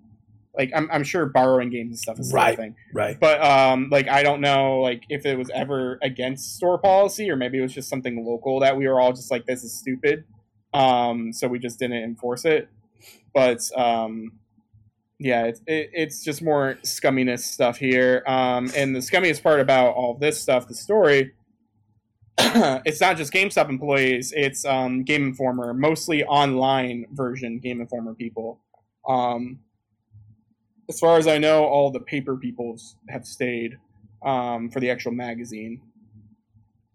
like 0.57 0.71
I'm, 0.75 0.89
I'm 0.91 1.03
sure 1.03 1.27
borrowing 1.27 1.69
games 1.69 1.89
and 1.91 1.99
stuff 1.99 2.19
is 2.19 2.29
still 2.29 2.39
a 2.39 2.43
Right. 2.45 2.57
thing 2.57 2.75
Right. 2.91 3.19
but 3.19 3.39
um 3.43 3.89
like 3.91 4.07
i 4.07 4.23
don't 4.23 4.41
know 4.41 4.81
like 4.81 5.03
if 5.07 5.23
it 5.27 5.37
was 5.37 5.51
ever 5.53 5.99
against 6.01 6.55
store 6.55 6.79
policy 6.79 7.29
or 7.29 7.35
maybe 7.35 7.59
it 7.59 7.61
was 7.61 7.73
just 7.75 7.87
something 7.87 8.25
local 8.25 8.59
that 8.61 8.75
we 8.75 8.87
were 8.87 8.99
all 8.99 9.13
just 9.13 9.29
like 9.29 9.45
this 9.45 9.63
is 9.63 9.71
stupid 9.77 10.23
um 10.73 11.31
so 11.31 11.47
we 11.47 11.59
just 11.59 11.77
didn't 11.77 12.01
enforce 12.03 12.43
it 12.43 12.69
but 13.35 13.61
um 13.77 14.31
yeah 15.19 15.43
it's 15.45 15.61
it, 15.67 15.91
it's 15.93 16.23
just 16.23 16.41
more 16.41 16.79
scumminess 16.81 17.41
stuff 17.41 17.77
here 17.77 18.23
um 18.25 18.71
and 18.75 18.95
the 18.95 18.99
scummiest 18.99 19.43
part 19.43 19.59
about 19.59 19.93
all 19.93 20.15
this 20.15 20.41
stuff 20.41 20.67
the 20.67 20.73
story 20.73 21.33
it's 22.85 23.01
not 23.01 23.17
just 23.17 23.33
GameStop 23.33 23.69
employees; 23.69 24.33
it's 24.35 24.63
um, 24.65 25.03
Game 25.03 25.27
Informer, 25.27 25.73
mostly 25.73 26.23
online 26.23 27.05
version 27.11 27.59
Game 27.59 27.81
Informer 27.81 28.13
people. 28.13 28.59
Um, 29.07 29.59
as 30.89 30.99
far 30.99 31.17
as 31.17 31.27
I 31.27 31.37
know, 31.37 31.65
all 31.65 31.91
the 31.91 31.99
paper 31.99 32.37
people 32.37 32.77
have 33.09 33.25
stayed 33.25 33.77
um, 34.23 34.69
for 34.69 34.79
the 34.79 34.89
actual 34.89 35.11
magazine. 35.11 35.81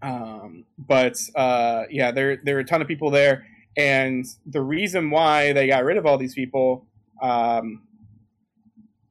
Um, 0.01 0.65
but 0.79 1.17
uh, 1.35 1.85
yeah, 1.91 2.11
there 2.11 2.39
there 2.45 2.57
are 2.57 2.61
a 2.61 2.65
ton 2.65 2.83
of 2.83 2.89
people 2.89 3.11
there, 3.11 3.47
and 3.77 4.25
the 4.47 4.61
reason 4.61 5.11
why 5.11 5.53
they 5.53 5.67
got 5.69 5.85
rid 5.85 5.97
of 5.97 6.07
all 6.07 6.19
these 6.19 6.35
people, 6.35 6.87
um, 7.21 7.83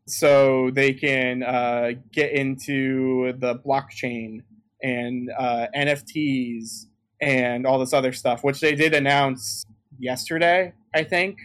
so 0.07 0.69
they 0.71 0.93
can 0.93 1.43
uh, 1.43 1.91
get 2.11 2.31
into 2.31 3.33
the 3.39 3.55
blockchain 3.55 4.43
and 4.83 5.29
uh, 5.37 5.67
NFTs 5.75 6.85
and 7.21 7.65
all 7.67 7.79
this 7.79 7.93
other 7.93 8.11
stuff, 8.13 8.43
which 8.43 8.59
they 8.59 8.73
did 8.75 8.93
announce 8.93 9.65
yesterday, 9.99 10.73
I 10.93 11.03
think. 11.03 11.37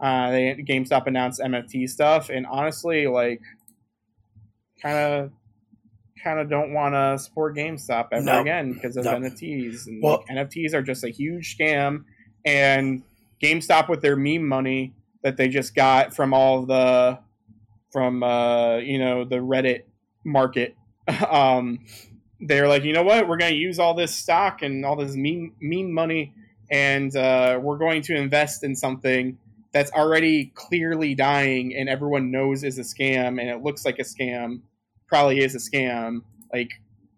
Uh, 0.00 0.30
they 0.30 0.64
GameStop 0.66 1.06
announced 1.06 1.40
NFT 1.40 1.88
stuff, 1.88 2.30
and 2.30 2.46
honestly, 2.46 3.06
like, 3.06 3.42
kind 4.82 4.96
of, 4.96 5.30
kind 6.24 6.38
of 6.38 6.48
don't 6.48 6.72
want 6.72 6.94
to 6.94 7.18
support 7.22 7.54
GameStop 7.56 8.08
ever 8.12 8.24
No. 8.24 8.40
again 8.40 8.72
because 8.72 8.96
of 8.96 9.04
No. 9.04 9.12
NFTs. 9.16 9.86
And 9.86 10.02
Well- 10.02 10.24
like, 10.28 10.36
NFTs 10.36 10.72
are 10.74 10.82
just 10.82 11.04
a 11.04 11.10
huge 11.10 11.56
scam, 11.58 12.04
and 12.46 13.02
GameStop 13.42 13.88
with 13.88 14.00
their 14.00 14.16
meme 14.16 14.46
money 14.46 14.94
that 15.22 15.36
they 15.36 15.48
just 15.48 15.74
got 15.74 16.14
from 16.14 16.32
all 16.32 16.64
the, 16.64 17.18
from 17.92 18.22
uh, 18.22 18.76
you 18.76 18.98
know 18.98 19.24
the 19.24 19.36
Reddit 19.36 19.82
market. 20.24 20.76
um, 21.30 21.78
they're 22.40 22.68
like, 22.68 22.84
you 22.84 22.92
know 22.92 23.02
what? 23.02 23.28
We're 23.28 23.36
going 23.36 23.52
to 23.52 23.58
use 23.58 23.78
all 23.78 23.94
this 23.94 24.14
stock 24.14 24.62
and 24.62 24.84
all 24.84 24.96
this 24.96 25.14
mean 25.14 25.52
meme 25.60 25.92
money, 25.92 26.34
and 26.70 27.14
uh, 27.14 27.58
we're 27.62 27.78
going 27.78 28.02
to 28.02 28.14
invest 28.14 28.64
in 28.64 28.74
something 28.74 29.38
that's 29.72 29.92
already 29.92 30.46
clearly 30.54 31.14
dying 31.14 31.76
and 31.76 31.88
everyone 31.88 32.32
knows 32.32 32.64
is 32.64 32.76
a 32.78 32.82
scam 32.82 33.40
and 33.40 33.48
it 33.48 33.62
looks 33.62 33.84
like 33.84 34.00
a 34.00 34.02
scam, 34.02 34.60
probably 35.06 35.38
is 35.38 35.54
a 35.54 35.58
scam. 35.58 36.22
Like 36.52 36.70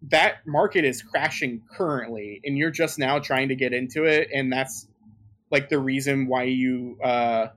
that 0.09 0.45
market 0.45 0.85
is 0.85 1.01
crashing 1.01 1.61
currently, 1.71 2.41
and 2.43 2.57
you're 2.57 2.71
just 2.71 2.99
now 2.99 3.19
trying 3.19 3.47
to 3.49 3.55
get 3.55 3.73
into 3.73 4.03
it, 4.03 4.27
and 4.33 4.51
that's 4.51 4.87
like 5.51 5.69
the 5.69 5.79
reason 5.79 6.27
why 6.27 6.43
you 6.43 6.97
uh, 7.03 7.47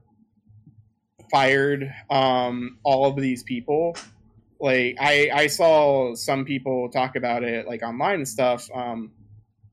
fired 1.30 1.92
um, 2.10 2.78
all 2.84 3.06
of 3.06 3.16
these 3.16 3.42
people 3.42 3.96
like 4.60 4.96
I 5.00 5.30
I 5.32 5.46
saw 5.46 6.14
some 6.14 6.44
people 6.44 6.88
talk 6.90 7.16
about 7.16 7.42
it 7.42 7.66
like 7.66 7.82
online 7.82 8.16
and 8.16 8.28
stuff 8.28 8.68
um 8.74 9.12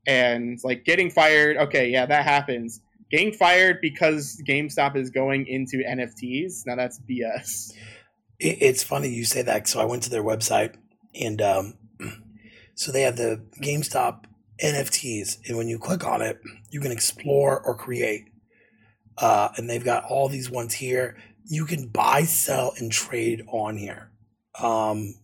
and 0.05 0.59
like 0.63 0.83
getting 0.83 1.09
fired 1.09 1.57
okay 1.57 1.89
yeah 1.89 2.05
that 2.05 2.25
happens 2.25 2.81
getting 3.09 3.31
fired 3.31 3.79
because 3.81 4.41
GameStop 4.47 4.95
is 4.95 5.09
going 5.09 5.47
into 5.47 5.77
NFTs 5.77 6.65
now 6.65 6.75
that's 6.75 6.99
BS 7.09 7.73
It, 8.39 8.57
it's 8.61 8.83
funny 8.83 9.09
you 9.09 9.25
say 9.25 9.41
that. 9.41 9.67
So 9.67 9.79
I 9.79 9.85
went 9.85 10.03
to 10.03 10.09
their 10.09 10.23
website, 10.23 10.75
and 11.19 11.41
um, 11.41 11.73
so 12.75 12.91
they 12.91 13.01
have 13.03 13.15
the 13.15 13.43
GameStop 13.61 14.25
NFTs, 14.61 15.47
and 15.47 15.57
when 15.57 15.67
you 15.67 15.79
click 15.79 16.05
on 16.05 16.21
it, 16.21 16.39
you 16.69 16.79
can 16.79 16.91
explore 16.91 17.61
or 17.61 17.75
create. 17.75 18.25
Uh, 19.17 19.49
and 19.57 19.69
they've 19.69 19.83
got 19.83 20.05
all 20.05 20.27
these 20.27 20.49
ones 20.49 20.73
here. 20.73 21.17
You 21.45 21.65
can 21.65 21.87
buy, 21.87 22.23
sell, 22.23 22.73
and 22.77 22.91
trade 22.91 23.43
on 23.47 23.77
here. 23.77 24.09
Um, 24.59 25.15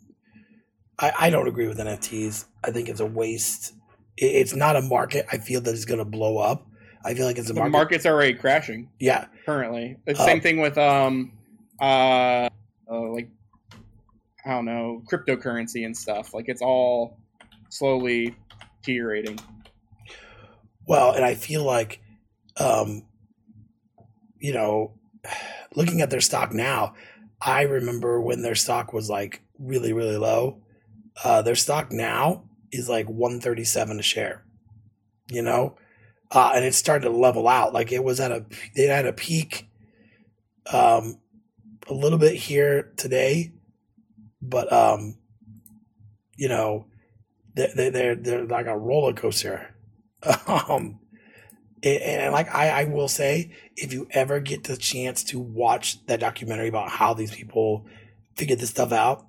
I, 0.97 1.11
I 1.19 1.29
don't 1.29 1.47
agree 1.47 1.67
with 1.67 1.77
NFTs. 1.77 2.45
I 2.63 2.71
think 2.71 2.89
it's 2.89 2.99
a 2.99 3.05
waste. 3.05 3.73
It, 4.17 4.25
it's 4.25 4.55
not 4.55 4.75
a 4.75 4.81
market. 4.81 5.25
I 5.31 5.37
feel 5.37 5.61
that 5.61 5.73
it's 5.73 5.85
going 5.85 5.99
to 5.99 6.05
blow 6.05 6.37
up. 6.37 6.65
I 7.05 7.13
feel 7.13 7.25
like 7.25 7.37
it's 7.37 7.49
a 7.49 7.53
the 7.53 7.69
market's 7.69 8.05
already 8.05 8.33
crashing 8.33 8.89
yeah, 8.99 9.27
currently 9.45 9.95
the 10.05 10.19
Uh, 10.19 10.25
same 10.25 10.41
thing 10.41 10.59
with 10.59 10.77
um 10.77 11.31
uh, 11.79 12.49
uh 12.91 13.01
like 13.13 13.29
I 14.45 14.49
don't 14.49 14.65
know 14.65 15.01
cryptocurrency 15.09 15.85
and 15.85 15.95
stuff 15.95 16.33
like 16.33 16.49
it's 16.49 16.61
all 16.61 17.17
slowly 17.69 18.35
deteriorating 18.81 19.39
Well, 20.85 21.11
and 21.11 21.23
I 21.23 21.35
feel 21.35 21.63
like, 21.63 22.01
um, 22.57 23.03
you 24.39 24.53
know, 24.53 24.93
looking 25.75 26.01
at 26.01 26.09
their 26.09 26.21
stock 26.21 26.51
now, 26.51 26.95
I 27.41 27.63
remember 27.63 28.19
when 28.19 28.41
their 28.41 28.55
stock 28.55 28.93
was 28.93 29.09
like 29.09 29.41
really, 29.57 29.93
really 29.93 30.17
low. 30.17 30.61
Uh, 31.23 31.41
their 31.41 31.55
stock 31.55 31.91
now 31.91 32.43
is 32.71 32.89
like 32.89 33.07
137 33.07 33.99
a 33.99 34.01
share, 34.01 34.43
you 35.29 35.41
know, 35.41 35.77
uh, 36.31 36.51
and 36.55 36.65
it 36.65 36.75
started 36.75 37.05
to 37.05 37.11
level 37.11 37.47
out. 37.47 37.73
Like 37.73 37.91
it 37.91 38.03
was 38.03 38.19
at 38.19 38.31
a, 38.31 38.45
it 38.75 38.89
had 38.89 39.05
a 39.05 39.13
peak, 39.13 39.67
um, 40.71 41.19
a 41.87 41.93
little 41.93 42.19
bit 42.19 42.35
here 42.35 42.91
today, 42.97 43.51
but, 44.41 44.71
um, 44.71 45.17
you 46.35 46.47
know, 46.47 46.85
they, 47.55 47.71
they, 47.75 47.89
they're, 47.89 48.15
they're 48.15 48.45
like 48.45 48.67
a 48.67 48.77
roller 48.77 49.13
coaster. 49.13 49.75
um, 50.47 50.99
And, 51.83 52.01
and 52.01 52.33
like 52.33 52.53
I, 52.53 52.81
I 52.81 52.83
will 52.85 53.07
say, 53.07 53.51
if 53.75 53.93
you 53.93 54.07
ever 54.11 54.39
get 54.39 54.65
the 54.65 54.77
chance 54.77 55.23
to 55.25 55.39
watch 55.39 56.05
that 56.07 56.19
documentary 56.19 56.67
about 56.67 56.89
how 56.89 57.13
these 57.13 57.33
people 57.33 57.85
figured 58.35 58.59
this 58.59 58.69
stuff 58.69 58.91
out, 58.91 59.25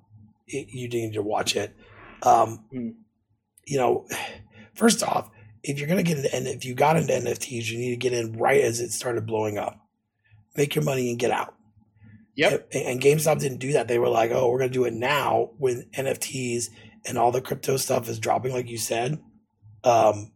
it, 0.47 0.67
you 0.69 0.87
need 0.89 1.13
to 1.13 1.23
watch 1.23 1.55
it. 1.55 1.75
Um, 2.23 2.65
Mm. 2.73 2.95
You 3.67 3.77
know, 3.77 4.07
first 4.73 5.03
off, 5.03 5.29
if 5.63 5.77
you're 5.77 5.87
gonna 5.87 6.03
get 6.03 6.17
into 6.17 6.33
and 6.35 6.47
if 6.47 6.65
you 6.65 6.73
got 6.73 6.97
into 6.97 7.13
NFTs, 7.13 7.69
you 7.69 7.77
need 7.77 7.91
to 7.91 7.95
get 7.95 8.13
in 8.13 8.33
right 8.33 8.61
as 8.61 8.79
it 8.79 8.91
started 8.91 9.25
blowing 9.25 9.57
up. 9.57 9.79
Make 10.57 10.75
your 10.75 10.83
money 10.83 11.09
and 11.09 11.19
get 11.19 11.31
out. 11.31 11.53
Yep. 12.35 12.69
And, 12.73 12.83
and 12.83 13.01
GameStop 13.01 13.39
didn't 13.39 13.59
do 13.59 13.73
that. 13.73 13.87
They 13.87 13.99
were 13.99 14.09
like, 14.09 14.31
"Oh, 14.31 14.49
we're 14.49 14.59
gonna 14.59 14.71
do 14.71 14.85
it 14.85 14.93
now 14.93 15.51
when 15.57 15.85
NFTs 15.93 16.65
and 17.05 17.17
all 17.17 17.31
the 17.31 17.41
crypto 17.41 17.77
stuff 17.77 18.09
is 18.09 18.19
dropping," 18.19 18.51
like 18.53 18.69
you 18.69 18.77
said. 18.77 19.19
Um, 19.83 20.31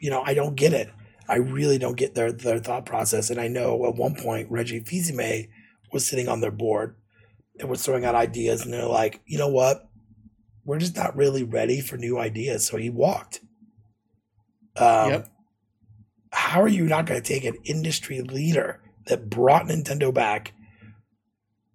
you 0.00 0.10
know, 0.10 0.22
I 0.24 0.34
don't 0.34 0.54
get 0.54 0.72
it. 0.72 0.90
I 1.28 1.36
really 1.36 1.78
don't 1.78 1.96
get 1.96 2.14
their 2.14 2.32
their 2.32 2.58
thought 2.58 2.86
process. 2.86 3.30
And 3.30 3.40
I 3.40 3.48
know 3.48 3.86
at 3.86 3.96
one 3.96 4.14
point 4.14 4.50
Reggie 4.50 4.80
Fils-Aimé 4.80 5.48
was 5.92 6.06
sitting 6.06 6.28
on 6.28 6.40
their 6.40 6.50
board 6.50 6.96
and 7.58 7.68
was 7.68 7.84
throwing 7.84 8.04
out 8.04 8.14
ideas, 8.14 8.62
and 8.64 8.72
they're 8.72 8.86
like, 8.86 9.20
"You 9.26 9.38
know 9.38 9.48
what? 9.48 9.88
We're 10.64 10.78
just 10.78 10.96
not 10.96 11.16
really 11.16 11.42
ready 11.42 11.80
for 11.80 11.96
new 11.96 12.18
ideas." 12.18 12.66
So 12.66 12.76
he 12.76 12.90
walked. 12.90 13.40
Um, 14.76 15.10
Yep. 15.10 15.28
How 16.30 16.60
are 16.60 16.68
you 16.68 16.84
not 16.84 17.06
going 17.06 17.20
to 17.20 17.26
take 17.26 17.44
an 17.44 17.56
industry 17.64 18.20
leader 18.20 18.80
that 19.06 19.30
brought 19.30 19.64
Nintendo 19.64 20.12
back 20.12 20.52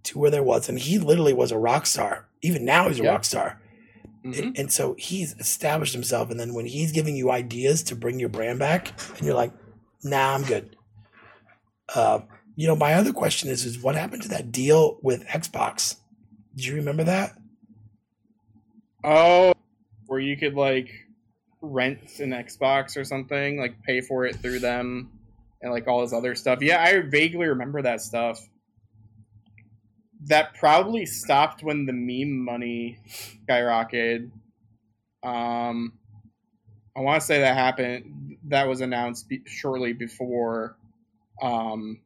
to 0.04 0.20
where 0.20 0.30
there 0.30 0.44
was, 0.44 0.70
and 0.70 0.78
he 0.78 1.00
literally 1.00 1.34
was 1.34 1.52
a 1.52 1.58
rock 1.58 1.86
star. 1.88 2.30
Even 2.42 2.64
now, 2.64 2.88
he's 2.88 3.00
a 3.00 3.04
Yeah. 3.04 3.12
rock 3.12 3.24
star. 3.26 3.60
Mhm. 4.24 4.40
And, 4.40 4.58
and 4.58 4.72
so 4.72 4.96
he's 4.98 5.34
established 5.40 5.94
himself. 5.94 6.30
And 6.32 6.40
then 6.40 6.54
when 6.54 6.66
he's 6.66 6.92
giving 6.92 7.16
you 7.16 7.32
ideas 7.32 7.84
to 7.84 7.96
bring 7.96 8.20
your 8.20 8.30
brand 8.30 8.60
back, 8.60 8.94
and 9.18 9.26
you're 9.26 9.36
like, 9.36 9.52
nah, 10.04 10.34
I'm 10.34 10.44
good. 10.44 10.76
Uh, 11.94 12.22
you 12.56 12.68
know, 12.68 12.76
my 12.76 12.94
other 12.94 13.12
question 13.14 13.50
is, 13.50 13.66
is 13.66 13.82
what 13.82 13.96
happened 13.96 14.24
to 14.24 14.30
that 14.30 14.52
deal 14.52 15.00
with 15.02 15.26
Xbox? 15.28 15.98
Do 16.56 16.64
you 16.64 16.76
remember 16.76 17.04
that? 17.04 17.36
Oh, 19.04 19.54
where 20.06 20.20
you 20.20 20.38
could 20.38 20.54
like 20.54 20.90
rent 21.62 22.20
an 22.20 22.30
Xbox 22.32 22.96
or 22.96 23.04
something, 23.04 23.60
like 23.60 23.82
pay 23.84 24.02
for 24.02 24.26
it 24.26 24.36
through 24.38 24.60
them, 24.60 25.12
and 25.62 25.72
like 25.72 25.88
all 25.88 26.02
this 26.02 26.14
other 26.14 26.36
stuff. 26.36 26.62
Yeah, 26.62 26.82
I 26.82 27.02
vaguely 27.02 27.48
remember 27.48 27.82
that 27.82 28.02
stuff. 28.02 28.40
That 30.28 30.54
probably 30.56 31.06
stopped 31.06 31.64
when 31.64 31.86
the 31.86 31.94
meme 31.94 32.38
money 32.44 32.98
skyrocketed. 33.48 34.32
Um, 35.24 35.94
I 36.96 37.02
want 37.02 37.20
to 37.22 37.26
say 37.26 37.40
that 37.40 37.56
happened. 37.56 38.38
That 38.46 38.68
was 38.68 38.82
announced 38.82 39.28
be- 39.30 39.42
shortly 39.46 39.94
before 39.94 40.78
um, 41.42 42.00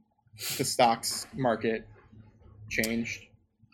the 0.57 0.63
stocks 0.63 1.27
market 1.35 1.87
changed. 2.69 3.21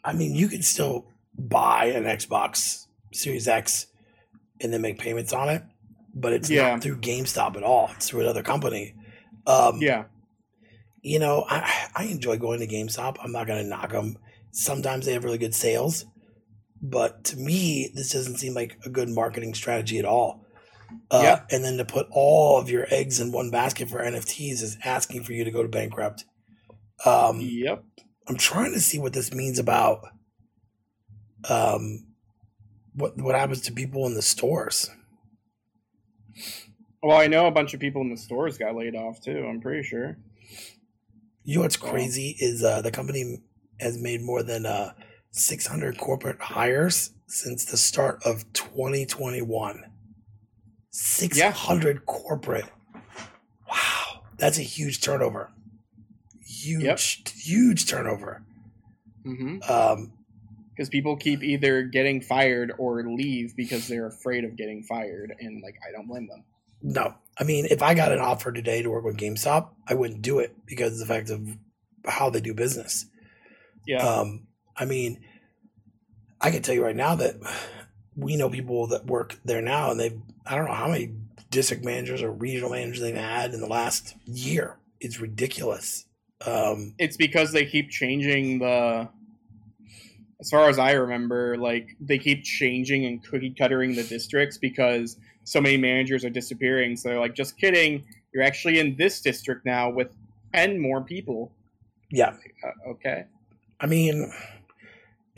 I 0.03 0.13
mean, 0.13 0.35
you 0.35 0.47
can 0.47 0.61
still 0.61 1.05
buy 1.37 1.85
an 1.85 2.03
Xbox 2.03 2.87
Series 3.13 3.47
X 3.47 3.87
and 4.59 4.73
then 4.73 4.81
make 4.81 4.97
payments 4.97 5.31
on 5.33 5.49
it, 5.49 5.63
but 6.13 6.33
it's 6.33 6.49
Yeah. 6.49 6.71
not 6.71 6.81
through 6.83 6.97
GameStop 6.99 7.55
at 7.55 7.63
all. 7.63 7.91
It's 7.95 8.09
through 8.09 8.21
another 8.21 8.43
company. 8.43 8.93
Um, 9.47 9.77
Yeah, 9.81 10.05
you 11.01 11.19
know, 11.19 11.45
I 11.49 11.87
I 11.95 12.03
enjoy 12.05 12.37
going 12.37 12.59
to 12.59 12.67
GameStop. 12.67 13.17
I'm 13.21 13.31
not 13.31 13.47
gonna 13.47 13.63
knock 13.63 13.91
them. 13.91 14.17
Sometimes 14.53 15.05
they 15.05 15.13
have 15.13 15.23
really 15.23 15.39
good 15.39 15.55
sales, 15.55 16.05
but 16.81 17.23
to 17.25 17.37
me, 17.37 17.91
this 17.93 18.11
doesn't 18.11 18.37
seem 18.37 18.53
like 18.53 18.77
a 18.85 18.89
good 18.89 19.09
marketing 19.09 19.53
strategy 19.55 19.97
at 19.97 20.05
all. 20.05 20.45
Uh, 21.09 21.21
Yeah. 21.23 21.41
And 21.49 21.63
then 21.63 21.77
to 21.77 21.85
put 21.85 22.07
all 22.11 22.59
of 22.59 22.69
your 22.69 22.85
eggs 22.91 23.19
in 23.19 23.31
one 23.31 23.49
basket 23.49 23.89
for 23.89 23.99
NFTs 23.99 24.61
is 24.61 24.77
asking 24.85 25.23
for 25.23 25.33
you 25.33 25.43
to 25.43 25.51
go 25.51 25.63
to 25.63 25.69
bankrupt. 25.69 26.25
Um, 27.03 27.39
yep. 27.41 27.83
I'm 28.27 28.37
trying 28.37 28.73
to 28.73 28.79
see 28.79 28.99
what 28.99 29.13
this 29.13 29.33
means 29.33 29.57
about 29.57 30.05
um, 31.49 32.05
what 32.93 33.17
what 33.17 33.35
happens 33.35 33.61
to 33.61 33.73
people 33.73 34.05
in 34.05 34.13
the 34.13 34.21
stores. 34.21 34.89
Well, 37.01 37.17
I 37.17 37.27
know 37.27 37.47
a 37.47 37.51
bunch 37.51 37.73
of 37.73 37.79
people 37.79 38.01
in 38.01 38.09
the 38.09 38.17
stores 38.17 38.57
got 38.57 38.75
laid 38.75 38.95
off 38.95 39.19
too. 39.19 39.45
I'm 39.45 39.59
pretty 39.59 39.83
sure. 39.83 40.17
You 41.43 41.55
know 41.55 41.63
what's 41.63 41.75
crazy 41.75 42.37
is 42.39 42.63
uh, 42.63 42.81
the 42.81 42.91
company 42.91 43.41
has 43.79 43.97
made 43.97 44.21
more 44.21 44.43
than 44.43 44.65
uh, 44.65 44.93
600 45.31 45.97
corporate 45.97 46.39
hires 46.39 47.11
since 47.27 47.65
the 47.65 47.77
start 47.77 48.21
of 48.25 48.51
2021. 48.53 49.83
600 50.91 52.05
corporate. 52.05 52.65
Wow, 53.69 54.21
that's 54.37 54.59
a 54.59 54.63
huge 54.63 55.01
turnover. 55.01 55.51
Huge, 56.45 56.83
Yep. 56.83 56.99
huge 57.35 57.87
turnover. 57.87 58.43
hmm 59.25 59.57
Um, 59.67 60.13
Because 60.75 60.89
people 60.89 61.15
keep 61.17 61.43
either 61.43 61.83
getting 61.83 62.21
fired 62.21 62.73
or 62.77 63.03
leave 63.07 63.55
because 63.55 63.87
they're 63.87 64.07
afraid 64.07 64.43
of 64.43 64.55
getting 64.55 64.83
fired, 64.83 65.33
and 65.39 65.61
like 65.61 65.75
I 65.87 65.91
don't 65.91 66.07
blame 66.07 66.27
them. 66.27 66.43
no, 66.81 67.15
I 67.39 67.43
mean, 67.43 67.65
if 67.71 67.81
I 67.81 67.93
got 67.93 68.11
an 68.11 68.19
offer 68.19 68.51
today 68.51 68.81
to 68.81 68.89
work 68.89 69.05
with 69.05 69.17
GameStop, 69.17 69.69
I 69.87 69.93
wouldn't 69.93 70.21
do 70.21 70.39
it 70.39 70.55
because 70.65 70.93
of 70.93 70.99
the 71.07 71.13
fact 71.13 71.29
of 71.29 71.57
how 72.05 72.29
they 72.29 72.41
do 72.41 72.53
business. 72.53 73.05
Yeah. 73.85 74.05
Um, 74.05 74.47
I 74.75 74.85
mean, 74.85 75.23
I 76.41 76.51
can 76.51 76.61
tell 76.61 76.75
you 76.75 76.83
right 76.83 76.95
now 76.95 77.15
that 77.15 77.35
we 78.15 78.35
know 78.35 78.49
people 78.49 78.87
that 78.87 79.05
work 79.05 79.39
there 79.45 79.61
now, 79.61 79.91
and 79.91 79.99
they've 79.99 80.19
I 80.45 80.55
don't 80.55 80.65
know 80.65 80.73
how 80.73 80.89
many 80.89 81.13
district 81.49 81.85
managers 81.85 82.21
or 82.21 82.31
regional 82.31 82.69
managers 82.71 82.99
they've 82.99 83.15
had 83.15 83.53
in 83.53 83.61
the 83.61 83.67
last 83.67 84.15
year. 84.25 84.77
It's 84.99 85.19
ridiculous. 85.19 86.05
Um, 86.45 86.95
it's 86.97 87.17
because 87.17 87.51
they 87.51 87.65
keep 87.65 87.89
changing 87.89 88.59
the. 88.59 89.09
As 90.41 90.49
far 90.49 90.67
as 90.67 90.77
I 90.77 90.91
remember, 90.91 91.55
like 91.57 91.95
they 92.01 92.17
keep 92.17 92.43
changing 92.43 93.05
and 93.05 93.23
cookie 93.23 93.55
cuttering 93.57 93.95
the 93.95 94.03
districts 94.03 94.57
because 94.57 95.15
so 95.45 95.61
many 95.61 95.77
managers 95.77 96.25
are 96.25 96.29
disappearing. 96.29 96.97
So 96.97 97.09
they're 97.09 97.19
like, 97.19 97.35
just 97.35 97.57
kidding. 97.57 98.03
You're 98.33 98.43
actually 98.43 98.79
in 98.79 98.97
this 98.97 99.21
district 99.21 99.65
now 99.65 99.89
with 99.89 100.09
ten 100.53 100.79
more 100.81 101.01
people. 101.01 101.53
yeah, 102.11 102.35
Uh, 102.63 102.91
okay. 102.91 103.25
I 103.83 103.85
mean, 103.85 104.31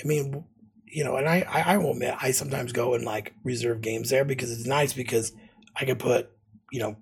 I 0.01 0.07
mean, 0.07 0.45
you 0.85 1.03
know, 1.03 1.15
and 1.17 1.27
I, 1.27 1.41
I, 1.49 1.73
I 1.73 1.77
will 1.77 1.93
admit, 1.93 2.15
I 2.21 2.31
sometimes 2.31 2.71
go 2.71 2.93
and 2.93 3.03
like 3.03 3.33
reserve 3.43 3.81
games 3.81 4.11
there 4.11 4.23
because 4.23 4.51
it's 4.51 4.67
nice 4.67 4.93
because 4.93 5.33
I 5.75 5.83
can 5.85 5.97
put, 5.97 6.29
you 6.71 6.79
know, 6.79 6.95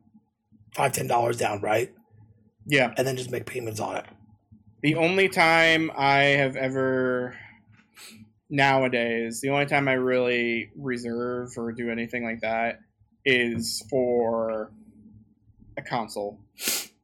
five 0.74 0.94
ten 0.94 1.06
dollars 1.08 1.38
down, 1.38 1.62
right, 1.62 1.94
Yeah. 2.66 2.94
and 2.98 3.06
then 3.06 3.18
just 3.18 3.30
make 3.30 3.46
payments 3.46 3.82
on 3.82 3.98
it. 3.98 4.06
The 4.82 4.96
only 4.96 5.28
time 5.30 5.92
I 5.98 6.16
have 6.16 6.56
ever 6.56 7.38
nowadays, 8.50 9.42
the 9.42 9.50
only 9.50 9.66
time 9.66 9.88
I 9.90 9.94
really 9.94 10.72
reserve 10.78 11.50
or 11.58 11.74
do 11.74 11.90
anything 11.90 12.24
like 12.24 12.42
that 12.42 12.80
is 13.26 13.86
for 13.90 14.72
a 15.78 15.82
console. 15.82 16.40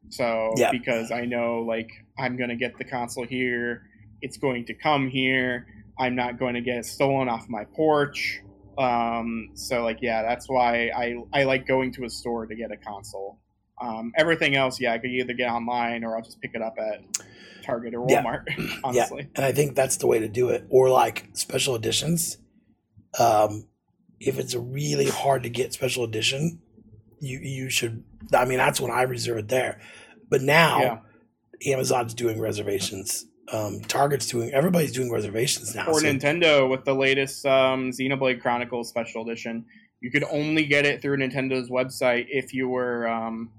So 0.09 0.53
Yeah. 0.57 0.71
because 0.71 1.11
I 1.11 1.25
know 1.25 1.59
like 1.59 1.89
I'm 2.17 2.37
gonna 2.37 2.55
get 2.55 2.77
the 2.77 2.85
console 2.85 3.25
here, 3.25 3.88
it's 4.21 4.37
going 4.37 4.65
to 4.65 4.73
come 4.73 5.09
here. 5.09 5.67
I'm 5.97 6.15
not 6.15 6.39
going 6.39 6.53
to 6.55 6.61
get 6.61 6.77
it 6.77 6.85
stolen 6.85 7.27
off 7.29 7.47
my 7.49 7.65
porch. 7.75 8.41
Um, 8.77 9.49
so 9.55 9.83
like 9.83 9.99
yeah, 10.01 10.21
that's 10.21 10.47
why 10.47 10.89
I 10.95 11.15
I 11.33 11.43
like 11.43 11.67
going 11.67 11.91
to 11.93 12.05
a 12.05 12.09
store 12.09 12.45
to 12.45 12.55
get 12.55 12.71
a 12.71 12.77
console. 12.77 13.39
Um, 13.81 14.11
everything 14.17 14.55
else, 14.55 14.79
yeah, 14.79 14.93
I 14.93 14.97
could 14.97 15.09
either 15.11 15.33
get 15.33 15.49
online 15.49 16.03
or 16.03 16.15
I'll 16.15 16.21
just 16.23 16.39
pick 16.41 16.51
it 16.53 16.61
up 16.61 16.75
at 16.77 17.01
Target 17.63 17.93
or 17.95 18.05
Yeah. 18.09 18.23
Walmart. 18.23 18.79
honestly, 18.83 19.29
And 19.35 19.45
I 19.45 19.51
think 19.51 19.75
that's 19.75 19.97
the 19.97 20.07
way 20.07 20.19
to 20.19 20.27
do 20.27 20.49
it. 20.49 20.65
Or 20.69 20.89
like 20.89 21.29
special 21.33 21.75
editions. 21.75 22.37
Um, 23.19 23.67
if 24.19 24.37
it's 24.37 24.53
a 24.53 24.59
really 24.59 25.07
hard 25.07 25.43
to 25.43 25.49
get 25.49 25.73
special 25.73 26.03
edition, 26.03 26.61
you 27.19 27.39
you 27.39 27.69
should. 27.69 28.03
I 28.33 28.45
mean, 28.45 28.57
that's 28.57 28.79
when 28.81 28.91
I 28.91 29.03
reserve 29.03 29.37
it 29.37 29.47
there. 29.49 29.79
But 30.29 30.41
now 30.41 30.79
yeah. 31.61 31.73
Amazon's 31.73 32.13
doing 32.13 32.39
reservations. 32.39 33.25
Um, 33.51 33.79
Target's 33.81 34.27
doing. 34.27 34.51
Everybody's 34.51 34.91
doing 34.91 35.11
reservations 35.11 35.73
now. 35.75 35.87
Or 35.87 35.99
so- 35.99 36.05
Nintendo 36.05 36.69
with 36.69 36.85
the 36.85 36.93
latest 36.93 37.45
um, 37.45 37.91
Xenoblade 37.91 38.41
Chronicles 38.41 38.89
Special 38.89 39.23
Edition. 39.23 39.65
You 40.01 40.11
could 40.11 40.23
only 40.25 40.65
get 40.65 40.85
it 40.85 41.01
through 41.01 41.17
Nintendo's 41.17 41.69
website 41.69 42.27
if 42.29 42.53
you 42.53 42.69
were 42.69 43.07
um, 43.07 43.51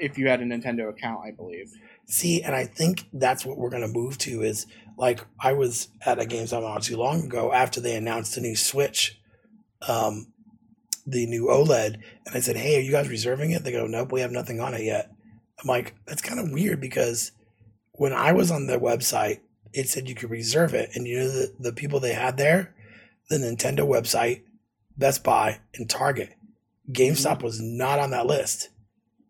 if 0.00 0.16
you 0.16 0.28
had 0.28 0.40
a 0.40 0.44
Nintendo 0.44 0.88
account, 0.88 1.20
I 1.26 1.30
believe. 1.32 1.70
See, 2.06 2.42
and 2.42 2.54
I 2.54 2.64
think 2.64 3.04
that's 3.12 3.44
what 3.44 3.58
we're 3.58 3.70
going 3.70 3.82
to 3.82 3.88
move 3.88 4.16
to 4.18 4.42
is 4.42 4.66
like 4.96 5.20
I 5.40 5.52
was 5.52 5.88
at 6.06 6.18
a 6.18 6.24
GameStop 6.24 6.62
not 6.62 6.82
too 6.82 6.96
long 6.96 7.24
ago 7.24 7.52
after 7.52 7.80
they 7.80 7.96
announced 7.96 8.34
the 8.34 8.40
new 8.40 8.56
Switch, 8.56 9.18
um, 9.88 10.32
the 11.06 11.26
new 11.26 11.46
OLED, 11.48 11.94
and 12.26 12.34
I 12.34 12.40
said, 12.40 12.56
"Hey, 12.56 12.76
are 12.78 12.80
you 12.82 12.92
guys 12.92 13.08
reserving 13.08 13.50
it?" 13.50 13.64
They 13.64 13.72
go, 13.72 13.86
"Nope, 13.86 14.12
we 14.12 14.20
have 14.20 14.30
nothing 14.32 14.60
on 14.60 14.74
it 14.74 14.82
yet." 14.82 15.10
I'm 15.60 15.66
like, 15.68 15.94
"That's 16.06 16.22
kind 16.22 16.40
of 16.40 16.50
weird 16.50 16.80
because 16.80 17.32
when 17.96 18.12
I 18.12 18.32
was 18.32 18.50
on 18.50 18.66
their 18.66 18.80
website, 18.80 19.40
it 19.72 19.88
said 19.88 20.08
you 20.08 20.14
could 20.14 20.30
reserve 20.30 20.74
it, 20.74 20.90
and 20.94 21.06
you 21.06 21.18
know 21.18 21.28
the 21.28 21.54
the 21.58 21.72
people 21.72 22.00
they 22.00 22.12
had 22.14 22.36
there, 22.36 22.74
the 23.28 23.38
Nintendo 23.38 23.80
website, 23.80 24.42
Best 24.96 25.24
Buy, 25.24 25.60
and 25.74 25.88
Target. 25.88 26.34
GameStop 26.90 27.42
was 27.42 27.60
not 27.60 27.98
on 27.98 28.10
that 28.10 28.26
list." 28.26 28.70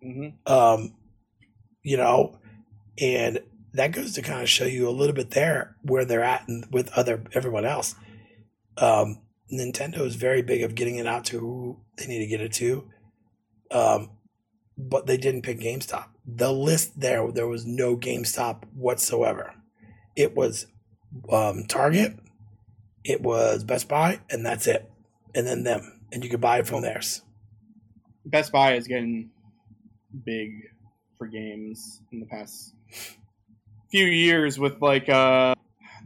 hmm 0.03 0.29
Um, 0.47 0.95
you 1.83 1.97
know, 1.97 2.39
and 3.01 3.41
that 3.75 3.93
goes 3.93 4.13
to 4.15 4.23
kind 4.23 4.43
of 4.43 4.49
show 4.49 4.65
you 4.65 4.89
a 4.89 4.91
little 4.91 5.15
bit 5.15 5.31
there 5.31 5.77
where 5.83 6.05
they're 6.05 6.25
at 6.25 6.49
and 6.49 6.67
with 6.71 6.91
other 6.93 7.25
everyone 7.33 7.65
else. 7.65 7.95
Um, 8.77 9.21
Nintendo 9.53 10.01
is 10.01 10.17
very 10.17 10.43
big 10.43 10.63
of 10.63 10.75
getting 10.75 10.97
it 10.97 11.07
out 11.07 11.25
to 11.27 11.39
who 11.39 11.81
they 11.97 12.07
need 12.07 12.21
to 12.21 12.27
get 12.27 12.41
it 12.41 12.53
to. 12.55 12.89
Um, 13.71 14.11
but 14.77 15.07
they 15.07 15.17
didn't 15.17 15.43
pick 15.43 15.61
GameStop. 15.61 16.07
The 16.27 16.53
list 16.53 17.01
there, 17.01 17.31
there 17.31 17.47
was 17.47 17.67
no 17.67 17.97
GameStop 17.97 18.65
whatsoever. 18.75 19.55
It 20.17 20.35
was 20.35 20.67
um, 21.31 21.65
Target, 21.67 22.19
it 23.05 23.21
was 23.21 23.65
Best 23.65 23.89
Buy, 23.89 24.21
and 24.31 24.45
that's 24.45 24.67
it. 24.67 24.91
And 25.35 25.47
then 25.47 25.65
them, 25.65 26.01
and 26.13 26.25
you 26.25 26.31
could 26.31 26.41
buy 26.41 26.59
it 26.61 26.67
from 26.67 26.83
theirs. 26.83 27.23
Best 28.25 28.53
Buy 28.53 28.75
is 28.75 28.87
getting 28.87 29.31
big 30.25 30.53
for 31.19 31.27
games 31.27 32.01
in 32.13 32.21
the 32.21 32.27
past 32.27 32.75
few 33.91 34.07
years 34.07 34.59
with 34.59 34.81
like 34.81 35.09
uh 35.09 35.55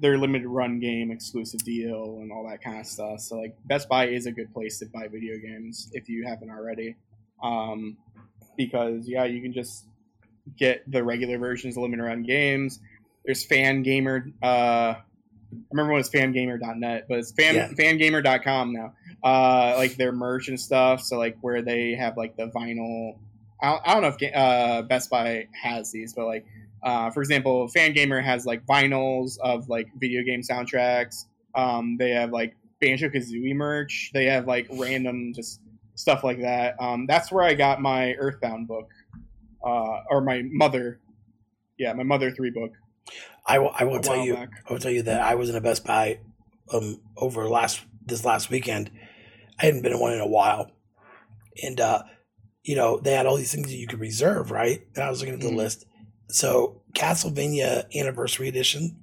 their 0.01 0.19
limited 0.19 0.47
run 0.47 0.79
game 0.79 1.11
exclusive 1.11 1.61
deal 1.64 2.19
and 2.21 2.31
all 2.31 2.47
that 2.49 2.62
kind 2.62 2.79
of 2.79 2.87
stuff. 2.87 3.21
So 3.21 3.37
like 3.37 3.57
Best 3.64 3.89
Buy 3.89 4.09
is 4.09 4.27
a 4.27 4.33
good 4.33 4.53
place 4.53 4.79
to 4.79 4.87
buy 4.87 5.09
video 5.09 5.37
games 5.39 5.91
if 5.93 6.09
you 6.09 6.27
haven't 6.27 6.51
already. 6.51 6.97
Um 7.43 7.97
because 8.57 9.09
yeah, 9.09 9.25
you 9.25 9.41
can 9.41 9.53
just 9.53 9.87
get 10.57 10.90
the 10.90 11.03
regular 11.03 11.38
versions 11.38 11.76
of 11.76 11.82
limited 11.82 12.03
run 12.03 12.22
games. 12.22 12.80
There's 13.24 13.46
Fangamer 13.46 14.32
uh 14.42 14.94
I 15.51 15.57
remember 15.72 15.92
when 15.94 16.01
it 16.01 16.05
was 16.05 16.11
fangamer.net, 16.11 17.07
but 17.09 17.18
it's 17.18 17.32
fan 17.32 17.55
Yeah. 17.55 17.68
fangamer.com 17.68 18.72
now. 18.72 18.92
Uh 19.22 19.74
like 19.76 19.96
their 19.96 20.12
merch 20.12 20.49
and 20.49 20.61
stuff, 20.61 21.03
so 21.03 21.18
like 21.18 21.36
where 21.40 21.62
they 21.62 21.94
have 21.94 22.16
like 22.16 22.36
the 22.36 22.46
vinyl 22.55 23.18
I 23.61 23.70
don't, 23.70 23.82
I 23.88 23.92
don't 23.94 24.03
know 24.03 24.16
if 24.20 24.36
uh, 24.36 24.82
Best 24.82 25.11
Buy 25.11 25.49
has 25.61 25.90
these, 25.90 26.14
but 26.14 26.26
like, 26.26 26.46
uh, 26.84 27.11
for 27.11 27.20
example, 27.20 27.66
Fangamer 27.76 28.22
has 28.22 28.46
like 28.46 28.64
vinyls 28.66 29.36
of 29.40 29.68
like 29.68 29.88
video 29.99 30.22
game 30.22 30.42
soundtracks. 30.42 31.24
Um, 31.57 31.96
they 31.99 32.11
have 32.11 32.30
like 32.30 32.55
Banjo 32.80 33.09
Kazooie 33.09 33.57
merch. 33.57 34.12
They 34.14 34.26
have 34.26 34.46
like 34.46 34.68
random 34.70 35.32
just 35.34 35.61
stuff 35.96 36.22
like 36.22 36.40
that. 36.40 36.76
Um, 36.80 37.07
that's 37.07 37.32
where 37.32 37.42
I 37.42 37.55
got 37.55 37.82
my 37.82 38.14
Earthbound 38.14 38.68
book, 38.68 38.90
uh, 39.65 40.01
or 40.11 40.21
my 40.23 40.43
Mother, 40.45 41.01
yeah, 41.79 41.93
my 41.93 42.03
Mother 42.05 42.31
three 42.31 42.51
book. 42.51 42.73
I 43.47 43.59
will, 43.59 43.73
I 43.75 43.85
will 43.85 44.01
tell 44.01 44.23
you, 44.23 44.35
back. 44.35 44.51
I 44.69 44.73
will 44.73 44.81
tell 44.81 44.91
you 44.91 45.03
that 45.03 45.21
I 45.23 45.35
was 45.35 45.49
in 45.51 45.57
a 45.57 45.61
Best 45.61 45.85
Buy 45.85 46.21
um 46.73 47.01
over 47.17 47.49
last 47.49 47.81
this 48.05 48.25
last 48.25 48.51
weekend. 48.51 48.91
I 49.59 49.67
hadn't 49.67 49.83
been 49.83 49.93
in 49.93 49.99
one 50.01 50.13
in 50.13 50.21
a 50.21 50.27
while, 50.29 50.71
and 51.63 51.81
uh, 51.81 52.03
you 52.63 52.77
know 52.77 53.01
they 53.01 53.13
had 53.15 53.27
all 53.27 53.37
these 53.37 53.53
things 53.53 53.69
that 53.69 53.77
you 53.77 53.87
could 53.87 54.01
reserve, 54.01 54.51
right? 54.51 54.83
And 54.95 55.05
I 55.05 55.11
was 55.11 55.21
looking 55.21 55.35
at 55.35 55.41
the 55.41 55.49
Mhm. 55.51 55.57
list. 55.57 55.87
So 56.29 56.83
Castlevania 56.95 57.85
Anniversary 57.95 58.49
Edition, 58.49 59.01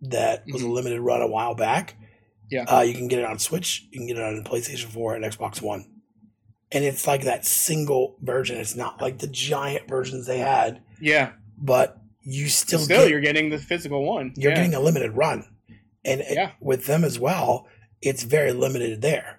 that 0.00 0.44
was 0.50 0.62
a 0.62 0.66
Mhm. 0.66 0.72
limited 0.72 1.00
run 1.02 1.20
a 1.20 1.26
while 1.26 1.54
back. 1.54 1.94
Yeah. 2.48 2.62
uh, 2.68 2.80
you 2.82 2.94
can 2.94 3.08
get 3.08 3.18
it 3.18 3.24
on 3.24 3.38
Switch, 3.40 3.88
you 3.90 3.98
can 3.98 4.06
get 4.06 4.16
it 4.18 4.22
on 4.22 4.44
PlayStation 4.44 4.84
Four 4.86 5.16
and 5.16 5.24
Xbox 5.24 5.60
One, 5.60 5.95
and 6.72 6.84
it's 6.84 7.06
like 7.06 7.22
that 7.24 7.44
single 7.46 8.16
version. 8.22 8.58
It's 8.58 8.74
not 8.76 9.00
like 9.00 9.18
the 9.18 9.26
giant 9.28 9.88
versions 9.88 10.26
they 10.26 10.38
had, 10.38 10.82
Yeah, 11.00 11.32
but 11.58 11.98
you 12.22 12.48
still, 12.48 12.80
still, 12.80 13.02
get, 13.02 13.10
you're 13.10 13.20
getting 13.20 13.50
the 13.50 13.58
physical 13.58 14.04
one. 14.04 14.32
you're 14.36 14.50
yeah. 14.50 14.56
getting 14.56 14.74
a 14.74 14.80
limited 14.80 15.12
run, 15.12 15.44
and 16.04 16.20
it- 16.22 16.34
Yeah. 16.34 16.52
with 16.60 16.86
them 16.86 17.04
as 17.04 17.18
well, 17.18 17.66
it's 18.02 18.24
very 18.24 18.52
limited 18.52 19.00
there. 19.02 19.38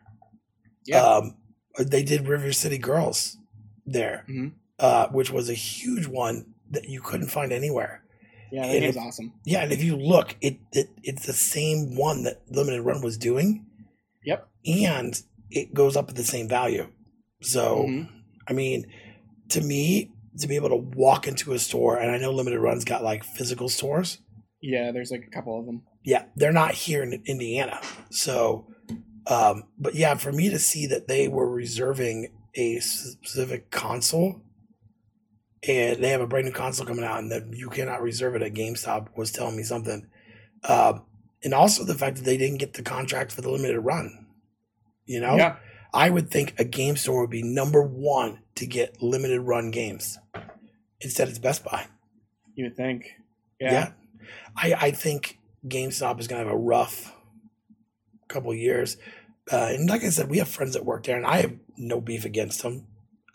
Yeah. 0.85 1.01
Um, 1.03 1.35
they 1.79 2.01
did 2.03 2.27
River 2.27 2.51
City 2.53 2.77
Girls 2.77 3.37
there, 3.85 4.25
Mhm. 4.29 4.53
uh, 4.79 5.07
which 5.09 5.29
was 5.31 5.49
a 5.49 5.53
huge 5.53 6.07
one 6.07 6.53
that 6.71 6.87
you 6.89 7.01
couldn't 7.01 7.27
find 7.27 7.51
anywhere. 7.51 8.03
yeah, 8.51 8.65
that 8.65 8.81
if- 8.83 8.97
awesome. 8.97 9.33
Yeah, 9.43 9.63
and 9.63 9.73
if 9.73 9.83
you 9.83 9.97
look, 9.97 10.35
it, 10.39 10.57
it 10.71 10.89
it's 11.03 11.25
the 11.25 11.33
same 11.33 11.97
one 11.97 12.23
that 12.23 12.41
limited 12.49 12.81
run 12.81 13.01
was 13.01 13.17
doing. 13.17 13.65
Yep. 14.23 14.47
and 14.65 15.21
it 15.51 15.73
goes 15.73 15.95
up 15.95 16.09
at 16.09 16.15
the 16.15 16.23
same 16.25 16.47
value. 16.49 16.87
So, 17.41 17.85
Mhm. 17.87 18.09
I 18.47 18.53
mean, 18.53 18.85
to 19.49 19.61
me, 19.61 20.11
to 20.39 20.47
be 20.47 20.55
able 20.55 20.69
to 20.69 20.75
walk 20.75 21.27
into 21.27 21.53
a 21.53 21.59
store, 21.59 21.97
and 21.97 22.11
I 22.11 22.17
know 22.17 22.31
limited 22.31 22.59
runs 22.59 22.85
got 22.85 23.03
like 23.03 23.23
physical 23.23 23.69
stores. 23.69 24.19
Yeah, 24.61 24.91
there's 24.91 25.11
like 25.11 25.23
a 25.25 25.29
couple 25.29 25.59
of 25.59 25.65
them. 25.65 25.83
Yeah, 26.03 26.25
they're 26.35 26.51
not 26.51 26.73
here 26.73 27.03
in 27.03 27.21
Indiana. 27.25 27.79
So, 28.09 28.67
um, 29.27 29.63
but 29.77 29.95
yeah, 29.95 30.15
for 30.15 30.31
me 30.31 30.49
to 30.49 30.59
see 30.59 30.85
that 30.87 31.07
they 31.07 31.27
were 31.27 31.49
reserving 31.49 32.29
a 32.55 32.79
specific 32.79 33.69
console 33.71 34.41
and 35.67 36.03
they 36.03 36.09
have 36.09 36.21
a 36.21 36.27
brand 36.27 36.45
new 36.45 36.51
console 36.51 36.85
coming 36.85 37.03
out 37.05 37.19
and 37.19 37.31
that 37.31 37.43
you 37.53 37.69
cannot 37.69 38.01
reserve 38.01 38.35
it 38.35 38.41
at 38.41 38.53
GameStop 38.53 39.15
was 39.17 39.31
telling 39.31 39.57
me 39.57 39.63
something. 39.63 40.07
Um, 40.63 41.05
and 41.43 41.53
also 41.53 41.83
the 41.83 41.93
fact 41.95 42.17
that 42.17 42.25
they 42.25 42.37
didn't 42.37 42.57
get 42.57 42.73
the 42.73 42.83
contract 42.83 43.31
for 43.31 43.41
the 43.41 43.51
limited 43.51 43.79
run. 43.81 44.27
You 45.05 45.19
know, 45.19 45.35
Yeah, 45.35 45.57
I 45.93 46.09
would 46.09 46.29
think 46.29 46.53
a 46.59 46.63
game 46.63 46.97
store 46.97 47.21
would 47.21 47.29
be 47.29 47.43
number 47.43 47.81
one 47.81 48.39
to 48.55 48.65
get 48.65 49.01
limited 49.01 49.41
run 49.41 49.71
games. 49.71 50.17
Instead, 51.01 51.27
it's 51.29 51.39
Best 51.39 51.63
Buy. 51.63 51.87
you 52.55 52.65
would 52.65 52.75
think. 52.77 53.11
Yeah. 53.59 53.71
Yeah. 53.71 53.91
I, 54.55 54.73
I 54.87 54.91
think 54.91 55.37
GameStop 55.65 56.19
is 56.19 56.27
going 56.27 56.41
to 56.41 56.47
have 56.49 56.55
a 56.55 56.59
rough 56.59 57.13
couple 58.27 58.53
years. 58.53 58.97
Uh, 59.51 59.69
and 59.71 59.89
like 59.89 60.03
I 60.03 60.09
said, 60.09 60.29
we 60.29 60.39
have 60.39 60.47
friends 60.49 60.73
that 60.73 60.83
work 60.85 61.03
there, 61.03 61.15
and 61.17 61.25
I 61.25 61.37
have 61.41 61.53
no 61.77 62.01
beef 62.01 62.25
against 62.25 62.61
them. 62.63 62.85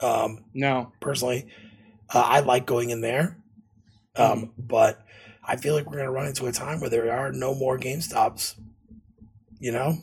Um, 0.00 0.44
No. 0.52 0.92
personally, 1.00 1.46
uh, 2.12 2.20
I 2.20 2.40
like 2.40 2.66
going 2.66 2.90
in 2.90 3.00
there. 3.00 3.38
Um, 4.16 4.52
But 4.58 5.00
I 5.42 5.56
feel 5.56 5.74
like 5.74 5.86
we're 5.86 5.96
going 5.96 6.06
to 6.06 6.10
run 6.12 6.26
into 6.26 6.46
a 6.46 6.52
time 6.52 6.80
where 6.80 6.90
there 6.90 7.10
are 7.12 7.32
no 7.32 7.54
more 7.54 7.78
GameStops. 7.78 8.56
You 9.58 9.72
know? 9.72 9.98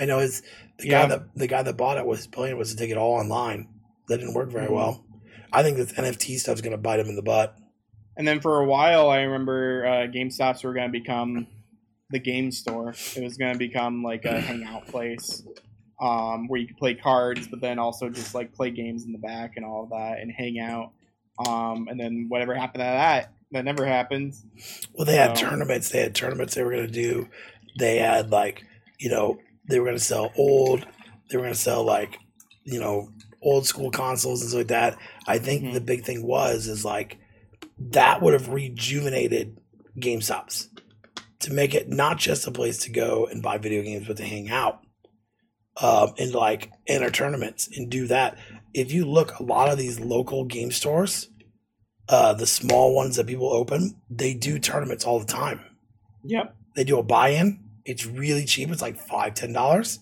I 0.00 0.06
know 0.06 0.18
his, 0.20 0.42
the 0.78 0.88
Yeah. 0.88 1.02
guy 1.02 1.08
that 1.08 1.22
the 1.36 1.46
guy 1.46 1.62
that 1.62 1.76
bought 1.76 1.98
it 1.98 2.06
was 2.06 2.26
plan 2.26 2.56
was 2.58 2.70
to 2.72 2.76
take 2.76 2.90
it 2.90 2.96
all 2.98 3.14
online. 3.14 3.68
That 4.08 4.18
didn't 4.18 4.34
work 4.34 4.50
very 4.50 4.66
Mhm. 4.68 4.72
well. 4.74 5.04
I 5.52 5.62
think 5.62 5.76
this 5.76 5.92
NFT 5.92 6.36
stuff's 6.38 6.60
going 6.60 6.72
to 6.72 6.78
bite 6.78 7.00
him 7.00 7.06
in 7.08 7.16
the 7.16 7.22
butt. 7.22 7.56
And 8.16 8.26
then 8.28 8.40
for 8.40 8.60
a 8.60 8.66
while, 8.66 9.08
I 9.10 9.22
remember 9.22 9.86
uh, 9.86 9.90
GameStops 10.06 10.62
were 10.64 10.72
going 10.74 10.92
to 10.92 10.92
become 10.92 11.46
the 12.10 12.18
game 12.18 12.50
store. 12.50 12.90
It 13.16 13.22
was 13.22 13.36
going 13.36 13.52
to 13.52 13.58
become 13.58 14.02
like 14.02 14.24
a 14.24 14.40
hangout 14.40 14.86
place 14.88 15.42
um, 16.00 16.48
where 16.48 16.60
you 16.60 16.66
could 16.66 16.76
play 16.76 16.94
cards, 16.94 17.46
but 17.48 17.60
then 17.60 17.78
also 17.78 18.08
just 18.10 18.34
like 18.34 18.52
play 18.52 18.70
games 18.70 19.04
in 19.04 19.12
the 19.12 19.18
back 19.18 19.52
and 19.56 19.64
all 19.64 19.84
of 19.84 19.90
that 19.90 20.18
and 20.20 20.30
hang 20.30 20.58
out. 20.58 20.92
Um, 21.48 21.88
and 21.88 21.98
then 21.98 22.26
whatever 22.28 22.54
happened 22.54 22.80
to 22.80 22.84
that, 22.84 23.32
that 23.52 23.64
never 23.64 23.86
happened. 23.86 24.34
Well, 24.92 25.04
they 25.06 25.16
had 25.16 25.38
So- 25.38 25.46
tournaments. 25.48 25.88
They 25.88 26.00
had 26.00 26.14
tournaments 26.14 26.54
they 26.54 26.62
were 26.64 26.72
going 26.72 26.86
to 26.86 26.92
do. 26.92 27.28
They 27.78 27.98
had 27.98 28.30
like, 28.30 28.64
you 28.98 29.08
know, 29.08 29.38
they 29.68 29.78
were 29.78 29.86
going 29.86 29.96
to 29.98 30.02
sell 30.04 30.30
old. 30.36 30.86
They 31.30 31.36
were 31.36 31.42
going 31.44 31.54
to 31.54 31.58
sell 31.58 31.82
like, 31.84 32.18
you 32.64 32.78
know, 32.80 33.08
old 33.42 33.66
school 33.66 33.90
consoles 33.90 34.40
and 34.40 34.50
stuff 34.50 34.58
like 34.58 34.68
that. 34.68 34.98
I 35.26 35.38
think 35.38 35.62
Mhm. 35.64 35.74
the 35.74 35.80
big 35.80 36.04
thing 36.04 36.26
was 36.26 36.66
is 36.66 36.84
like 36.84 37.18
that 37.78 38.22
would 38.22 38.32
have 38.32 38.48
rejuvenated 38.48 39.58
GameStops 39.98 40.68
to 41.40 41.52
make 41.52 41.74
it 41.74 41.88
not 41.88 42.18
just 42.18 42.46
a 42.46 42.50
place 42.52 42.78
to 42.78 42.90
go 42.90 43.26
and 43.26 43.42
buy 43.42 43.58
video 43.58 43.82
games, 43.82 44.06
but 44.06 44.16
to 44.18 44.24
hang 44.24 44.48
out 44.50 44.80
um, 45.80 46.14
and 46.18 46.32
like 46.34 46.70
enter 46.86 47.10
tournaments 47.10 47.68
and 47.76 47.90
do 47.90 48.06
that. 48.06 48.38
If 48.72 48.92
you 48.92 49.04
look, 49.04 49.38
a 49.38 49.42
lot 49.42 49.68
of 49.70 49.78
these 49.78 50.00
local 50.00 50.44
game 50.44 50.70
stores, 50.70 51.28
uh, 52.08 52.32
the 52.34 52.46
small 52.46 52.94
ones 52.94 53.16
that 53.16 53.26
people 53.26 53.52
open, 53.52 54.00
they 54.10 54.34
do 54.34 54.58
tournaments 54.58 55.04
all 55.04 55.18
the 55.18 55.26
time. 55.26 55.60
Yep. 56.24 56.54
They 56.76 56.84
do 56.84 56.98
a 56.98 57.02
buy-in. 57.02 57.63
It's 57.84 58.06
really 58.06 58.44
cheap. 58.44 58.70
It's 58.70 58.82
like 58.82 58.98
five, 58.98 59.34
ten 59.34 59.52
dollars. 59.52 59.98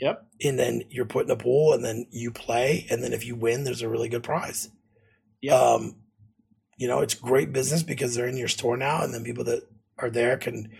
Yep. 0.00 0.26
And 0.44 0.58
then 0.58 0.82
you're 0.90 1.06
put 1.06 1.24
in 1.24 1.30
a 1.30 1.36
pool, 1.36 1.72
and 1.72 1.84
then 1.84 2.06
you 2.10 2.30
play, 2.30 2.86
and 2.90 3.02
then 3.02 3.12
if 3.14 3.24
you 3.24 3.34
win, 3.34 3.64
there's 3.64 3.80
a 3.82 3.88
really 3.88 4.08
good 4.10 4.22
prize. 4.22 4.68
Yep. 5.40 5.54
Um, 5.54 5.96
you 6.76 6.86
know, 6.88 7.00
it's 7.00 7.14
great 7.14 7.52
business 7.52 7.82
because 7.82 8.14
they're 8.14 8.26
in 8.28 8.36
your 8.36 8.48
store 8.48 8.76
now, 8.76 9.02
and 9.02 9.14
then 9.14 9.24
people 9.24 9.44
that 9.44 9.62
are 9.98 10.10
there 10.10 10.36
can, 10.36 10.70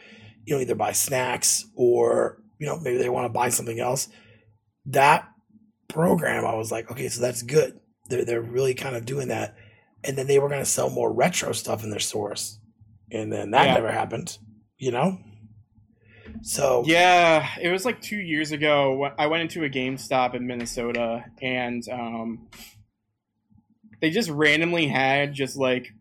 you 0.45 0.55
know, 0.55 0.61
either 0.61 0.75
buy 0.75 0.93
snacks 0.93 1.65
or 1.75 2.43
you 2.59 2.67
know 2.67 2.79
maybe 2.79 2.99
they 2.99 3.09
want 3.09 3.25
to 3.25 3.33
buy 3.33 3.49
something 3.49 3.81
else. 3.81 4.09
That 4.87 5.27
program, 5.89 6.45
I 6.45 6.55
was 6.55 6.71
like, 6.71 6.91
okay, 6.91 7.09
so 7.09 7.23
that's 7.23 7.43
good. 7.43 7.81
They're 8.11 8.27
they're 8.27 8.43
really 8.43 8.75
kind 8.75 8.97
of 8.97 9.07
doing 9.07 9.29
that, 9.29 9.57
and 10.05 10.19
then 10.19 10.27
they 10.27 10.39
were 10.39 10.49
going 10.51 10.61
to 10.61 10.67
sell 10.67 10.91
more 10.91 11.11
retro 11.11 11.53
stuff 11.53 11.83
in 11.83 11.91
their 11.91 12.01
stores, 12.01 12.61
and 13.11 13.33
then 13.33 13.53
that 13.53 13.69
Yeah. 13.69 13.75
never 13.75 13.91
happened. 13.91 14.37
You 14.77 14.91
know. 14.93 15.19
So 16.47 16.85
Yeah, 16.87 17.49
it 17.61 17.71
was 17.71 17.85
like 17.85 18.01
two 18.01 18.19
years 18.19 18.53
ago. 18.53 19.11
I 19.19 19.27
went 19.27 19.43
into 19.43 19.65
a 19.65 19.69
GameStop 19.69 20.35
in 20.35 20.47
Minnesota, 20.47 21.25
and 21.43 21.83
um, 21.89 22.47
they 24.01 24.11
just 24.11 24.31
randomly 24.31 24.87
had 24.87 25.35
just 25.35 25.57
like 25.57 25.93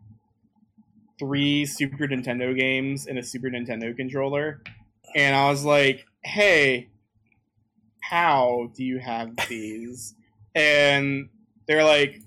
three 1.18 1.66
Super 1.66 2.08
Nintendo 2.08 2.56
games 2.56 3.08
and 3.08 3.18
a 3.18 3.24
Super 3.24 3.50
Nintendo 3.50 3.98
controller, 3.98 4.62
and 5.16 5.36
I 5.36 5.50
was 5.50 5.66
like, 5.66 6.06
"Hey, 6.24 6.90
how 8.00 8.72
do 8.76 8.84
you 8.84 9.00
have 9.00 9.36
these?" 9.50 10.14
And 10.58 11.28
they're 11.68 11.84
like, 11.84 12.22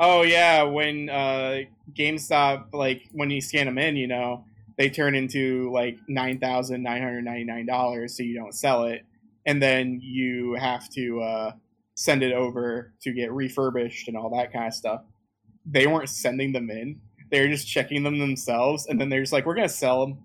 Oh 0.00 0.22
yeah, 0.22 0.64
when 0.64 1.08
uh, 1.08 1.58
GameStop 1.92 2.72
like 2.72 3.08
when 3.12 3.30
you 3.30 3.40
scan 3.40 3.66
them 3.66 3.78
in, 3.78 3.94
you 3.94 4.08
know, 4.08 4.44
they 4.78 4.88
turn 4.90 5.14
into 5.14 5.70
like 5.72 5.98
nine 6.08 6.38
thousand 6.38 6.82
nine 6.82 7.02
hundred 7.02 7.24
ninety 7.24 7.44
nine 7.44 7.66
dollars, 7.66 8.16
so 8.16 8.22
you 8.22 8.34
don't 8.34 8.54
sell 8.54 8.84
it, 8.84 9.04
and 9.46 9.62
then 9.62 10.00
you 10.02 10.54
have 10.54 10.88
to 10.90 11.20
uh, 11.20 11.52
send 11.94 12.22
it 12.22 12.32
over 12.32 12.92
to 13.02 13.12
get 13.12 13.32
refurbished 13.32 14.08
and 14.08 14.16
all 14.16 14.30
that 14.36 14.52
kind 14.52 14.66
of 14.66 14.74
stuff. 14.74 15.02
They 15.66 15.86
weren't 15.86 16.08
sending 16.08 16.52
them 16.52 16.70
in; 16.70 17.00
they 17.30 17.40
were 17.40 17.48
just 17.48 17.68
checking 17.68 18.02
them 18.02 18.18
themselves, 18.18 18.86
and 18.86 19.00
then 19.00 19.08
they're 19.08 19.20
just 19.22 19.32
like, 19.32 19.46
"We're 19.46 19.54
gonna 19.54 19.68
sell 19.68 20.06
them," 20.06 20.18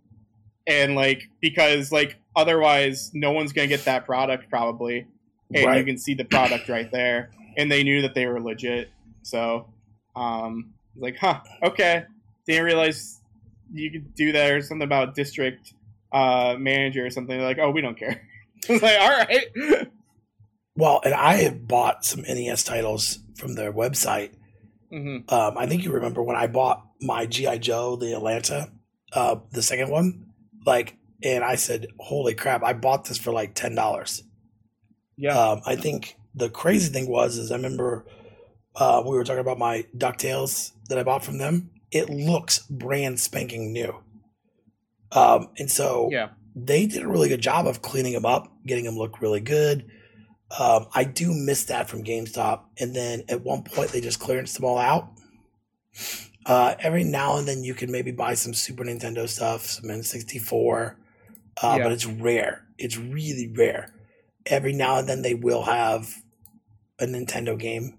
and 0.66 0.96
like 0.96 1.30
because 1.42 1.92
like 1.92 2.18
otherwise, 2.36 3.12
no 3.14 3.32
one's 3.32 3.54
gonna 3.54 3.68
get 3.68 3.86
that 3.86 4.06
product 4.06 4.50
probably, 4.50 5.06
and 5.54 5.66
Right. 5.66 5.78
you 5.80 5.86
can 5.86 5.98
see 5.98 6.14
the 6.14 6.26
product 6.26 6.70
right 6.70 6.92
there, 6.92 7.32
and 7.58 7.72
they 7.72 7.84
knew 7.84 8.02
that 8.02 8.14
they 8.16 8.26
were 8.28 8.40
legit, 8.42 8.90
so 9.24 9.68
um, 10.16 10.74
like, 10.96 11.18
"Huh, 11.18 11.42
okay." 11.64 12.06
Didn't 12.48 12.64
realize 12.64 13.17
you 13.72 13.92
could 13.92 14.14
do 14.16 14.32
that 14.32 14.52
or 14.52 14.62
something 14.62 14.86
about 14.86 15.16
district 15.16 15.74
uh, 16.12 16.56
manager 16.58 17.06
or 17.06 17.10
something. 17.10 17.38
They're 17.38 17.48
like, 17.48 17.60
"Oh, 17.60 17.72
we 17.72 17.82
don't 17.82 17.98
care." 17.98 18.22
it's 18.68 18.82
like, 18.84 19.00
"All 19.00 19.10
right." 19.10 19.88
Well, 20.76 21.02
and 21.04 21.14
I 21.14 21.36
have 21.38 21.68
bought 21.68 22.06
some 22.06 22.22
NES 22.22 22.64
titles 22.64 23.20
from 23.38 23.56
their 23.56 23.74
website. 23.74 24.32
hmm 24.92 25.18
Um, 25.30 25.58
I 25.58 25.66
think 25.66 25.84
you 25.84 25.92
remember 25.92 26.22
when 26.22 26.36
I 26.36 26.48
bought 26.48 26.86
my 27.02 27.26
GI 27.26 27.60
Joe, 27.60 27.96
the 27.96 28.14
Atlanta, 28.14 28.72
uh, 29.14 29.38
the 29.52 29.62
second 29.62 29.90
one, 29.90 30.28
like, 30.66 30.98
and 31.24 31.44
I 31.44 31.56
said, 31.56 31.88
"Holy 32.00 32.36
crap! 32.36 32.64
I 32.64 32.74
bought 32.74 33.06
this 33.06 33.18
for 33.18 33.32
like 33.32 33.54
ten 33.56 33.76
dollars." 33.76 34.24
Yeah. 35.18 35.38
Um, 35.38 35.62
I 35.66 35.76
think 35.76 36.16
the 36.36 36.50
crazy 36.50 36.92
thing 36.94 37.10
was 37.10 37.38
is 37.38 37.52
I 37.52 37.56
remember 37.56 38.06
uh, 38.76 39.02
we 39.04 39.16
were 39.16 39.24
talking 39.24 39.40
about 39.42 39.58
my 39.58 39.86
Ducktales 39.98 40.72
that 40.90 41.00
I 41.00 41.04
bought 41.04 41.26
from 41.26 41.40
them. 41.40 41.72
It 41.92 42.10
looks 42.10 42.60
brand 42.70 43.20
spanking 43.20 43.72
new, 43.72 44.04
um, 45.12 45.50
and 45.58 45.72
so 45.72 46.10
yeah. 46.12 46.30
they 46.56 46.86
did 46.86 47.04
a 47.04 47.08
really 47.08 47.30
good 47.30 47.42
job 47.42 47.66
of 47.68 47.82
cleaning 47.82 48.14
them 48.14 48.26
up, 48.26 48.52
getting 48.66 48.86
them 48.86 48.98
look 48.98 49.22
really 49.22 49.40
good. 49.40 49.90
Um, 50.58 50.88
I 50.94 51.04
do 51.04 51.34
miss 51.34 51.66
that 51.66 51.90
from 51.90 52.04
GameStop, 52.04 52.62
and 52.80 52.96
then 52.96 53.24
at 53.30 53.44
one 53.44 53.64
point 53.64 53.92
they 53.92 54.02
just 54.02 54.20
clearanced 54.20 54.56
them 54.56 54.66
all 54.66 54.78
out. 54.78 55.12
Uh, 56.46 56.76
every 56.80 57.04
now 57.04 57.38
and 57.38 57.48
then 57.48 57.64
you 57.64 57.74
can 57.74 57.92
maybe 57.92 58.12
buy 58.12 58.34
some 58.34 58.54
Super 58.54 58.86
Nintendo 58.86 59.28
stuff, 59.28 59.66
some 59.66 59.90
N64, 59.90 60.96
uh, 61.62 61.76
Yeah. 61.78 61.84
but 61.84 61.92
it's 61.92 62.06
rare. 62.06 62.66
It's 62.78 62.98
really 62.98 63.52
rare. 63.54 63.94
Every 64.46 64.72
now 64.72 64.98
and 64.98 65.10
then 65.10 65.22
they 65.24 65.34
will 65.34 65.64
have 65.64 66.16
a 67.00 67.06
Nintendo 67.06 67.60
game. 67.60 67.98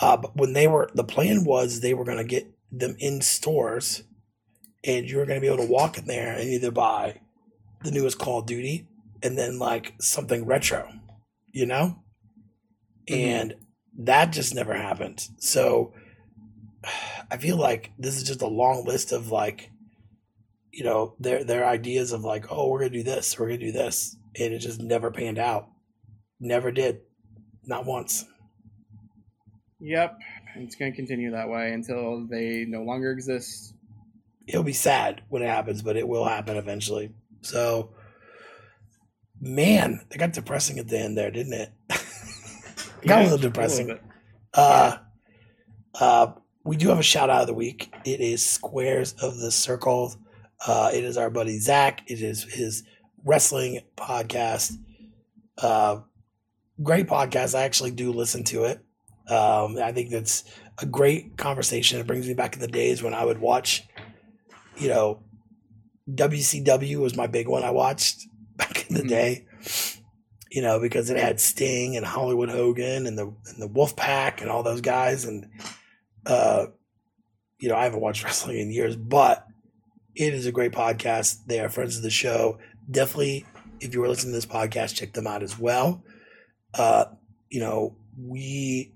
Uh, 0.00 0.16
but 0.16 0.34
when 0.36 0.54
they 0.54 0.66
were, 0.66 0.88
the 0.94 1.04
plan 1.04 1.44
was 1.44 1.80
they 1.80 1.92
were 1.92 2.04
going 2.04 2.18
to 2.18 2.24
get 2.24 2.46
them 2.78 2.96
in 2.98 3.20
stores, 3.20 4.02
and 4.84 5.08
you 5.08 5.18
were 5.18 5.26
going 5.26 5.40
to 5.40 5.40
be 5.40 5.52
able 5.52 5.64
to 5.64 5.70
walk 5.72 5.98
in 5.98 6.06
there 6.06 6.32
and 6.32 6.48
either 6.48 6.70
buy 6.70 7.20
the 7.82 7.90
newest 7.90 8.18
Call 8.18 8.40
of 8.40 8.46
Duty 8.46 8.86
and 9.22 9.36
then 9.36 9.58
like 9.58 9.94
something 10.00 10.46
retro, 10.46 10.92
you 11.52 11.66
know? 11.66 12.02
Mhm. 13.08 13.16
And 13.16 13.54
that 13.98 14.32
just 14.32 14.54
never 14.54 14.74
happened. 14.74 15.28
So 15.38 15.92
I 17.30 17.36
feel 17.38 17.56
like 17.56 17.92
this 17.98 18.16
is 18.16 18.22
just 18.22 18.42
a 18.42 18.46
long 18.46 18.84
list 18.84 19.12
of 19.12 19.30
like, 19.30 19.70
you 20.72 20.84
know, 20.84 21.14
their 21.18 21.42
their 21.42 21.66
ideas 21.66 22.12
of 22.12 22.22
like, 22.22 22.46
oh, 22.50 22.68
we're 22.68 22.80
gonna 22.80 22.90
do 22.90 23.02
this, 23.02 23.38
we're 23.38 23.46
gonna 23.46 23.58
do 23.58 23.72
this, 23.72 24.16
and 24.38 24.52
it 24.52 24.58
just 24.58 24.80
never 24.80 25.10
panned 25.10 25.38
out. 25.38 25.68
Never 26.38 26.70
did, 26.70 27.00
not 27.64 27.86
once. 27.86 28.26
Yep. 29.80 30.18
It's 30.58 30.74
going 30.74 30.92
to 30.92 30.96
continue 30.96 31.30
that 31.32 31.48
way 31.48 31.72
until 31.72 32.26
they 32.26 32.64
no 32.66 32.82
longer 32.82 33.10
exist. 33.10 33.74
It'll 34.46 34.62
be 34.62 34.72
sad 34.72 35.22
when 35.28 35.42
it 35.42 35.48
happens, 35.48 35.82
but 35.82 35.96
it 35.96 36.06
will 36.06 36.24
happen 36.24 36.56
eventually. 36.56 37.12
So, 37.42 37.90
man, 39.40 40.00
it 40.10 40.18
got 40.18 40.32
depressing 40.32 40.78
at 40.78 40.88
the 40.88 40.98
end 40.98 41.18
there, 41.18 41.30
didn't 41.30 41.52
it? 41.52 41.72
it 41.90 43.06
got 43.06 43.20
a 43.20 43.24
little 43.24 43.38
depressing. 43.38 43.88
bit. 43.88 44.02
Uh, 44.54 44.96
uh, 46.00 46.32
we 46.64 46.76
do 46.76 46.88
have 46.88 46.98
a 46.98 47.02
shout 47.02 47.30
out 47.30 47.42
of 47.42 47.46
the 47.46 47.54
week. 47.54 47.92
It 48.04 48.20
is 48.20 48.44
Squares 48.44 49.14
of 49.20 49.38
the 49.38 49.50
Circle. 49.50 50.14
Uh, 50.66 50.90
it 50.92 51.04
is 51.04 51.16
our 51.16 51.30
buddy 51.30 51.58
Zach. 51.58 52.02
It 52.06 52.22
is 52.22 52.44
his 52.44 52.82
wrestling 53.24 53.80
podcast. 53.96 54.72
Uh, 55.58 56.00
great 56.82 57.06
podcast. 57.06 57.56
I 57.56 57.62
actually 57.62 57.90
do 57.90 58.12
listen 58.12 58.44
to 58.44 58.64
it. 58.64 58.85
Um, 59.28 59.76
I 59.78 59.92
think 59.92 60.10
that's 60.10 60.44
a 60.78 60.86
great 60.86 61.36
conversation. 61.36 61.98
It 62.00 62.06
brings 62.06 62.26
me 62.28 62.34
back 62.34 62.52
to 62.52 62.58
the 62.58 62.68
days 62.68 63.02
when 63.02 63.14
I 63.14 63.24
would 63.24 63.38
watch, 63.40 63.84
you 64.76 64.88
know, 64.88 65.22
WCW 66.10 66.96
was 67.00 67.16
my 67.16 67.26
big 67.26 67.48
one 67.48 67.64
I 67.64 67.70
watched 67.70 68.26
back 68.56 68.88
in 68.88 68.96
the 68.96 69.02
Mhm. 69.02 69.08
day. 69.08 69.46
You 70.50 70.62
know, 70.62 70.78
because 70.80 71.10
it 71.10 71.18
had 71.18 71.40
Sting 71.40 71.96
and 71.96 72.06
Hollywood 72.06 72.48
Hogan 72.48 73.06
and 73.06 73.18
the 73.18 73.26
and 73.26 73.60
the 73.60 73.66
Wolf 73.66 73.96
Pack 73.96 74.40
and 74.40 74.50
all 74.50 74.62
those 74.62 74.80
guys 74.80 75.24
and 75.24 75.46
uh 76.24 76.66
you 77.58 77.68
know, 77.68 77.74
I 77.74 77.84
haven't 77.84 78.00
watched 78.00 78.22
wrestling 78.24 78.58
in 78.58 78.70
years, 78.70 78.96
but 78.96 79.46
it 80.14 80.32
is 80.34 80.46
a 80.46 80.52
great 80.52 80.72
podcast. 80.72 81.44
They 81.46 81.58
are 81.60 81.68
friends 81.68 81.96
of 81.96 82.02
the 82.02 82.10
show. 82.10 82.58
Definitely, 82.90 83.44
if 83.80 83.92
you 83.92 84.00
were 84.00 84.08
listening 84.08 84.32
to 84.32 84.36
this 84.36 84.46
podcast, 84.46 84.94
check 84.94 85.12
them 85.14 85.26
out 85.26 85.42
as 85.42 85.58
well. 85.58 86.04
Uh, 86.74 87.06
you 87.50 87.60
know, 87.60 87.96
we 88.18 88.94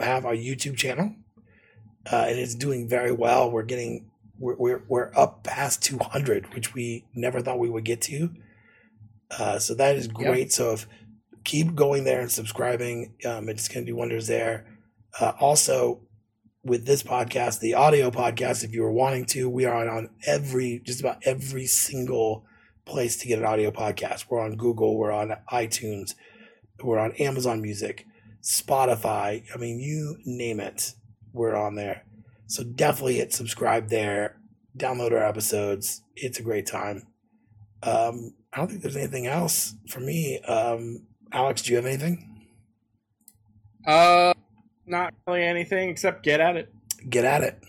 have 0.00 0.24
our 0.24 0.34
YouTube 0.34 0.76
channel, 0.76 1.14
uh, 2.10 2.26
and 2.28 2.38
it's 2.38 2.54
doing 2.54 2.88
very 2.88 3.12
well. 3.12 3.50
We're 3.50 3.62
getting 3.62 4.10
we're 4.38 4.56
we're, 4.56 4.82
we're 4.88 5.12
up 5.16 5.44
past 5.44 5.82
200, 5.82 6.54
which 6.54 6.74
we 6.74 7.04
never 7.14 7.40
thought 7.40 7.58
we 7.58 7.70
would 7.70 7.84
get 7.84 8.00
to. 8.02 8.30
Uh, 9.38 9.58
so 9.58 9.74
that 9.74 9.96
is 9.96 10.08
great. 10.08 10.52
So 10.52 10.72
if 10.72 10.86
keep 11.44 11.74
going 11.74 12.04
there 12.04 12.20
and 12.20 12.30
subscribing, 12.30 13.14
um, 13.24 13.48
it's 13.48 13.68
going 13.68 13.84
to 13.84 13.92
do 13.92 13.96
wonders 13.96 14.26
there. 14.26 14.66
Uh, 15.18 15.32
also, 15.40 16.00
with 16.62 16.86
this 16.86 17.02
podcast, 17.02 17.60
the 17.60 17.74
audio 17.74 18.10
podcast, 18.10 18.64
if 18.64 18.72
you 18.72 18.82
were 18.82 18.92
wanting 18.92 19.24
to, 19.26 19.48
we 19.48 19.64
are 19.64 19.88
on 19.88 20.10
every 20.26 20.80
just 20.84 21.00
about 21.00 21.18
every 21.24 21.66
single 21.66 22.44
place 22.84 23.16
to 23.16 23.28
get 23.28 23.38
an 23.38 23.44
audio 23.44 23.70
podcast. 23.70 24.26
We're 24.28 24.40
on 24.40 24.56
Google, 24.56 24.98
we're 24.98 25.12
on 25.12 25.34
iTunes, 25.50 26.14
we're 26.82 26.98
on 26.98 27.12
Amazon 27.12 27.62
Music, 27.62 28.06
Spotify. 28.42 29.44
I 29.54 29.58
mean, 29.58 29.80
you 29.80 30.16
name 30.24 30.60
it, 30.60 30.94
we're 31.32 31.56
on 31.56 31.74
there. 31.74 32.04
So 32.46 32.64
definitely 32.64 33.16
hit 33.16 33.32
subscribe 33.32 33.88
there, 33.88 34.36
download 34.76 35.12
our 35.12 35.24
episodes. 35.24 36.02
It's 36.16 36.38
a 36.38 36.42
great 36.42 36.66
time. 36.66 37.06
Um, 37.82 38.34
I 38.52 38.58
don't 38.58 38.68
think 38.68 38.82
there's 38.82 38.96
anything 38.96 39.26
else 39.26 39.74
for 39.88 40.00
me. 40.00 40.40
Um, 40.40 41.06
Alex, 41.32 41.62
do 41.62 41.70
you 41.70 41.76
have 41.76 41.86
anything? 41.86 42.48
Uh, 43.86 44.34
not 44.86 45.14
really 45.26 45.44
anything 45.44 45.88
except 45.88 46.22
get 46.22 46.40
at 46.40 46.56
it. 46.56 46.72
Get 47.08 47.24
at 47.24 47.42
it. 47.42 47.62